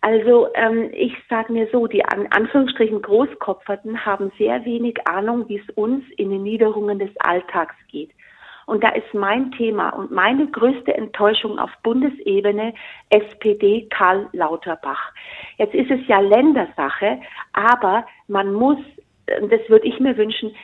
Also 0.00 0.48
ähm, 0.54 0.90
ich 0.92 1.12
sage 1.28 1.52
mir 1.52 1.68
so, 1.72 1.86
die 1.86 2.04
an 2.04 2.28
Anführungsstrichen 2.30 3.02
Großkopferten 3.02 4.06
haben 4.06 4.30
sehr 4.38 4.64
wenig 4.64 4.96
Ahnung, 5.08 5.48
wie 5.48 5.58
es 5.58 5.74
uns 5.74 6.04
in 6.16 6.30
den 6.30 6.44
Niederungen 6.44 6.98
des 6.98 7.10
Alltags 7.18 7.74
geht. 7.88 8.10
Und 8.66 8.84
da 8.84 8.90
ist 8.90 9.12
mein 9.14 9.50
Thema 9.52 9.88
und 9.90 10.10
meine 10.10 10.46
größte 10.46 10.94
Enttäuschung 10.94 11.58
auf 11.58 11.70
Bundesebene 11.82 12.74
SPD 13.08 13.88
Karl 13.88 14.28
Lauterbach. 14.32 15.12
Jetzt 15.56 15.74
ist 15.74 15.90
es 15.90 16.06
ja 16.06 16.20
Ländersache, 16.20 17.18
aber 17.54 18.06
man 18.28 18.52
muss, 18.52 18.78
das 19.26 19.60
würde 19.68 19.86
ich 19.86 19.98
mir 20.00 20.18
wünschen, 20.18 20.54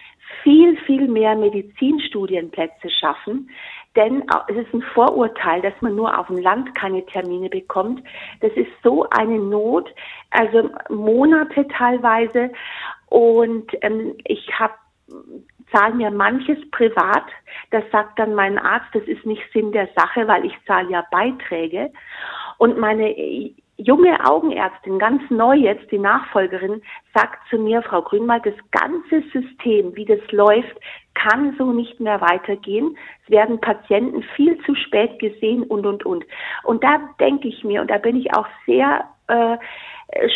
viel, 0.43 0.77
viel 0.87 1.09
mehr 1.09 1.37
Medizinstudienplätze 1.37 2.91
schaffen. 2.91 3.51
Denn 3.97 4.25
es 4.49 4.57
ist 4.57 4.75
ein 4.75 4.83
Vorurteil, 4.93 5.63
dass 5.63 5.75
man 5.81 5.95
nur 5.95 6.19
auf 6.19 6.27
dem 6.27 6.39
Land 6.39 6.75
keine 6.75 7.07
Termine 7.07 7.49
bekommt. 7.49 8.03
Das 8.41 8.53
ist 8.53 8.71
so 8.83 9.09
eine 9.11 9.39
Not, 9.39 9.89
also 10.31 10.69
Monate 10.89 11.67
teilweise. 11.69 12.51
Und 13.07 13.71
ähm, 13.83 14.17
ich 14.25 14.49
habe 14.59 14.75
zahle 15.73 15.95
mir 15.95 16.11
manches 16.11 16.59
privat. 16.71 17.25
Das 17.71 17.85
sagt 17.91 18.19
dann 18.19 18.35
mein 18.35 18.59
Arzt, 18.59 18.89
das 18.93 19.03
ist 19.05 19.25
nicht 19.27 19.43
Sinn 19.53 19.73
der 19.73 19.89
Sache, 19.97 20.27
weil 20.29 20.45
ich 20.45 20.55
zahle 20.67 20.91
ja 20.91 21.05
Beiträge. 21.11 21.91
Und 22.59 22.79
meine 22.79 23.11
junge 23.77 24.19
Augenärztin, 24.25 24.99
ganz 24.99 25.23
neu 25.31 25.55
jetzt, 25.55 25.91
die 25.91 25.99
Nachfolgerin, 25.99 26.83
sagt 27.15 27.39
zu 27.51 27.59
mir, 27.59 27.83
Frau 27.83 28.03
Grünwald, 28.03 28.47
das 28.47 28.55
ganze 28.71 29.23
System, 29.33 29.95
wie 29.97 30.05
das 30.05 30.21
läuft, 30.31 30.77
kann 31.15 31.55
so 31.59 31.73
nicht 31.73 32.01
mehr 32.01 32.21
weitergehen. 32.21 32.97
Es 33.25 33.31
werden 33.31 33.61
Patienten 33.61 34.23
viel 34.37 34.59
zu 34.65 34.75
spät 34.75 35.19
gesehen 35.19 35.63
und, 35.65 35.87
und, 35.87 36.05
und. 36.05 36.25
Und 36.65 36.85
da 36.85 36.99
denke 37.21 37.49
ich 37.49 37.65
mir, 37.65 37.81
und 37.81 37.91
da 37.91 37.99
bin 37.99 38.17
ich 38.17 38.35
auch 38.35 38.47
sehr 38.67 39.05
äh, 39.29 39.57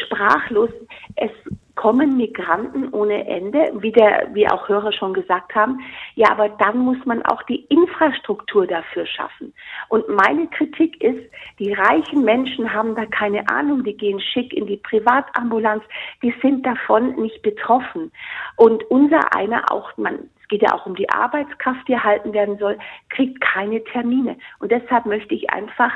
sprachlos, 0.05 0.71
es 1.17 1.31
kommen 1.79 2.17
Migranten 2.17 2.89
ohne 2.93 3.25
Ende, 3.29 3.71
wie, 3.79 3.93
der, 3.93 4.31
wie 4.33 4.49
auch 4.49 4.69
Hörer 4.69 4.91
schon 4.91 5.15
gesagt 5.15 5.55
haben. 5.55 5.79
Ja, 6.17 6.33
aber 6.33 6.49
dann 6.49 6.79
muss 6.79 6.99
man 7.05 7.25
auch 7.27 7.41
die 7.45 7.65
Infrastruktur 7.69 8.67
dafür 8.67 9.07
schaffen. 9.07 9.55
Und 9.89 10.09
meine 10.09 10.49
Kritik 10.49 11.01
ist, 11.01 11.31
die 11.61 11.73
reichen 11.73 12.25
Menschen 12.25 12.75
haben 12.75 12.97
da 12.97 13.07
keine 13.07 13.49
Ahnung, 13.49 13.85
die 13.85 13.97
gehen 13.97 14.21
schick 14.21 14.53
in 14.53 14.67
die 14.67 14.79
Privatambulanz, 14.79 15.85
die 16.21 16.35
sind 16.43 16.67
davon 16.67 17.15
nicht 17.15 17.43
betroffen. 17.43 18.11
Und 18.57 18.83
unser 18.91 19.37
einer 19.37 19.71
auch, 19.71 19.97
man, 19.97 20.29
es 20.43 20.49
geht 20.49 20.63
ja 20.63 20.75
auch 20.75 20.85
um 20.85 20.97
die 20.97 21.09
Arbeitskraft, 21.09 21.87
die 21.87 21.93
erhalten 21.93 22.33
werden 22.33 22.59
soll, 22.59 22.77
kriegt 23.11 23.41
keine 23.41 23.85
Termine. 23.85 24.37
Und 24.59 24.73
deshalb 24.73 25.07
möchte 25.07 25.37
ich 25.37 25.49
einfach, 25.51 25.93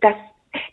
dass 0.00 0.16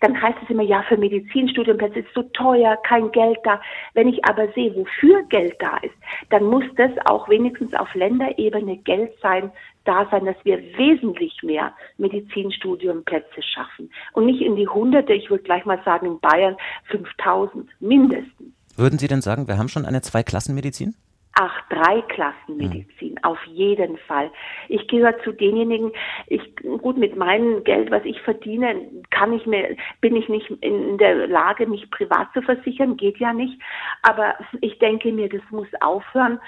dann 0.01 0.21
heißt 0.21 0.37
es 0.43 0.49
immer, 0.49 0.63
ja, 0.63 0.83
für 0.83 0.97
Medizinstudienplätze 0.97 1.99
ist 1.99 2.13
so 2.13 2.23
teuer, 2.23 2.77
kein 2.87 3.11
Geld 3.11 3.39
da. 3.43 3.61
Wenn 3.93 4.07
ich 4.07 4.23
aber 4.25 4.47
sehe, 4.53 4.75
wofür 4.75 5.23
Geld 5.23 5.55
da 5.59 5.77
ist, 5.77 5.95
dann 6.29 6.45
muss 6.45 6.63
das 6.77 6.91
auch 7.05 7.29
wenigstens 7.29 7.73
auf 7.73 7.93
Länderebene 7.93 8.77
Geld 8.77 9.11
sein, 9.21 9.51
da 9.85 10.07
sein, 10.09 10.25
dass 10.25 10.37
wir 10.43 10.57
wesentlich 10.77 11.41
mehr 11.43 11.73
Medizinstudienplätze 11.97 13.41
schaffen. 13.41 13.91
Und 14.13 14.25
nicht 14.25 14.41
in 14.41 14.55
die 14.55 14.67
Hunderte, 14.67 15.13
ich 15.13 15.29
würde 15.29 15.43
gleich 15.43 15.65
mal 15.65 15.81
sagen, 15.85 16.07
in 16.07 16.19
Bayern 16.19 16.57
5000 16.89 17.69
mindestens. 17.79 18.53
Würden 18.75 18.99
Sie 18.99 19.07
denn 19.07 19.21
sagen, 19.21 19.47
wir 19.47 19.57
haben 19.57 19.69
schon 19.69 19.85
eine 19.85 20.01
Zweiklassenmedizin? 20.01 20.95
Ach, 21.37 21.61
drei 21.69 22.01
Klassen 22.03 22.55
Medizin, 22.55 23.11
mhm. 23.11 23.23
auf 23.23 23.43
jeden 23.43 23.97
Fall. 23.97 24.31
Ich 24.69 24.87
gehöre 24.87 25.21
zu 25.23 25.33
denjenigen, 25.33 25.91
ich, 26.27 26.55
gut, 26.81 26.97
mit 26.97 27.17
meinem 27.17 27.61
Geld, 27.65 27.91
was 27.91 28.05
ich 28.05 28.21
verdiene, 28.21 28.87
kann 29.09 29.33
ich 29.33 29.45
mir, 29.45 29.75
bin 29.99 30.15
ich 30.15 30.29
nicht 30.29 30.49
in 30.61 30.97
der 30.97 31.27
Lage, 31.27 31.67
mich 31.67 31.91
privat 31.91 32.31
zu 32.33 32.41
versichern, 32.41 32.95
geht 32.95 33.17
ja 33.17 33.33
nicht. 33.33 33.61
Aber 34.01 34.35
ich 34.61 34.79
denke 34.79 35.11
mir, 35.11 35.27
das 35.27 35.41
muss 35.51 35.67
aufhören. 35.81 36.39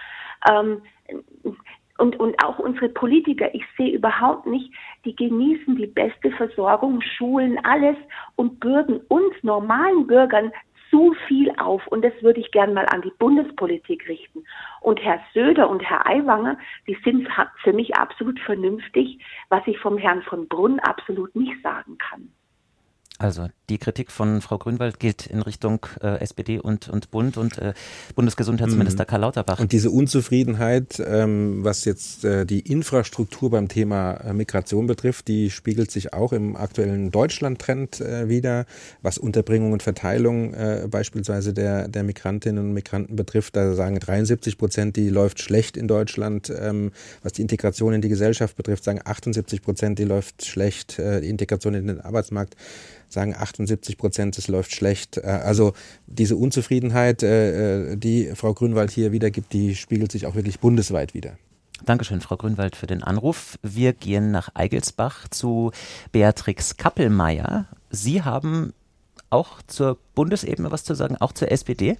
Ähm, 0.50 0.82
und, 1.98 2.20
und 2.20 2.42
auch 2.46 2.60
unsere 2.60 2.90
Politiker, 2.90 3.54
ich 3.54 3.64
sehe 3.76 3.96
überhaupt 3.96 4.46
nicht, 4.46 4.72
die 5.04 5.16
genießen 5.16 5.76
die 5.76 5.88
beste 5.88 6.32
Versorgung, 6.32 7.02
Schulen, 7.02 7.60
alles 7.66 7.98
und 8.36 8.60
bürden 8.60 9.02
uns 9.08 9.34
normalen 9.42 10.08
Bürgern 10.08 10.52
zu 10.90 11.16
viel 11.28 11.52
auf 11.58 11.86
und 11.88 12.04
das 12.04 12.14
würde 12.22 12.40
ich 12.40 12.52
gern 12.52 12.74
mal 12.74 12.86
an 12.86 13.02
die 13.02 13.14
Bundespolitik 13.18 14.08
richten. 14.08 14.44
Und 14.82 15.02
Herr 15.04 15.20
Söder 15.34 15.70
und 15.70 15.82
Herr 15.84 16.06
Aiwanger, 16.08 16.58
die 16.88 16.98
sind 17.04 17.28
für 17.64 17.74
mich 17.74 17.96
absolut 17.96 18.40
vernünftig, 18.40 19.20
was 19.50 19.66
ich 19.68 19.78
vom 19.80 19.98
Herrn 19.98 20.22
von 20.24 20.48
Brunn 20.48 20.80
absolut 20.80 21.36
nicht 21.36 21.62
sagen 21.62 21.98
kann. 21.98 22.32
Also 23.20 23.48
die 23.70 23.80
Kritik 23.80 24.12
von 24.12 24.42
Frau 24.42 24.60
Grünwald 24.60 25.00
gilt 25.00 25.26
in 25.26 25.42
Richtung 25.42 25.86
äh, 26.02 26.20
SPD 26.20 26.60
und, 26.60 26.88
und 26.88 27.10
Bund 27.10 27.36
und 27.36 27.58
äh, 27.58 27.74
Bundesgesundheitsminister 28.16 29.04
mhm. 29.04 29.08
Karl 29.08 29.22
Lauterbach. 29.22 29.60
Und 29.60 29.72
diese 29.72 29.90
Unzufriedenheit, 29.90 31.02
ähm, 31.06 31.64
was 31.64 31.84
jetzt 31.86 32.24
äh, 32.24 32.46
die 32.46 32.60
Infrastruktur 32.60 33.50
beim 33.50 33.68
Thema 33.68 34.14
äh, 34.14 34.34
Migration 34.34 34.86
betrifft, 34.86 35.28
die 35.28 35.50
spiegelt 35.50 35.90
sich 35.90 36.14
auch 36.14 36.32
im 36.32 36.56
aktuellen 36.56 37.10
Deutschland-Trend 37.10 38.02
äh, 38.02 38.30
wieder, 38.30 38.68
was 39.02 39.18
Unterbringung 39.18 39.72
und 39.72 39.82
Verteilung 39.82 40.54
äh, 40.54 40.88
beispielsweise 40.90 41.54
der, 41.54 41.88
der 41.88 42.04
Migrantinnen 42.04 42.68
und 42.68 42.74
Migranten 42.74 43.16
betrifft. 43.16 43.56
Da 43.56 43.74
sagen 43.74 44.00
73 44.00 44.60
Prozent, 44.60 44.96
die 44.96 45.10
läuft 45.10 45.42
schlecht 45.42 45.76
in 45.76 45.88
Deutschland. 45.88 46.54
Ähm, 46.56 46.92
was 47.24 47.34
die 47.34 47.42
Integration 47.42 47.94
in 47.94 48.02
die 48.02 48.10
Gesellschaft 48.10 48.56
betrifft, 48.56 48.84
sagen 48.84 49.02
78 49.04 49.64
Prozent, 49.64 49.98
die 49.98 50.04
läuft 50.04 50.46
schlecht. 50.46 50.98
Die 50.98 51.30
Integration 51.30 51.74
in 51.74 51.88
den 51.88 52.02
Arbeitsmarkt 52.02 52.56
sagen 53.10 53.36
78 53.36 53.98
Prozent, 53.98 54.38
es 54.38 54.48
läuft 54.48 54.74
schlecht. 54.74 55.18
Äh, 55.18 55.28
also 55.28 55.74
diese 56.06 56.36
Unzufriedenheit, 56.36 57.24
äh, 57.24 57.94
äh, 57.94 57.98
die 57.98 58.32
Frau 58.36 58.54
Grünwald 58.54 58.92
hier 58.92 59.12
wiedergibt, 59.12 59.54
die 59.54 59.76
spiegelt 59.76 60.12
sich 60.12 60.26
auch 60.26 60.36
wirklich 60.36 60.60
bundesweit 60.60 61.14
wieder. 61.14 61.38
Dankeschön, 61.86 62.22
Frau 62.22 62.38
Grünwald, 62.38 62.76
für 62.76 62.88
den 62.88 63.04
Anruf. 63.04 63.60
Wir 63.62 63.94
gehen 63.94 64.32
nach 64.32 64.50
Eigelsbach 64.56 65.28
zu 65.28 65.72
Beatrix 66.12 66.78
Kappelmeier. 66.78 67.68
Sie 67.92 68.24
haben 68.24 68.74
auch 69.30 69.62
zur 69.68 69.98
Bundesebene 70.16 70.72
was 70.72 70.84
zu 70.84 70.96
sagen, 70.96 71.18
auch 71.18 71.34
zur 71.34 71.52
SPD? 71.52 71.98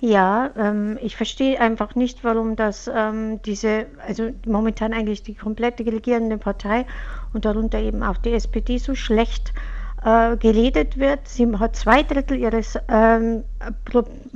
Ja, 0.00 0.50
ähm, 0.56 0.98
ich 1.02 1.16
verstehe 1.16 1.60
einfach 1.60 1.94
nicht, 1.94 2.24
warum 2.24 2.56
das 2.56 2.88
ähm, 2.92 3.42
diese, 3.42 3.86
also 4.06 4.30
momentan 4.46 4.94
eigentlich 4.94 5.22
die 5.22 5.34
komplette 5.34 5.84
regierende 5.84 6.38
Partei 6.38 6.86
und 7.34 7.44
darunter 7.44 7.80
eben 7.80 8.02
auch 8.02 8.16
die 8.16 8.32
SPD 8.32 8.78
so 8.78 8.94
schlecht 8.94 9.50
äh, 9.50 9.79
geredet 10.02 10.98
wird. 10.98 11.28
Sie 11.28 11.46
hat 11.58 11.76
zwei 11.76 12.02
Drittel 12.02 12.38
ihres 12.38 12.78
ähm, 12.88 13.44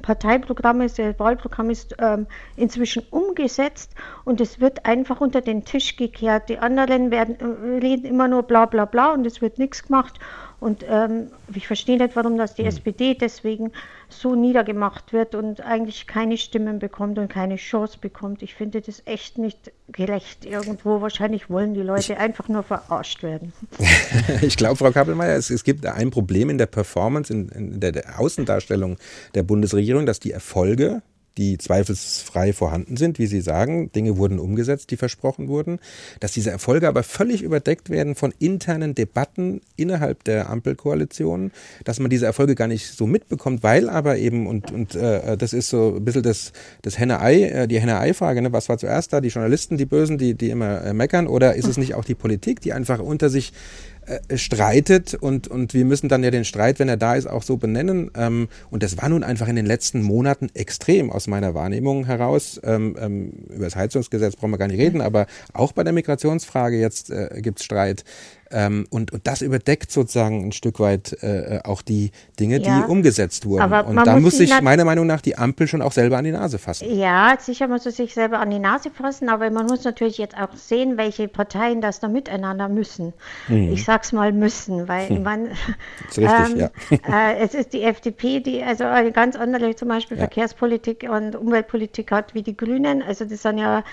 Parteiprogrammes, 0.02 0.98
ihr 0.98 1.18
Wahlprogramm 1.18 1.70
ist 1.70 1.96
ähm, 1.98 2.26
inzwischen 2.56 3.02
umgesetzt 3.10 3.94
und 4.24 4.40
es 4.40 4.60
wird 4.60 4.84
einfach 4.84 5.22
unter 5.22 5.40
den 5.40 5.64
Tisch 5.64 5.96
gekehrt. 5.96 6.50
Die 6.50 6.58
anderen 6.58 7.10
werden, 7.10 7.36
äh, 7.40 7.78
reden 7.78 8.04
immer 8.04 8.28
nur 8.28 8.42
bla 8.42 8.66
bla 8.66 8.84
bla 8.84 9.12
und 9.14 9.26
es 9.26 9.40
wird 9.40 9.58
nichts 9.58 9.84
gemacht. 9.84 10.18
Und 10.64 10.82
ähm, 10.88 11.26
ich 11.54 11.66
verstehe 11.66 11.98
nicht, 11.98 12.16
warum 12.16 12.38
das 12.38 12.54
die 12.54 12.62
mhm. 12.62 12.68
SPD 12.68 13.14
deswegen 13.14 13.70
so 14.08 14.34
niedergemacht 14.34 15.12
wird 15.12 15.34
und 15.34 15.60
eigentlich 15.60 16.06
keine 16.06 16.38
Stimmen 16.38 16.78
bekommt 16.78 17.18
und 17.18 17.28
keine 17.28 17.56
Chance 17.56 17.98
bekommt. 18.00 18.42
Ich 18.42 18.54
finde 18.54 18.80
das 18.80 19.02
echt 19.04 19.36
nicht 19.36 19.72
gerecht 19.88 20.46
irgendwo. 20.46 21.02
Wahrscheinlich 21.02 21.50
wollen 21.50 21.74
die 21.74 21.82
Leute 21.82 22.16
einfach 22.16 22.48
nur 22.48 22.62
verarscht 22.62 23.22
werden. 23.22 23.52
ich 24.40 24.56
glaube, 24.56 24.76
Frau 24.76 24.90
Kappelmeier, 24.90 25.36
es, 25.36 25.50
es, 25.50 25.64
gibt 25.64 25.84
ein 25.84 26.10
Problem 26.10 26.48
in 26.48 26.56
der 26.56 26.64
Performance, 26.64 27.30
in, 27.30 27.50
in 27.50 27.80
der, 27.80 27.92
der 27.92 28.18
Außendarstellung 28.18 28.96
der 29.34 29.42
Bundesregierung, 29.42 30.06
dass 30.06 30.18
die 30.18 30.30
Erfolge 30.30 31.02
die 31.38 31.58
zweifelsfrei 31.58 32.52
vorhanden 32.52 32.96
sind, 32.96 33.18
wie 33.18 33.26
Sie 33.26 33.40
sagen. 33.40 33.90
Dinge 33.92 34.16
wurden 34.16 34.38
umgesetzt, 34.38 34.90
die 34.90 34.96
versprochen 34.96 35.48
wurden. 35.48 35.78
Dass 36.20 36.32
diese 36.32 36.50
Erfolge 36.50 36.88
aber 36.88 37.02
völlig 37.02 37.42
überdeckt 37.42 37.90
werden 37.90 38.14
von 38.14 38.32
internen 38.38 38.94
Debatten 38.94 39.60
innerhalb 39.76 40.24
der 40.24 40.48
Ampelkoalition, 40.50 41.50
dass 41.84 41.98
man 42.00 42.10
diese 42.10 42.26
Erfolge 42.26 42.54
gar 42.54 42.68
nicht 42.68 42.86
so 42.86 43.06
mitbekommt, 43.06 43.62
weil 43.62 43.88
aber 43.88 44.16
eben, 44.18 44.46
und, 44.46 44.70
und 44.70 44.94
äh, 44.94 45.36
das 45.36 45.52
ist 45.52 45.68
so 45.68 45.96
ein 45.96 46.04
bisschen 46.04 46.22
das, 46.22 46.52
das 46.82 46.98
Henne-Ei, 46.98 47.42
äh, 47.42 47.68
die 47.68 47.80
Henne-Ei-Frage, 47.80 48.42
ne? 48.42 48.52
was 48.52 48.68
war 48.68 48.78
zuerst 48.78 49.12
da? 49.12 49.20
Die 49.20 49.28
Journalisten, 49.28 49.76
die 49.76 49.86
Bösen, 49.86 50.18
die, 50.18 50.34
die 50.34 50.50
immer 50.50 50.84
äh, 50.84 50.94
meckern, 50.94 51.26
oder 51.26 51.54
ist 51.54 51.66
es 51.66 51.76
nicht 51.76 51.94
auch 51.94 52.04
die 52.04 52.14
Politik, 52.14 52.60
die 52.60 52.72
einfach 52.72 53.00
unter 53.00 53.28
sich 53.28 53.52
äh, 54.06 54.38
streitet 54.38 55.14
und, 55.14 55.48
und 55.48 55.74
wir 55.74 55.84
müssen 55.84 56.08
dann 56.08 56.22
ja 56.22 56.30
den 56.30 56.44
Streit, 56.44 56.78
wenn 56.78 56.88
er 56.88 56.96
da 56.96 57.14
ist, 57.14 57.26
auch 57.26 57.42
so 57.42 57.56
benennen. 57.56 58.10
Ähm, 58.16 58.48
und 58.70 58.82
das 58.82 58.96
war 58.98 59.08
nun 59.08 59.24
einfach 59.24 59.48
in 59.48 59.56
den 59.56 59.66
letzten 59.66 60.02
Monaten 60.02 60.48
extrem 60.54 61.10
aus 61.10 61.26
meiner 61.26 61.54
Wahrnehmung 61.54 62.04
heraus. 62.06 62.60
Ähm, 62.64 62.96
ähm, 62.98 63.32
über 63.48 63.64
das 63.64 63.76
Heizungsgesetz 63.76 64.36
brauchen 64.36 64.50
wir 64.50 64.58
gar 64.58 64.68
nicht 64.68 64.80
reden, 64.80 65.00
aber 65.00 65.26
auch 65.52 65.72
bei 65.72 65.84
der 65.84 65.92
Migrationsfrage 65.92 66.78
jetzt 66.78 67.10
äh, 67.10 67.40
gibt 67.40 67.60
es 67.60 67.64
Streit. 67.64 68.04
Ähm, 68.50 68.86
und, 68.90 69.12
und 69.12 69.26
das 69.26 69.42
überdeckt 69.42 69.90
sozusagen 69.90 70.46
ein 70.46 70.52
Stück 70.52 70.80
weit 70.80 71.16
äh, 71.22 71.60
auch 71.64 71.82
die 71.82 72.12
Dinge, 72.38 72.60
ja, 72.60 72.80
die 72.80 72.90
umgesetzt 72.90 73.46
wurden. 73.46 73.62
Aber 73.62 73.86
und 73.86 73.96
da 74.04 74.18
muss 74.18 74.36
sich 74.36 74.60
meiner 74.60 74.84
Meinung 74.84 75.06
nach 75.06 75.20
die 75.20 75.36
Ampel 75.36 75.66
schon 75.66 75.82
auch 75.82 75.92
selber 75.92 76.18
an 76.18 76.24
die 76.24 76.32
Nase 76.32 76.58
fassen. 76.58 76.96
Ja, 76.96 77.36
sicher 77.38 77.68
muss 77.68 77.84
sie 77.84 77.90
sich 77.90 78.14
selber 78.14 78.40
an 78.40 78.50
die 78.50 78.58
Nase 78.58 78.90
fassen, 78.90 79.28
aber 79.28 79.50
man 79.50 79.66
muss 79.66 79.84
natürlich 79.84 80.18
jetzt 80.18 80.36
auch 80.36 80.54
sehen, 80.54 80.96
welche 80.96 81.28
Parteien 81.28 81.80
das 81.80 82.00
da 82.00 82.08
miteinander 82.08 82.68
müssen. 82.68 83.12
Mhm. 83.48 83.72
Ich 83.72 83.84
sag's 83.84 84.12
mal 84.12 84.32
müssen, 84.32 84.88
weil 84.88 85.08
hm. 85.08 85.22
man 85.22 85.46
ist 86.08 86.18
richtig, 86.18 86.30
ähm, 86.30 86.56
ja. 86.58 86.70
äh, 87.30 87.38
es 87.38 87.54
ist 87.54 87.72
die 87.72 87.82
FDP, 87.82 88.40
die 88.40 88.62
also 88.62 88.84
eine 88.84 89.12
ganz 89.12 89.36
andere 89.36 89.74
zum 89.74 89.88
Beispiel 89.88 90.16
ja. 90.16 90.22
Verkehrspolitik 90.22 91.06
und 91.10 91.36
Umweltpolitik 91.36 92.10
hat 92.12 92.34
wie 92.34 92.42
die 92.42 92.56
Grünen. 92.56 93.02
Also 93.02 93.24
das 93.24 93.42
sind 93.42 93.58
ja 93.58 93.84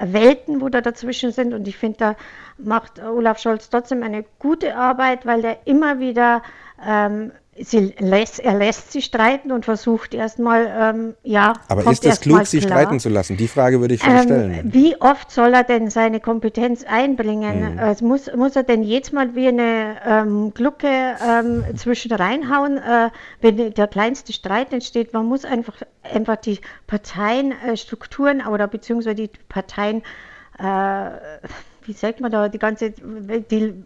Welten, 0.00 0.60
wo 0.60 0.68
da 0.68 0.80
dazwischen 0.80 1.32
sind 1.32 1.52
und 1.52 1.66
ich 1.66 1.76
finde, 1.76 1.98
da 1.98 2.16
macht 2.64 3.02
Olaf 3.02 3.38
Scholz 3.38 3.70
trotzdem 3.70 4.02
eine 4.02 4.24
gute 4.38 4.76
Arbeit, 4.76 5.26
weil 5.26 5.42
der 5.42 5.66
immer 5.66 5.98
wieder 5.98 6.42
ähm, 6.86 7.32
lässt, 7.98 8.40
er 8.40 8.54
lässt 8.54 8.92
sie 8.92 9.02
streiten 9.02 9.52
und 9.52 9.64
versucht 9.64 10.14
erstmal, 10.14 10.66
ähm, 10.78 11.14
ja. 11.22 11.54
Aber 11.68 11.90
ist 11.90 12.06
es 12.06 12.20
klug, 12.20 12.46
sie 12.46 12.62
streiten 12.62 13.00
zu 13.00 13.08
lassen? 13.08 13.36
Die 13.36 13.48
Frage 13.48 13.80
würde 13.80 13.94
ich 13.94 14.02
schon 14.02 14.14
ähm, 14.14 14.22
stellen. 14.22 14.72
Wie 14.72 15.00
oft 15.00 15.30
soll 15.30 15.52
er 15.52 15.64
denn 15.64 15.90
seine 15.90 16.20
Kompetenz 16.20 16.84
einbringen? 16.84 17.74
Mhm. 17.74 17.78
Also 17.78 18.06
muss, 18.06 18.34
muss 18.34 18.56
er 18.56 18.62
denn 18.62 18.82
jetzt 18.82 19.12
mal 19.12 19.34
wie 19.34 19.48
eine 19.48 19.96
ähm, 20.06 20.54
Glucke 20.54 20.88
ähm, 20.88 21.64
zwischen 21.76 22.12
reinhauen, 22.12 22.78
äh, 22.78 23.10
wenn 23.40 23.74
der 23.74 23.88
kleinste 23.88 24.32
Streit 24.32 24.72
entsteht? 24.72 25.12
Man 25.12 25.26
muss 25.26 25.44
einfach, 25.44 25.74
einfach 26.02 26.36
die 26.36 26.60
Parteienstrukturen 26.86 28.40
äh, 28.40 28.48
oder 28.48 28.68
beziehungsweise 28.68 29.16
die 29.16 29.30
Parteien, 29.48 30.02
äh, 30.58 31.10
wie 31.84 31.92
sagt 31.92 32.20
man 32.20 32.30
da, 32.30 32.48
die 32.48 32.58
ganze, 32.58 32.90
die 32.90 33.84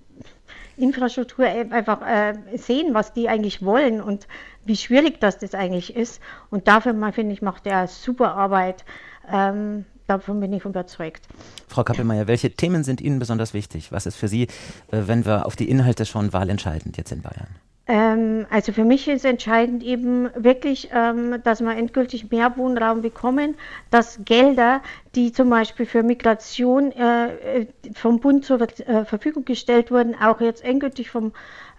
Infrastruktur 0.76 1.46
einfach 1.46 2.02
äh, 2.02 2.34
sehen, 2.56 2.94
was 2.94 3.12
die 3.12 3.28
eigentlich 3.28 3.64
wollen 3.64 4.00
und 4.00 4.26
wie 4.64 4.76
schwierig 4.76 5.20
das, 5.20 5.38
das 5.38 5.54
eigentlich 5.54 5.94
ist. 5.94 6.20
Und 6.50 6.66
dafür, 6.68 6.94
finde 7.12 7.32
ich, 7.32 7.42
macht 7.42 7.66
er 7.66 7.86
super 7.86 8.34
Arbeit. 8.34 8.84
Ähm, 9.30 9.84
davon 10.06 10.40
bin 10.40 10.52
ich 10.52 10.64
überzeugt. 10.64 11.26
Frau 11.68 11.84
Kappelmeier, 11.84 12.26
welche 12.26 12.50
Themen 12.50 12.84
sind 12.84 13.00
Ihnen 13.00 13.18
besonders 13.18 13.54
wichtig? 13.54 13.92
Was 13.92 14.06
ist 14.06 14.16
für 14.16 14.28
Sie, 14.28 14.44
äh, 14.90 15.02
wenn 15.06 15.24
wir 15.24 15.46
auf 15.46 15.56
die 15.56 15.68
Inhalte 15.68 16.06
schauen, 16.06 16.32
wahlentscheidend 16.32 16.96
jetzt 16.96 17.12
in 17.12 17.22
Bayern? 17.22 17.48
Ähm, 17.86 18.46
also 18.48 18.72
für 18.72 18.84
mich 18.84 19.08
ist 19.08 19.26
entscheidend 19.26 19.82
eben 19.82 20.30
wirklich, 20.36 20.88
ähm, 20.92 21.42
dass 21.44 21.60
wir 21.60 21.76
endgültig 21.76 22.30
mehr 22.30 22.56
Wohnraum 22.56 23.02
bekommen, 23.02 23.56
dass 23.90 24.20
Gelder, 24.24 24.80
die 25.14 25.32
zum 25.32 25.50
Beispiel 25.50 25.84
für 25.84 26.02
Migration 26.02 26.92
äh, 26.92 27.60
äh 27.60 27.66
vom 27.92 28.20
Bund 28.20 28.46
zur 28.46 28.60
äh, 28.62 29.04
Verfügung 29.04 29.44
gestellt 29.44 29.90
wurden, 29.90 30.14
auch 30.14 30.40
jetzt 30.40 30.64
endgültig 30.64 31.10
vom 31.10 31.32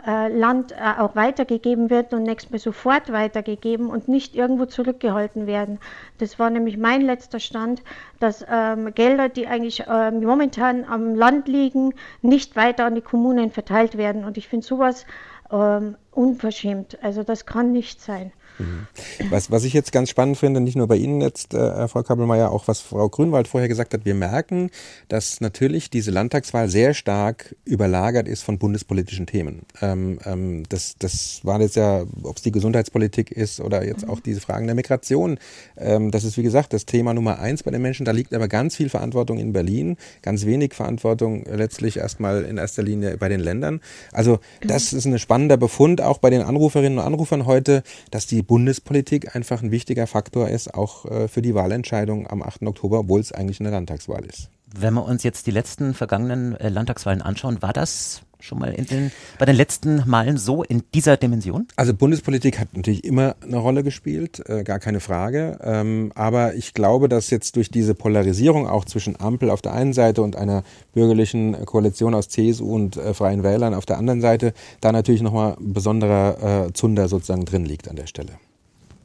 äh, 0.06 0.28
Land 0.28 0.72
äh, 0.74 1.00
auch 1.00 1.16
weitergegeben 1.16 1.90
werden 1.90 2.20
und 2.20 2.24
nächstes 2.24 2.52
Mal 2.52 2.60
sofort 2.60 3.12
weitergegeben 3.12 3.88
und 3.88 4.08
nicht 4.08 4.36
irgendwo 4.36 4.66
zurückgehalten 4.66 5.48
werden. 5.48 5.80
Das 6.20 6.38
war 6.38 6.52
nämlich 6.52 6.78
mein 6.78 7.02
letzter 7.02 7.40
Stand, 7.40 7.82
dass 8.20 8.46
ähm, 8.48 8.94
Gelder, 8.94 9.30
die 9.30 9.48
eigentlich 9.48 9.86
ähm, 9.90 10.22
momentan 10.24 10.86
am 10.86 11.16
Land 11.16 11.48
liegen, 11.48 11.96
nicht 12.22 12.56
weiter 12.56 12.86
an 12.86 12.94
die 12.94 13.02
Kommunen 13.02 13.50
verteilt 13.50 13.98
werden. 13.98 14.24
Und 14.24 14.38
ich 14.38 14.48
finde 14.48 14.68
sowas 14.68 15.08
ähm, 15.56 15.96
unverschämt. 16.12 17.02
Also 17.02 17.24
das 17.24 17.46
kann 17.46 17.72
nicht 17.72 18.02
sein. 18.02 18.34
Mhm. 18.58 18.88
Was, 19.30 19.52
was 19.52 19.64
ich 19.64 19.74
jetzt 19.74 19.92
ganz 19.92 20.10
spannend 20.10 20.38
finde, 20.38 20.62
nicht 20.62 20.76
nur 20.76 20.88
bei 20.88 20.96
Ihnen 20.96 21.22
jetzt, 21.22 21.54
äh, 21.54 21.88
Frau 21.88 22.04
Kappelmeier, 22.04 22.52
auch 22.52 22.68
was 22.68 22.80
Frau 22.80 23.10
Grünwald 23.10 23.48
vorher 23.48 23.68
gesagt 23.68 23.94
hat, 23.94 24.06
wir 24.06 24.16
merken, 24.16 24.70
dass 25.08 25.42
natürlich 25.42 25.90
diese 25.90 26.12
Landtagswahl 26.12 26.70
sehr 26.70 26.94
stark 26.94 27.56
überlagert 27.66 28.28
ist 28.28 28.44
von 28.44 28.58
bundespolitischen 28.58 29.26
Themen. 29.26 29.64
Ähm, 29.82 30.20
ähm, 30.26 30.64
das, 30.70 30.96
das 31.00 31.42
war 31.44 31.60
jetzt 31.62 31.76
ja, 31.76 32.04
ob 32.24 32.38
es 32.38 32.44
die 32.44 32.52
Gesundheitspolitik 32.52 33.32
ist 33.32 33.60
oder 33.60 33.86
jetzt 33.86 34.08
auch 34.08 34.20
diese 34.20 34.42
Fragen 34.42 34.68
der 34.68 34.76
Migration. 34.76 35.38
Ähm, 35.78 36.12
das 36.12 36.24
ist, 36.24 36.38
wie 36.38 36.44
gesagt, 36.44 36.74
das 36.74 36.86
Thema 36.86 37.14
Nummer 37.14 37.40
eins 37.40 37.64
bei 37.64 37.72
den 37.72 37.82
Menschen. 37.82 38.06
Da 38.06 38.12
liegt 38.12 38.34
aber 38.34 38.48
ganz 38.48 38.76
viel 38.76 38.90
Verantwortung 38.90 39.38
in 39.38 39.54
Berlin, 39.54 39.98
ganz 40.22 40.46
wenig 40.46 40.74
Verantwortung 40.74 41.46
letztlich 41.46 41.98
erstmal 41.98 42.44
in 42.44 42.58
erster 42.58 42.84
Linie 42.84 43.18
bei 43.18 43.30
den 43.30 43.40
Ländern. 43.40 43.82
Also 44.12 44.40
das 44.62 44.94
ist 44.94 45.06
ein 45.06 45.20
spannender 45.20 45.58
Befund 45.58 46.02
auch 46.02 46.20
bei 46.20 46.30
den 46.30 46.42
Anruferinnen 46.42 47.00
und 47.00 47.06
Anrufern 47.06 47.46
heute, 47.46 47.84
dass 48.12 48.28
die 48.28 48.45
Bundespolitik 48.48 49.36
einfach 49.36 49.62
ein 49.62 49.72
wichtiger 49.72 50.08
Faktor 50.08 50.50
ist, 50.50 50.74
auch 50.74 51.06
äh, 51.06 51.28
für 51.28 51.42
die 51.42 51.56
Wahlentscheidung 51.56 52.28
am 52.28 52.42
8. 52.42 52.64
Oktober, 52.64 53.00
obwohl 53.00 53.20
es 53.20 53.32
eigentlich 53.32 53.60
eine 53.60 53.72
Landtagswahl 53.72 54.26
ist. 54.26 54.50
Wenn 54.78 54.94
wir 54.94 55.06
uns 55.06 55.24
jetzt 55.24 55.48
die 55.48 55.52
letzten 55.52 55.94
vergangenen 55.94 56.56
äh, 56.56 56.70
Landtagswahlen 56.70 57.22
anschauen, 57.22 57.62
war 57.62 57.74
das 57.74 58.22
schon 58.46 58.60
mal 58.60 58.72
den, 58.74 59.12
bei 59.40 59.46
den 59.46 59.56
letzten 59.56 60.04
Malen 60.06 60.38
so 60.38 60.64
in 60.64 60.84
dieser 60.94 61.18
Dimension? 61.18 61.68
Also 61.76 61.94
Bundespolitik 61.94 62.60
hat 62.60 62.76
natürlich 62.76 63.04
immer 63.04 63.36
eine 63.44 63.58
Rolle 63.58 63.84
gespielt, 63.84 64.42
äh, 64.48 64.64
gar 64.64 64.80
keine 64.80 65.00
Frage. 65.00 65.60
Ähm, 65.64 66.12
aber 66.16 66.56
ich 66.56 66.74
glaube, 66.74 67.10
dass 67.10 67.30
jetzt 67.30 67.56
durch 67.56 67.70
diese 67.70 67.96
Polarisierung 67.96 68.68
auch 68.68 68.86
zwischen 68.86 69.20
Ampel 69.20 69.50
auf 69.50 69.62
der 69.62 69.74
einen 69.74 69.94
Seite 69.94 70.22
und 70.22 70.36
einer 70.36 70.64
bürgerlichen 70.94 71.66
Koalition 71.66 72.14
aus 72.14 72.30
CSU 72.30 72.74
und 72.74 72.98
äh, 72.98 73.14
Freien 73.14 73.44
Wählern 73.44 73.74
auf 73.74 73.86
der 73.86 73.98
anderen 73.98 74.22
Seite, 74.22 74.54
da 74.82 74.92
natürlich 74.92 75.22
nochmal 75.22 75.56
besonderer 75.60 76.68
äh, 76.68 76.74
Zunder 76.74 77.08
sozusagen 77.08 77.46
drin 77.46 77.66
liegt 77.66 77.90
an 77.90 77.96
der 77.96 78.08
Stelle. 78.08 78.34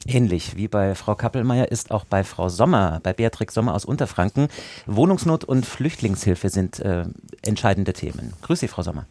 Ähnlich 0.07 0.55
wie 0.57 0.67
bei 0.67 0.95
Frau 0.95 1.15
Kappelmeier 1.15 1.71
ist 1.71 1.91
auch 1.91 2.05
bei 2.05 2.23
Frau 2.23 2.49
Sommer, 2.49 2.99
bei 3.03 3.13
Beatrix 3.13 3.53
Sommer 3.53 3.75
aus 3.75 3.85
Unterfranken, 3.85 4.47
Wohnungsnot 4.87 5.43
und 5.43 5.65
Flüchtlingshilfe 5.65 6.49
sind 6.49 6.79
äh, 6.79 7.05
entscheidende 7.43 7.93
Themen. 7.93 8.33
Grüße 8.41 8.61
Sie, 8.61 8.67
Frau 8.67 8.81
Sommer. 8.81 9.05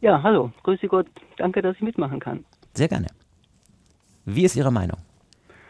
Ja, 0.00 0.22
hallo, 0.22 0.50
grüße 0.62 0.88
Gott. 0.88 1.06
Danke, 1.36 1.60
dass 1.62 1.76
ich 1.76 1.82
mitmachen 1.82 2.20
kann. 2.20 2.44
Sehr 2.74 2.88
gerne. 2.88 3.08
Wie 4.24 4.44
ist 4.44 4.56
Ihre 4.56 4.72
Meinung? 4.72 4.98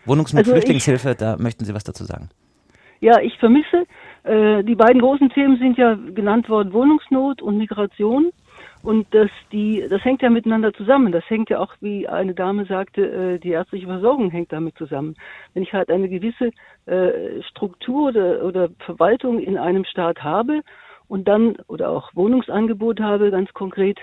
Wohnungsnot, 0.05 0.41
also 0.41 0.53
Flüchtlingshilfe, 0.53 1.11
ich, 1.11 1.17
da 1.17 1.37
möchten 1.37 1.65
Sie 1.65 1.75
was 1.75 1.85
dazu 1.85 2.05
sagen. 2.05 2.29
Ja, 3.01 3.21
ich 3.21 3.37
vermisse, 3.39 3.87
äh, 4.25 4.63
die 4.63 4.75
beiden 4.75 5.01
großen 5.01 5.31
Themen 5.31 5.59
sind 5.59 5.79
ja 5.79 5.95
genannt 5.95 6.49
worden, 6.49 6.73
Wohnungsnot 6.73 7.43
und 7.43 7.59
Migration. 7.59 8.31
Und 8.83 9.07
das, 9.13 9.31
die, 9.53 9.85
das 9.89 10.03
hängt 10.05 10.23
ja 10.23 10.31
miteinander 10.31 10.73
zusammen. 10.73 11.13
Das 11.13 11.29
hängt 11.29 11.51
ja 11.51 11.59
auch, 11.59 11.75
wie 11.81 12.09
eine 12.09 12.35
Dame 12.35 12.65
sagte, 12.67 13.03
äh, 13.03 13.39
die 13.39 13.51
ärztliche 13.51 13.87
Versorgung 13.87 14.31
hängt 14.31 14.53
damit 14.53 14.77
zusammen. 14.77 15.17
Wenn 15.55 15.63
ich 15.63 15.73
halt 15.73 15.91
eine 15.91 16.09
gewisse 16.09 16.51
äh, 16.87 17.43
Struktur 17.51 18.09
oder, 18.09 18.45
oder 18.45 18.69
Verwaltung 18.85 19.39
in 19.39 19.59
einem 19.59 19.85
Staat 19.85 20.23
habe 20.23 20.61
und 21.09 21.29
dann, 21.29 21.57
oder 21.69 21.91
auch 21.91 22.11
Wohnungsangebot 22.15 23.01
habe, 23.01 23.31
ganz 23.31 23.53
konkret, 23.53 23.99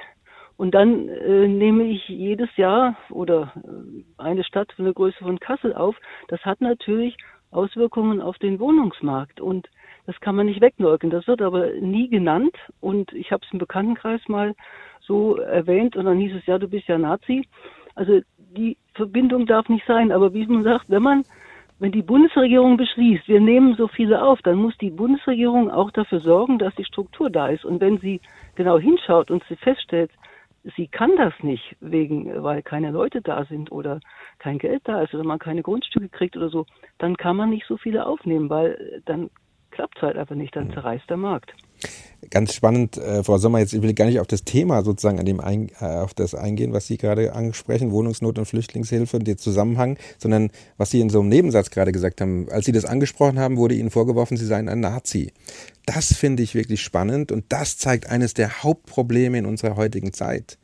und 0.58 0.74
dann 0.74 1.08
äh, 1.08 1.48
nehme 1.48 1.84
ich 1.86 2.08
jedes 2.10 2.50
Jahr 2.58 2.98
oder 3.12 3.54
äh, 3.56 4.04
eine 4.18 4.44
Stadt 4.44 4.72
von 4.74 4.86
der 4.86 4.94
Größe 4.96 5.20
von 5.20 5.40
Kassel 5.40 5.74
auf. 5.76 5.96
Das 6.30 6.44
hat 6.46 6.62
natürlich 6.62 7.16
Auswirkungen 7.52 8.22
auf 8.22 8.38
den 8.40 8.60
Wohnungsmarkt. 8.60 9.40
Und 9.40 9.70
das 10.08 10.20
kann 10.20 10.36
man 10.36 10.48
nicht 10.48 10.62
wegleugnen. 10.62 11.12
Das 11.12 11.28
wird 11.28 11.44
aber 11.44 11.70
nie 11.80 12.10
genannt. 12.10 12.56
Und 12.82 13.14
ich 13.14 13.32
habe 13.32 13.46
es 13.46 13.54
im 13.54 13.60
Bekanntenkreis 13.60 14.22
mal 14.28 14.56
so 15.00 15.38
erwähnt 15.38 15.96
und 15.96 16.06
dann 16.06 16.18
hieß 16.18 16.36
es, 16.36 16.46
ja, 16.48 16.58
du 16.58 16.68
bist 16.68 16.88
ja 16.88 16.98
Nazi. 16.98 17.48
Also 17.94 18.22
die 18.38 18.78
Verbindung 18.96 19.46
darf 19.46 19.70
nicht 19.70 19.86
sein. 19.86 20.12
Aber 20.12 20.34
wie 20.34 20.48
man 20.48 20.64
sagt, 20.64 20.90
wenn 20.90 21.04
man, 21.04 21.24
wenn 21.78 21.92
die 21.92 22.02
Bundesregierung 22.02 22.78
beschließt, 22.78 23.28
wir 23.28 23.42
nehmen 23.42 23.76
so 23.76 23.88
viele 23.88 24.24
auf, 24.24 24.42
dann 24.42 24.56
muss 24.56 24.76
die 24.80 24.90
Bundesregierung 24.90 25.70
auch 25.70 25.92
dafür 25.92 26.20
sorgen, 26.20 26.58
dass 26.58 26.74
die 26.74 26.86
Struktur 26.86 27.30
da 27.30 27.48
ist. 27.48 27.64
Und 27.64 27.80
wenn 27.80 28.00
sie 28.00 28.22
genau 28.56 28.80
hinschaut 28.80 29.30
und 29.30 29.44
sie 29.48 29.56
feststellt, 29.56 30.10
sie 30.76 30.88
kann 30.88 31.16
das 31.16 31.34
nicht 31.42 31.76
wegen, 31.80 32.44
weil 32.44 32.62
keine 32.62 32.92
Leute 32.92 33.22
da 33.22 33.46
sind 33.46 33.72
oder 33.72 34.00
kein 34.40 34.58
Geld 34.58 34.82
da 34.86 35.02
ist 35.02 35.14
oder 35.14 35.24
man 35.24 35.40
keine 35.40 35.64
Grundstücke 35.64 36.10
kriegt 36.10 36.36
oder 36.36 36.50
so, 36.50 36.66
dann 36.98 37.16
kann 37.18 37.36
man 37.36 37.50
nicht 37.50 37.66
so 37.68 37.78
viele 37.78 38.06
aufnehmen, 38.06 38.50
weil 38.50 39.02
dann 39.06 39.30
klappt 39.72 39.98
es 39.98 40.02
halt 40.02 40.18
einfach 40.18 40.36
nicht, 40.36 40.56
dann 40.56 40.72
zerreißt 40.72 41.10
der 41.10 41.18
Markt. 41.18 41.54
Ganz 42.30 42.54
spannend, 42.54 42.98
äh, 42.98 43.24
Frau 43.24 43.38
Sommer, 43.38 43.60
jetzt 43.60 43.74
ich 43.74 43.82
will 43.82 43.94
gar 43.94 44.06
nicht 44.06 44.20
auf 44.20 44.28
das 44.28 44.44
Thema 44.44 44.84
sozusagen 44.84 45.20
an 45.20 45.26
dem 45.26 45.40
ein, 45.40 45.70
äh, 45.80 45.86
auf 45.86 46.14
das 46.14 46.34
eingehen, 46.34 46.74
was 46.74 46.88
Sie 46.88 46.98
gerade 46.98 47.34
ansprechen, 47.34 47.92
Wohnungsnot 47.92 48.40
und 48.40 48.46
Flüchtlingshilfe, 48.46 49.20
den 49.20 49.38
Zusammenhang, 49.38 49.98
sondern 50.18 50.50
was 50.78 50.90
Sie 50.90 51.00
in 51.00 51.10
so 51.10 51.20
einem 51.20 51.30
Nebensatz 51.30 51.70
gerade 51.70 51.92
gesagt 51.92 52.20
haben. 52.20 52.48
Als 52.50 52.66
Sie 52.66 52.72
das 52.72 52.86
angesprochen 52.86 53.40
haben, 53.40 53.58
wurde 53.58 53.76
Ihnen 53.76 53.92
vorgeworfen, 53.92 54.36
Sie 54.36 54.46
seien 54.46 54.68
ein 54.68 54.80
Nazi. 54.80 55.32
Das 55.86 56.14
finde 56.14 56.44
ich 56.44 56.56
wirklich 56.56 56.82
spannend 56.82 57.32
und 57.32 57.46
das 57.50 57.78
zeigt 57.78 58.10
eines 58.10 58.34
der 58.34 58.64
Hauptprobleme 58.64 59.38
in 59.38 59.46
unserer 59.46 59.76
heutigen 59.76 60.12
Zeit. 60.12 60.58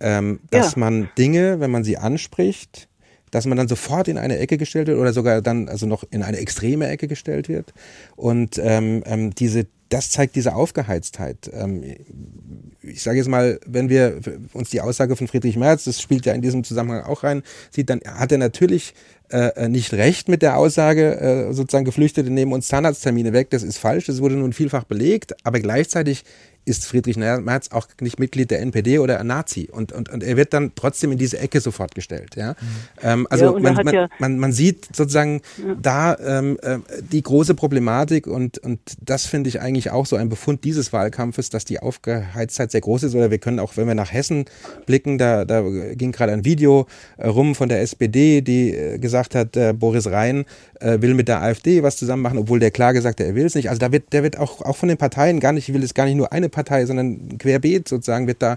Ähm, 0.00 0.40
dass 0.50 0.74
ja. 0.74 0.80
man 0.80 1.10
Dinge, 1.16 1.60
wenn 1.60 1.70
man 1.70 1.84
sie 1.84 1.96
anspricht, 1.96 2.88
dass 3.30 3.46
man 3.46 3.56
dann 3.56 3.68
sofort 3.68 4.08
in 4.08 4.18
eine 4.18 4.38
Ecke 4.38 4.58
gestellt 4.58 4.88
wird 4.88 4.98
oder 4.98 5.12
sogar 5.12 5.40
dann 5.42 5.68
also 5.68 5.86
noch 5.86 6.04
in 6.10 6.22
eine 6.22 6.38
extreme 6.38 6.88
Ecke 6.88 7.08
gestellt 7.08 7.48
wird. 7.48 7.72
Und 8.16 8.60
ähm, 8.62 9.02
ähm, 9.06 9.34
diese, 9.34 9.66
das 9.92 10.10
zeigt 10.10 10.36
diese 10.36 10.54
Aufgeheiztheit. 10.54 11.50
Ähm, 11.52 11.82
ich 12.82 13.02
sage 13.02 13.18
jetzt 13.18 13.28
mal, 13.28 13.60
wenn 13.66 13.88
wir 13.88 14.20
uns 14.54 14.70
die 14.70 14.80
Aussage 14.80 15.16
von 15.16 15.28
Friedrich 15.28 15.56
Merz, 15.56 15.84
das 15.84 16.00
spielt 16.00 16.24
ja 16.24 16.32
in 16.32 16.40
diesem 16.40 16.64
Zusammenhang 16.64 17.04
auch 17.04 17.22
rein, 17.22 17.42
sieht, 17.70 17.90
dann 17.90 18.00
hat 18.04 18.32
er 18.32 18.38
natürlich 18.38 18.94
äh, 19.30 19.68
nicht 19.68 19.92
recht 19.92 20.28
mit 20.28 20.42
der 20.42 20.56
Aussage, 20.56 21.20
äh, 21.20 21.52
sozusagen 21.52 21.84
Geflüchtete 21.84 22.30
nehmen 22.30 22.52
uns 22.52 22.68
Zahnarzttermine 22.68 23.32
weg. 23.32 23.50
Das 23.50 23.62
ist 23.62 23.78
falsch, 23.78 24.06
das 24.06 24.20
wurde 24.20 24.36
nun 24.36 24.52
vielfach 24.52 24.84
belegt, 24.84 25.34
aber 25.44 25.60
gleichzeitig 25.60 26.24
ist 26.64 26.86
Friedrich 26.86 27.16
Merz 27.16 27.70
auch 27.72 27.88
nicht 28.00 28.20
Mitglied 28.20 28.50
der 28.50 28.60
NPD 28.60 29.00
oder 29.00 29.18
ein 29.18 29.26
Nazi. 29.26 29.68
Und, 29.70 29.92
und, 29.92 30.08
und 30.08 30.22
er 30.22 30.36
wird 30.36 30.52
dann 30.52 30.72
trotzdem 30.76 31.10
in 31.12 31.18
diese 31.18 31.38
Ecke 31.38 31.60
sofort 31.60 31.94
gestellt. 31.94 32.36
Ja? 32.36 32.52
Mhm. 32.52 32.56
Ähm, 33.02 33.26
also 33.30 33.56
ja, 33.56 33.60
man, 33.60 33.74
man, 33.74 33.94
ja 33.94 34.08
man, 34.18 34.38
man, 34.38 34.52
sieht 34.52 34.94
sozusagen 34.94 35.40
ja. 35.58 35.74
da 35.80 36.16
ähm, 36.18 36.58
äh, 36.62 36.78
die 37.00 37.22
große 37.22 37.54
Problematik 37.54 38.26
und, 38.26 38.58
und 38.58 38.80
das 39.00 39.26
finde 39.26 39.48
ich 39.48 39.60
eigentlich 39.60 39.90
auch 39.90 40.06
so 40.06 40.16
ein 40.16 40.28
Befund 40.28 40.62
dieses 40.64 40.92
Wahlkampfes, 40.92 41.50
dass 41.50 41.64
die 41.64 41.80
Aufgeheiztheit 41.80 42.70
sehr 42.70 42.80
groß 42.80 43.04
ist. 43.04 43.14
Oder 43.14 43.30
wir 43.30 43.38
können 43.38 43.58
auch, 43.58 43.76
wenn 43.76 43.88
wir 43.88 43.94
nach 43.94 44.12
Hessen 44.12 44.44
blicken, 44.86 45.18
da, 45.18 45.44
da 45.44 45.62
ging 45.62 46.12
gerade 46.12 46.32
ein 46.32 46.44
Video 46.44 46.86
äh, 47.16 47.26
rum 47.26 47.54
von 47.56 47.68
der 47.68 47.80
SPD, 47.80 48.40
die 48.40 48.70
äh, 48.70 48.98
gesagt 48.98 49.34
hat, 49.34 49.56
äh, 49.56 49.72
Boris 49.72 50.06
Rhein 50.06 50.44
will 50.84 51.14
mit 51.14 51.28
der 51.28 51.40
AfD 51.40 51.84
was 51.84 51.96
zusammen 51.96 52.22
machen, 52.22 52.38
obwohl 52.38 52.58
der 52.58 52.72
klar 52.72 52.92
gesagt 52.92 53.20
hat, 53.20 53.26
er 53.28 53.36
will 53.36 53.46
es 53.46 53.54
nicht. 53.54 53.68
Also 53.68 53.78
da 53.78 53.92
wird, 53.92 54.12
der 54.12 54.24
wird 54.24 54.36
auch, 54.36 54.62
auch 54.62 54.76
von 54.76 54.88
den 54.88 54.98
Parteien 54.98 55.38
gar 55.38 55.52
nicht, 55.52 55.68
ich 55.68 55.74
will 55.74 55.84
es 55.84 55.94
gar 55.94 56.06
nicht 56.06 56.16
nur 56.16 56.32
eine 56.32 56.48
Partei, 56.52 56.86
sondern 56.86 57.38
querbeet 57.38 57.88
sozusagen 57.88 58.28
wird 58.28 58.42
da 58.42 58.56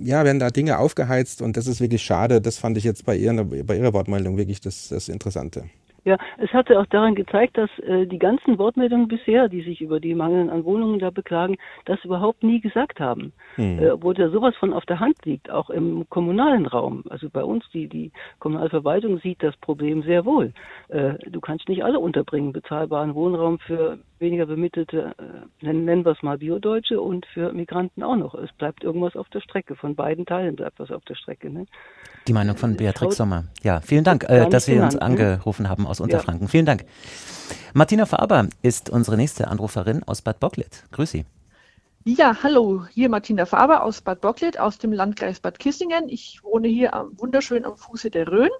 ja, 0.00 0.24
werden 0.24 0.38
da 0.38 0.50
Dinge 0.50 0.78
aufgeheizt 0.78 1.42
und 1.42 1.56
das 1.56 1.66
ist 1.66 1.80
wirklich 1.80 2.02
schade. 2.02 2.40
Das 2.40 2.58
fand 2.58 2.76
ich 2.76 2.84
jetzt 2.84 3.04
bei, 3.04 3.16
ihr, 3.16 3.32
bei 3.66 3.76
Ihrer 3.76 3.92
Wortmeldung 3.92 4.36
wirklich 4.36 4.60
das, 4.60 4.88
das 4.88 5.08
Interessante. 5.08 5.64
Ja, 6.04 6.16
es 6.38 6.50
hatte 6.54 6.80
auch 6.80 6.86
daran 6.86 7.14
gezeigt, 7.14 7.58
dass 7.58 7.68
äh, 7.80 8.06
die 8.06 8.18
ganzen 8.18 8.58
Wortmeldungen 8.58 9.06
bisher, 9.06 9.48
die 9.48 9.60
sich 9.62 9.82
über 9.82 10.00
die 10.00 10.14
Mangel 10.14 10.48
an 10.48 10.64
Wohnungen 10.64 10.98
da 10.98 11.10
beklagen, 11.10 11.56
das 11.84 12.02
überhaupt 12.04 12.42
nie 12.42 12.60
gesagt 12.60 13.00
haben. 13.00 13.32
Hm. 13.56 13.78
Äh, 13.78 13.90
obwohl 13.90 14.14
da 14.14 14.30
sowas 14.30 14.54
von 14.56 14.72
auf 14.72 14.86
der 14.86 14.98
Hand 14.98 15.16
liegt, 15.24 15.50
auch 15.50 15.68
im 15.68 16.08
kommunalen 16.08 16.64
Raum. 16.64 17.04
Also 17.10 17.28
bei 17.28 17.44
uns, 17.44 17.64
die, 17.74 17.86
die 17.86 18.12
Kommunalverwaltung 18.38 19.18
sieht 19.18 19.42
das 19.42 19.54
Problem 19.58 20.02
sehr 20.02 20.24
wohl. 20.24 20.54
Äh, 20.88 21.14
du 21.28 21.40
kannst 21.40 21.68
nicht 21.68 21.84
alle 21.84 21.98
unterbringen, 21.98 22.52
bezahlbaren 22.52 23.14
Wohnraum 23.14 23.58
für 23.58 23.98
weniger 24.20 24.46
bemittelte, 24.46 25.14
äh, 25.18 25.66
nennen, 25.66 26.04
wir 26.04 26.12
es 26.12 26.22
mal 26.22 26.38
Biodeutsche 26.38 27.00
und 27.00 27.26
für 27.26 27.52
Migranten 27.52 28.02
auch 28.02 28.16
noch. 28.16 28.34
Es 28.34 28.52
bleibt 28.52 28.84
irgendwas 28.84 29.16
auf 29.16 29.28
der 29.30 29.40
Strecke. 29.40 29.74
Von 29.74 29.94
beiden 29.94 30.26
Teilen 30.26 30.56
bleibt 30.56 30.78
was 30.78 30.90
auf 30.90 31.04
der 31.04 31.14
Strecke. 31.14 31.50
Ne? 31.50 31.66
Die 32.28 32.32
Meinung 32.32 32.56
von 32.56 32.76
Beatrix 32.76 33.16
Sommer. 33.16 33.44
Ja, 33.62 33.80
vielen 33.80 34.04
Dank, 34.04 34.24
äh, 34.28 34.48
dass 34.48 34.66
Sie 34.66 34.78
uns 34.78 34.94
ne? 34.94 35.02
angerufen 35.02 35.68
haben 35.68 35.86
aus 35.86 36.00
Unterfranken. 36.00 36.46
Ja. 36.46 36.50
Vielen 36.50 36.66
Dank. 36.66 36.84
Martina 37.74 38.06
Faber 38.06 38.48
ist 38.62 38.90
unsere 38.90 39.16
nächste 39.16 39.48
Anruferin 39.48 40.02
aus 40.04 40.22
Bad 40.22 40.40
Bocklet. 40.40 40.84
Grüß 40.92 41.10
Sie. 41.10 41.24
Ja, 42.04 42.34
hallo, 42.42 42.86
hier 42.90 43.10
Martina 43.10 43.44
Faber 43.44 43.84
aus 43.84 44.00
Bad 44.00 44.22
Bocklet, 44.22 44.58
aus 44.58 44.78
dem 44.78 44.90
Landkreis 44.90 45.38
Bad 45.38 45.58
Kissingen. 45.58 46.08
Ich 46.08 46.40
wohne 46.42 46.66
hier 46.66 46.94
am, 46.94 47.10
wunderschön 47.18 47.66
am 47.66 47.76
Fuße 47.76 48.10
der 48.10 48.26
Rhön 48.26 48.50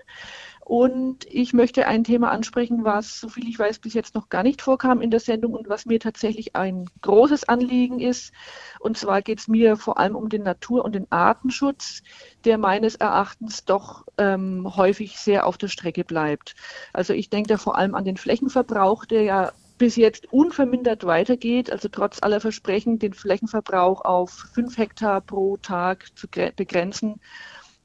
und 0.61 1.26
ich 1.26 1.52
möchte 1.52 1.86
ein 1.86 2.04
Thema 2.04 2.30
ansprechen, 2.30 2.84
was, 2.84 3.18
soviel 3.18 3.48
ich 3.48 3.58
weiß, 3.58 3.80
bis 3.80 3.94
jetzt 3.94 4.14
noch 4.14 4.28
gar 4.28 4.42
nicht 4.42 4.62
vorkam 4.62 5.00
in 5.00 5.11
der 5.11 5.18
Sendung 5.18 5.54
und 5.54 5.68
was 5.68 5.86
mir 5.86 5.98
tatsächlich 5.98 6.54
ein 6.54 6.88
großes 7.00 7.48
Anliegen 7.48 7.98
ist. 7.98 8.32
Und 8.78 8.96
zwar 8.96 9.22
geht 9.22 9.40
es 9.40 9.48
mir 9.48 9.76
vor 9.76 9.98
allem 9.98 10.14
um 10.14 10.28
den 10.28 10.42
Natur- 10.42 10.84
und 10.84 10.94
den 10.94 11.11
Artenschutz, 11.11 12.02
der 12.44 12.58
meines 12.58 12.94
Erachtens 12.94 13.64
doch 13.64 14.04
ähm, 14.18 14.76
häufig 14.76 15.18
sehr 15.18 15.46
auf 15.46 15.58
der 15.58 15.68
Strecke 15.68 16.04
bleibt. 16.04 16.54
Also 16.92 17.14
ich 17.14 17.30
denke 17.30 17.48
da 17.48 17.58
vor 17.58 17.76
allem 17.76 17.94
an 17.94 18.04
den 18.04 18.16
Flächenverbrauch, 18.16 19.06
der 19.06 19.22
ja 19.22 19.52
bis 19.78 19.96
jetzt 19.96 20.30
unvermindert 20.30 21.04
weitergeht, 21.04 21.72
also 21.72 21.88
trotz 21.88 22.22
aller 22.22 22.38
Versprechen, 22.38 22.98
den 22.98 23.14
Flächenverbrauch 23.14 24.04
auf 24.04 24.30
fünf 24.52 24.76
Hektar 24.76 25.22
pro 25.22 25.56
Tag 25.56 26.06
zu 26.16 26.28
begrenzen. 26.28 27.18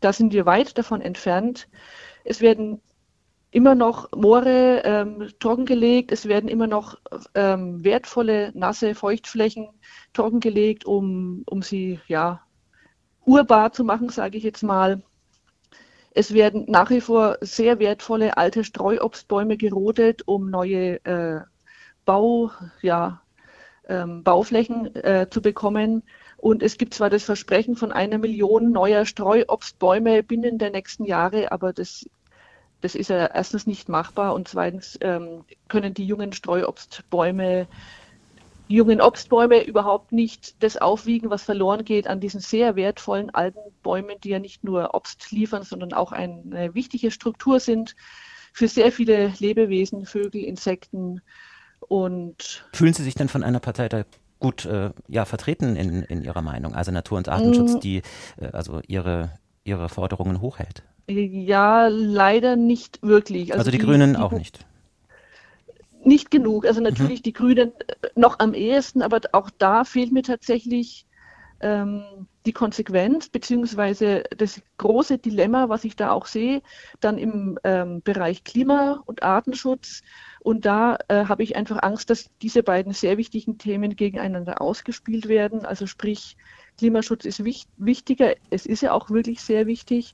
Da 0.02 0.12
sind 0.12 0.34
wir 0.34 0.46
weit 0.46 0.78
davon 0.78 1.00
entfernt. 1.00 1.70
Es 2.26 2.42
werden 2.42 2.82
immer 3.52 3.76
noch 3.76 4.12
Moore 4.12 4.82
ähm, 4.84 5.30
trockengelegt, 5.40 6.12
es 6.12 6.28
werden 6.28 6.50
immer 6.50 6.68
noch 6.68 6.98
ähm, 7.36 7.84
wertvolle, 7.86 8.52
nasse 8.54 8.96
Feuchtflächen 8.96 9.70
trockengelegt, 10.12 10.86
um, 10.86 11.44
um 11.46 11.62
sie 11.62 12.00
ja, 12.08 12.42
urbar 13.26 13.72
zu 13.72 13.86
machen, 13.86 14.10
sage 14.10 14.38
ich 14.38 14.44
jetzt 14.44 14.64
mal. 14.64 15.02
Es 16.12 16.34
werden 16.34 16.66
nach 16.68 16.90
wie 16.90 17.02
vor 17.02 17.38
sehr 17.42 17.80
wertvolle 17.80 18.38
alte 18.38 18.64
Streuobstbäume 18.64 19.56
gerodet, 19.56 20.28
um 20.28 20.50
neue 20.50 21.06
äh, 21.06 21.42
Bau, 22.06 22.52
ja, 22.82 23.22
ähm, 23.88 24.24
Bauflächen 24.24 24.96
äh, 24.96 25.28
zu 25.30 25.42
bekommen. 25.42 26.04
Und 26.38 26.62
es 26.62 26.78
gibt 26.78 26.94
zwar 26.94 27.10
das 27.10 27.24
Versprechen 27.24 27.76
von 27.76 27.92
einer 27.92 28.18
Million 28.18 28.72
neuer 28.72 29.06
Streuobstbäume 29.06 30.24
binnen 30.24 30.58
der 30.58 30.72
nächsten 30.72 31.06
Jahre, 31.06 31.52
aber 31.52 31.74
das, 31.74 32.06
das 32.82 32.96
ist 32.96 33.10
ja 33.10 33.26
erstens 33.28 33.68
nicht 33.68 33.90
machbar 33.90 34.34
und 34.34 34.48
zweitens 34.48 34.98
ähm, 35.02 35.46
können 35.68 35.94
die 35.94 36.06
jungen 36.06 36.34
Streuobstbäume, 36.34 37.68
die 38.70 38.76
jungen 38.76 39.02
Obstbäume 39.02 39.64
überhaupt 39.64 40.12
nicht 40.12 40.62
das 40.62 40.78
aufwiegen, 40.78 41.30
was 41.30 41.44
verloren 41.44 41.86
geht 41.86 42.08
an 42.08 42.20
diesen 42.20 42.40
sehr 42.42 42.76
wertvollen 42.76 43.30
alten 43.34 43.60
Bäumen, 43.84 44.20
die 44.24 44.30
ja 44.30 44.40
nicht 44.40 44.64
nur 44.64 44.94
Obst 44.94 45.32
liefern, 45.32 45.64
sondern 45.64 45.94
auch 45.94 46.12
eine 46.12 46.74
wichtige 46.74 47.12
Struktur 47.12 47.60
sind 47.60 47.96
für 48.54 48.68
sehr 48.68 48.92
viele 48.92 49.34
Lebewesen, 49.40 50.06
Vögel, 50.06 50.44
Insekten 50.44 51.22
und. 51.80 52.66
Fühlen 52.74 52.94
Sie 52.94 53.04
sich 53.04 53.14
denn 53.14 53.28
von 53.28 53.44
einer 53.44 53.60
Partei 53.60 53.90
da 53.90 54.06
gut 54.40 54.66
äh, 54.66 54.92
ja, 55.08 55.26
vertreten 55.26 55.76
in, 55.76 56.04
in 56.04 56.22
Ihrer 56.24 56.42
Meinung, 56.42 56.76
also 56.76 56.92
Natur- 56.92 57.18
und 57.18 57.30
Artenschutz, 57.30 57.76
mm. 57.76 57.80
die 57.80 57.98
äh, 58.38 58.48
also 58.52 58.82
ihre, 58.88 59.32
ihre 59.64 59.90
Forderungen 59.90 60.42
hochhält? 60.42 60.84
Ja, 61.08 61.88
leider 61.88 62.56
nicht 62.56 63.00
wirklich. 63.02 63.52
Also, 63.52 63.60
also 63.60 63.72
die, 63.72 63.78
die, 63.78 63.86
Grünen 63.86 64.14
die, 64.14 64.20
auch 64.20 64.32
nicht. 64.32 64.66
Nicht 66.04 66.32
genug. 66.32 66.66
Also 66.66 66.82
natürlich 66.82 67.20
mhm. 67.20 67.24
die 67.24 67.34
Grünen 67.34 67.72
äh, 67.88 68.08
noch 68.16 68.40
am 68.40 68.54
ehesten, 68.54 69.02
aber 69.02 69.22
auch 69.32 69.50
da 69.58 69.84
fehlt 69.84 70.12
mir 70.12 70.24
tatsächlich 70.24 71.06
ähm, 71.62 72.28
die 72.46 72.54
Konsequenz 72.54 73.30
beziehungsweise 73.30 74.24
das 74.38 74.62
große 74.78 75.18
Dilemma, 75.18 75.70
was 75.70 75.84
ich 75.84 75.96
da 75.96 76.12
auch 76.12 76.26
sehe, 76.26 76.62
dann 77.00 77.18
im 77.18 77.60
ähm, 77.64 78.02
Bereich 78.04 78.44
Klima- 78.44 79.02
und 79.06 79.24
Artenschutz 79.24 80.02
und 80.46 80.66
da 80.68 81.00
äh, 81.08 81.26
habe 81.26 81.42
ich 81.42 81.56
einfach 81.56 81.82
Angst, 81.82 82.12
dass 82.12 82.30
diese 82.44 82.62
beiden 82.62 82.94
sehr 82.94 83.18
wichtigen 83.18 83.58
Themen 83.58 83.96
gegeneinander 83.96 84.62
ausgespielt 84.62 85.28
werden. 85.28 85.66
Also 85.66 85.88
sprich, 85.88 86.38
Klimaschutz 86.78 87.26
ist 87.26 87.44
wich 87.44 87.66
wichtiger. 87.78 88.36
Es 88.52 88.68
ist 88.68 88.82
ja 88.82 88.92
auch 88.92 89.10
wirklich 89.10 89.42
sehr 89.42 89.66
wichtig. 89.66 90.14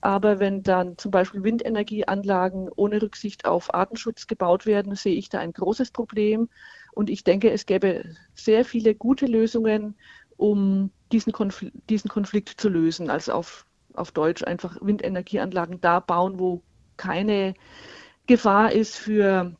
Aber 0.00 0.38
wenn 0.38 0.62
dann 0.62 0.98
zum 0.98 1.10
Beispiel 1.10 1.42
Windenergieanlagen 1.42 2.68
ohne 2.76 3.02
Rücksicht 3.02 3.44
auf 3.44 3.74
Artenschutz 3.74 4.28
gebaut 4.28 4.66
werden, 4.66 4.94
sehe 4.94 5.16
ich 5.16 5.28
da 5.30 5.40
ein 5.40 5.52
großes 5.52 5.90
Problem. 5.90 6.48
Und 6.92 7.10
ich 7.10 7.24
denke, 7.24 7.50
es 7.50 7.66
gäbe 7.66 8.04
sehr 8.34 8.64
viele 8.64 8.94
gute 8.94 9.26
Lösungen, 9.26 9.96
um 10.36 10.92
diesen, 11.12 11.32
Konfl 11.32 11.70
diesen 11.88 12.08
Konflikt 12.08 12.48
zu 12.48 12.68
lösen. 12.68 13.10
Also 13.10 13.32
auf, 13.32 13.66
auf 13.94 14.12
Deutsch 14.12 14.42
einfach 14.44 14.78
Windenergieanlagen 14.80 15.80
da 15.80 16.00
bauen, 16.00 16.38
wo 16.38 16.62
keine 16.96 17.54
Gefahr 18.26 18.72
ist 18.72 18.96
für 18.96 19.54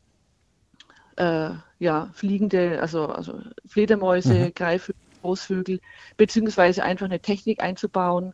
äh, 1.17 1.49
ja, 1.79 2.09
fliegende, 2.13 2.81
also, 2.81 3.07
also 3.07 3.39
Fledermäuse, 3.65 4.33
mhm. 4.33 4.53
Greifvögel, 4.55 5.01
Großvögel, 5.21 5.79
beziehungsweise 6.17 6.83
einfach 6.83 7.05
eine 7.05 7.19
Technik 7.19 7.61
einzubauen, 7.61 8.33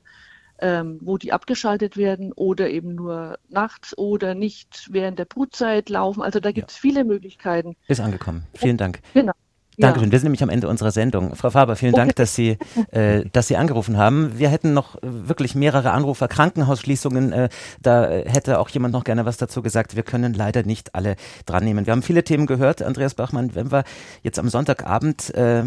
ähm, 0.60 1.00
wo 1.02 1.18
die 1.18 1.32
abgeschaltet 1.32 1.98
werden 1.98 2.34
oder 2.34 2.70
eben 2.70 2.96
nur 2.96 3.38
nachts 3.48 3.98
oder 3.98 4.36
nicht 4.36 4.88
während 4.92 5.20
der 5.20 5.26
Brutzeit 5.26 5.90
laufen. 5.90 6.22
Also 6.22 6.40
da 6.40 6.52
gibt 6.52 6.72
es 6.72 6.78
ja. 6.78 6.82
viele 6.82 7.04
Möglichkeiten. 7.06 7.76
Ist 7.88 8.02
angekommen. 8.02 8.44
Vielen 8.54 8.78
Dank. 8.78 9.02
Genau. 9.14 9.34
Dankeschön. 9.80 10.12
Wir 10.12 10.20
sind 10.20 10.26
nämlich 10.26 10.44
am 10.44 10.50
Ende 10.50 10.68
unserer 10.68 10.92
Sendung. 10.92 11.36
Frau 11.36 11.50
Faber, 11.50 11.76
vielen 11.76 11.94
okay. 11.94 12.02
Dank, 12.02 12.16
dass 12.18 12.36
Sie, 12.36 12.58
äh, 12.92 13.24
dass 13.32 13.48
Sie 13.48 13.56
angerufen 13.56 13.98
haben. 13.98 14.38
Wir 14.38 14.50
hätten 14.50 14.74
noch 14.74 14.98
wirklich 15.02 15.56
mehrere 15.56 15.92
Anrufer, 15.92 16.28
Krankenhausschließungen. 16.28 17.32
Äh, 17.32 17.50
da 17.82 18.10
hätte 18.10 18.60
auch 18.60 18.70
jemand 18.70 18.94
noch 18.94 19.06
gerne 19.06 19.26
was 19.26 19.38
dazu 19.38 19.62
gesagt. 19.62 19.96
Wir 19.96 20.04
können 20.04 20.34
leider 20.34 20.64
nicht 20.64 20.96
alle 20.96 21.16
dran 21.46 21.64
nehmen. 21.64 21.86
Wir 21.86 21.92
haben 21.92 22.04
viele 22.04 22.24
Themen 22.24 22.46
gehört, 22.46 22.82
Andreas 22.82 23.16
Bachmann. 23.16 23.56
Wenn 23.56 23.72
wir 23.72 23.84
jetzt 24.22 24.38
am 24.38 24.50
Sonntagabend 24.50 25.34
äh, 25.34 25.64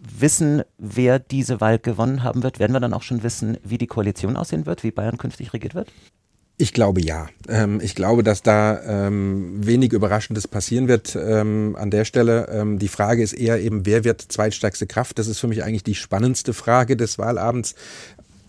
wissen, 0.00 0.62
wer 0.78 1.18
diese 1.18 1.60
Wahl 1.60 1.78
gewonnen 1.78 2.22
haben 2.22 2.42
wird, 2.42 2.58
werden 2.58 2.72
wir 2.72 2.80
dann 2.80 2.94
auch 2.94 3.02
schon 3.02 3.22
wissen, 3.22 3.58
wie 3.62 3.78
die 3.78 3.86
Koalition 3.86 4.36
aussehen 4.36 4.66
wird, 4.66 4.82
wie 4.82 4.90
Bayern 4.90 5.18
künftig 5.18 5.52
regiert 5.52 5.74
wird? 5.74 5.92
Ich 6.56 6.72
glaube 6.72 7.00
ja. 7.00 7.28
Ähm, 7.48 7.80
ich 7.82 7.96
glaube, 7.96 8.22
dass 8.22 8.42
da 8.42 8.80
ähm, 9.08 9.66
wenig 9.66 9.92
Überraschendes 9.92 10.46
passieren 10.46 10.86
wird 10.86 11.16
ähm, 11.16 11.76
an 11.78 11.90
der 11.90 12.04
Stelle. 12.04 12.66
Die 12.78 12.88
Frage 12.88 13.22
ist 13.22 13.32
eher 13.32 13.60
eben, 13.60 13.86
wer 13.86 14.04
wird 14.04 14.20
zweitstärkste 14.20 14.86
Kraft? 14.86 15.18
Das 15.18 15.26
ist 15.26 15.40
für 15.40 15.48
mich 15.48 15.64
eigentlich 15.64 15.82
die 15.82 15.96
spannendste 15.96 16.54
Frage 16.54 16.96
des 16.96 17.18
Wahlabends. 17.18 17.74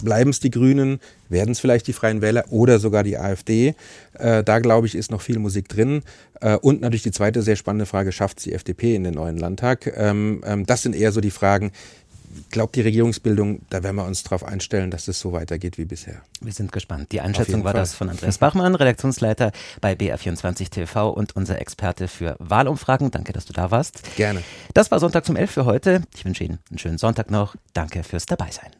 Bleiben 0.03 0.29
es 0.29 0.39
die 0.39 0.51
Grünen? 0.51 0.99
Werden 1.29 1.51
es 1.51 1.59
vielleicht 1.59 1.87
die 1.87 1.93
Freien 1.93 2.21
Wähler 2.21 2.45
oder 2.49 2.79
sogar 2.79 3.03
die 3.03 3.17
AfD? 3.17 3.75
Äh, 4.13 4.43
da 4.43 4.59
glaube 4.59 4.87
ich, 4.87 4.93
ist 4.93 5.09
noch 5.09 5.21
viel 5.21 5.39
Musik 5.39 5.69
drin. 5.69 6.03
Äh, 6.41 6.57
und 6.57 6.81
natürlich 6.81 7.03
die 7.03 7.11
zweite 7.11 7.41
sehr 7.41 7.55
spannende 7.55 7.85
Frage, 7.85 8.11
schafft 8.11 8.39
es 8.39 8.43
die 8.43 8.53
FDP 8.53 8.95
in 8.95 9.03
den 9.03 9.15
neuen 9.15 9.37
Landtag? 9.37 9.91
Das 10.67 10.81
sind 10.81 10.95
eher 10.95 11.11
so 11.11 11.21
die 11.21 11.31
Fragen, 11.31 11.71
glaube, 12.49 12.71
die 12.73 12.81
Regierungsbildung, 12.81 13.61
da 13.69 13.83
werden 13.83 13.95
wir 13.95 14.05
uns 14.05 14.23
darauf 14.23 14.43
einstellen, 14.43 14.91
dass 14.91 15.07
es 15.07 15.19
so 15.19 15.31
weitergeht 15.31 15.77
wie 15.77 15.85
bisher. 15.85 16.21
Wir 16.41 16.53
sind 16.53 16.71
gespannt. 16.71 17.11
Die 17.11 17.21
Einschätzung 17.21 17.63
war 17.63 17.71
Fall. 17.71 17.81
das 17.81 17.93
von 17.93 18.09
Andreas 18.09 18.37
Bachmann, 18.37 18.75
Redaktionsleiter 18.75 19.51
bei 19.81 19.93
BR24 19.93 20.69
TV 20.69 21.09
und 21.09 21.35
unser 21.35 21.59
Experte 21.59 22.07
für 22.07 22.35
Wahlumfragen. 22.39 23.11
Danke, 23.11 23.33
dass 23.33 23.45
du 23.45 23.53
da 23.53 23.71
warst. 23.71 24.15
Gerne. 24.15 24.43
Das 24.73 24.91
war 24.91 24.99
Sonntag 24.99 25.25
zum 25.25 25.35
11 25.35 25.51
für 25.51 25.65
heute. 25.65 26.01
Ich 26.15 26.25
wünsche 26.25 26.43
Ihnen 26.43 26.59
einen 26.69 26.79
schönen 26.79 26.97
Sonntag 26.97 27.31
noch. 27.31 27.55
Danke 27.73 28.03
fürs 28.03 28.25
Dabeisein. 28.25 28.75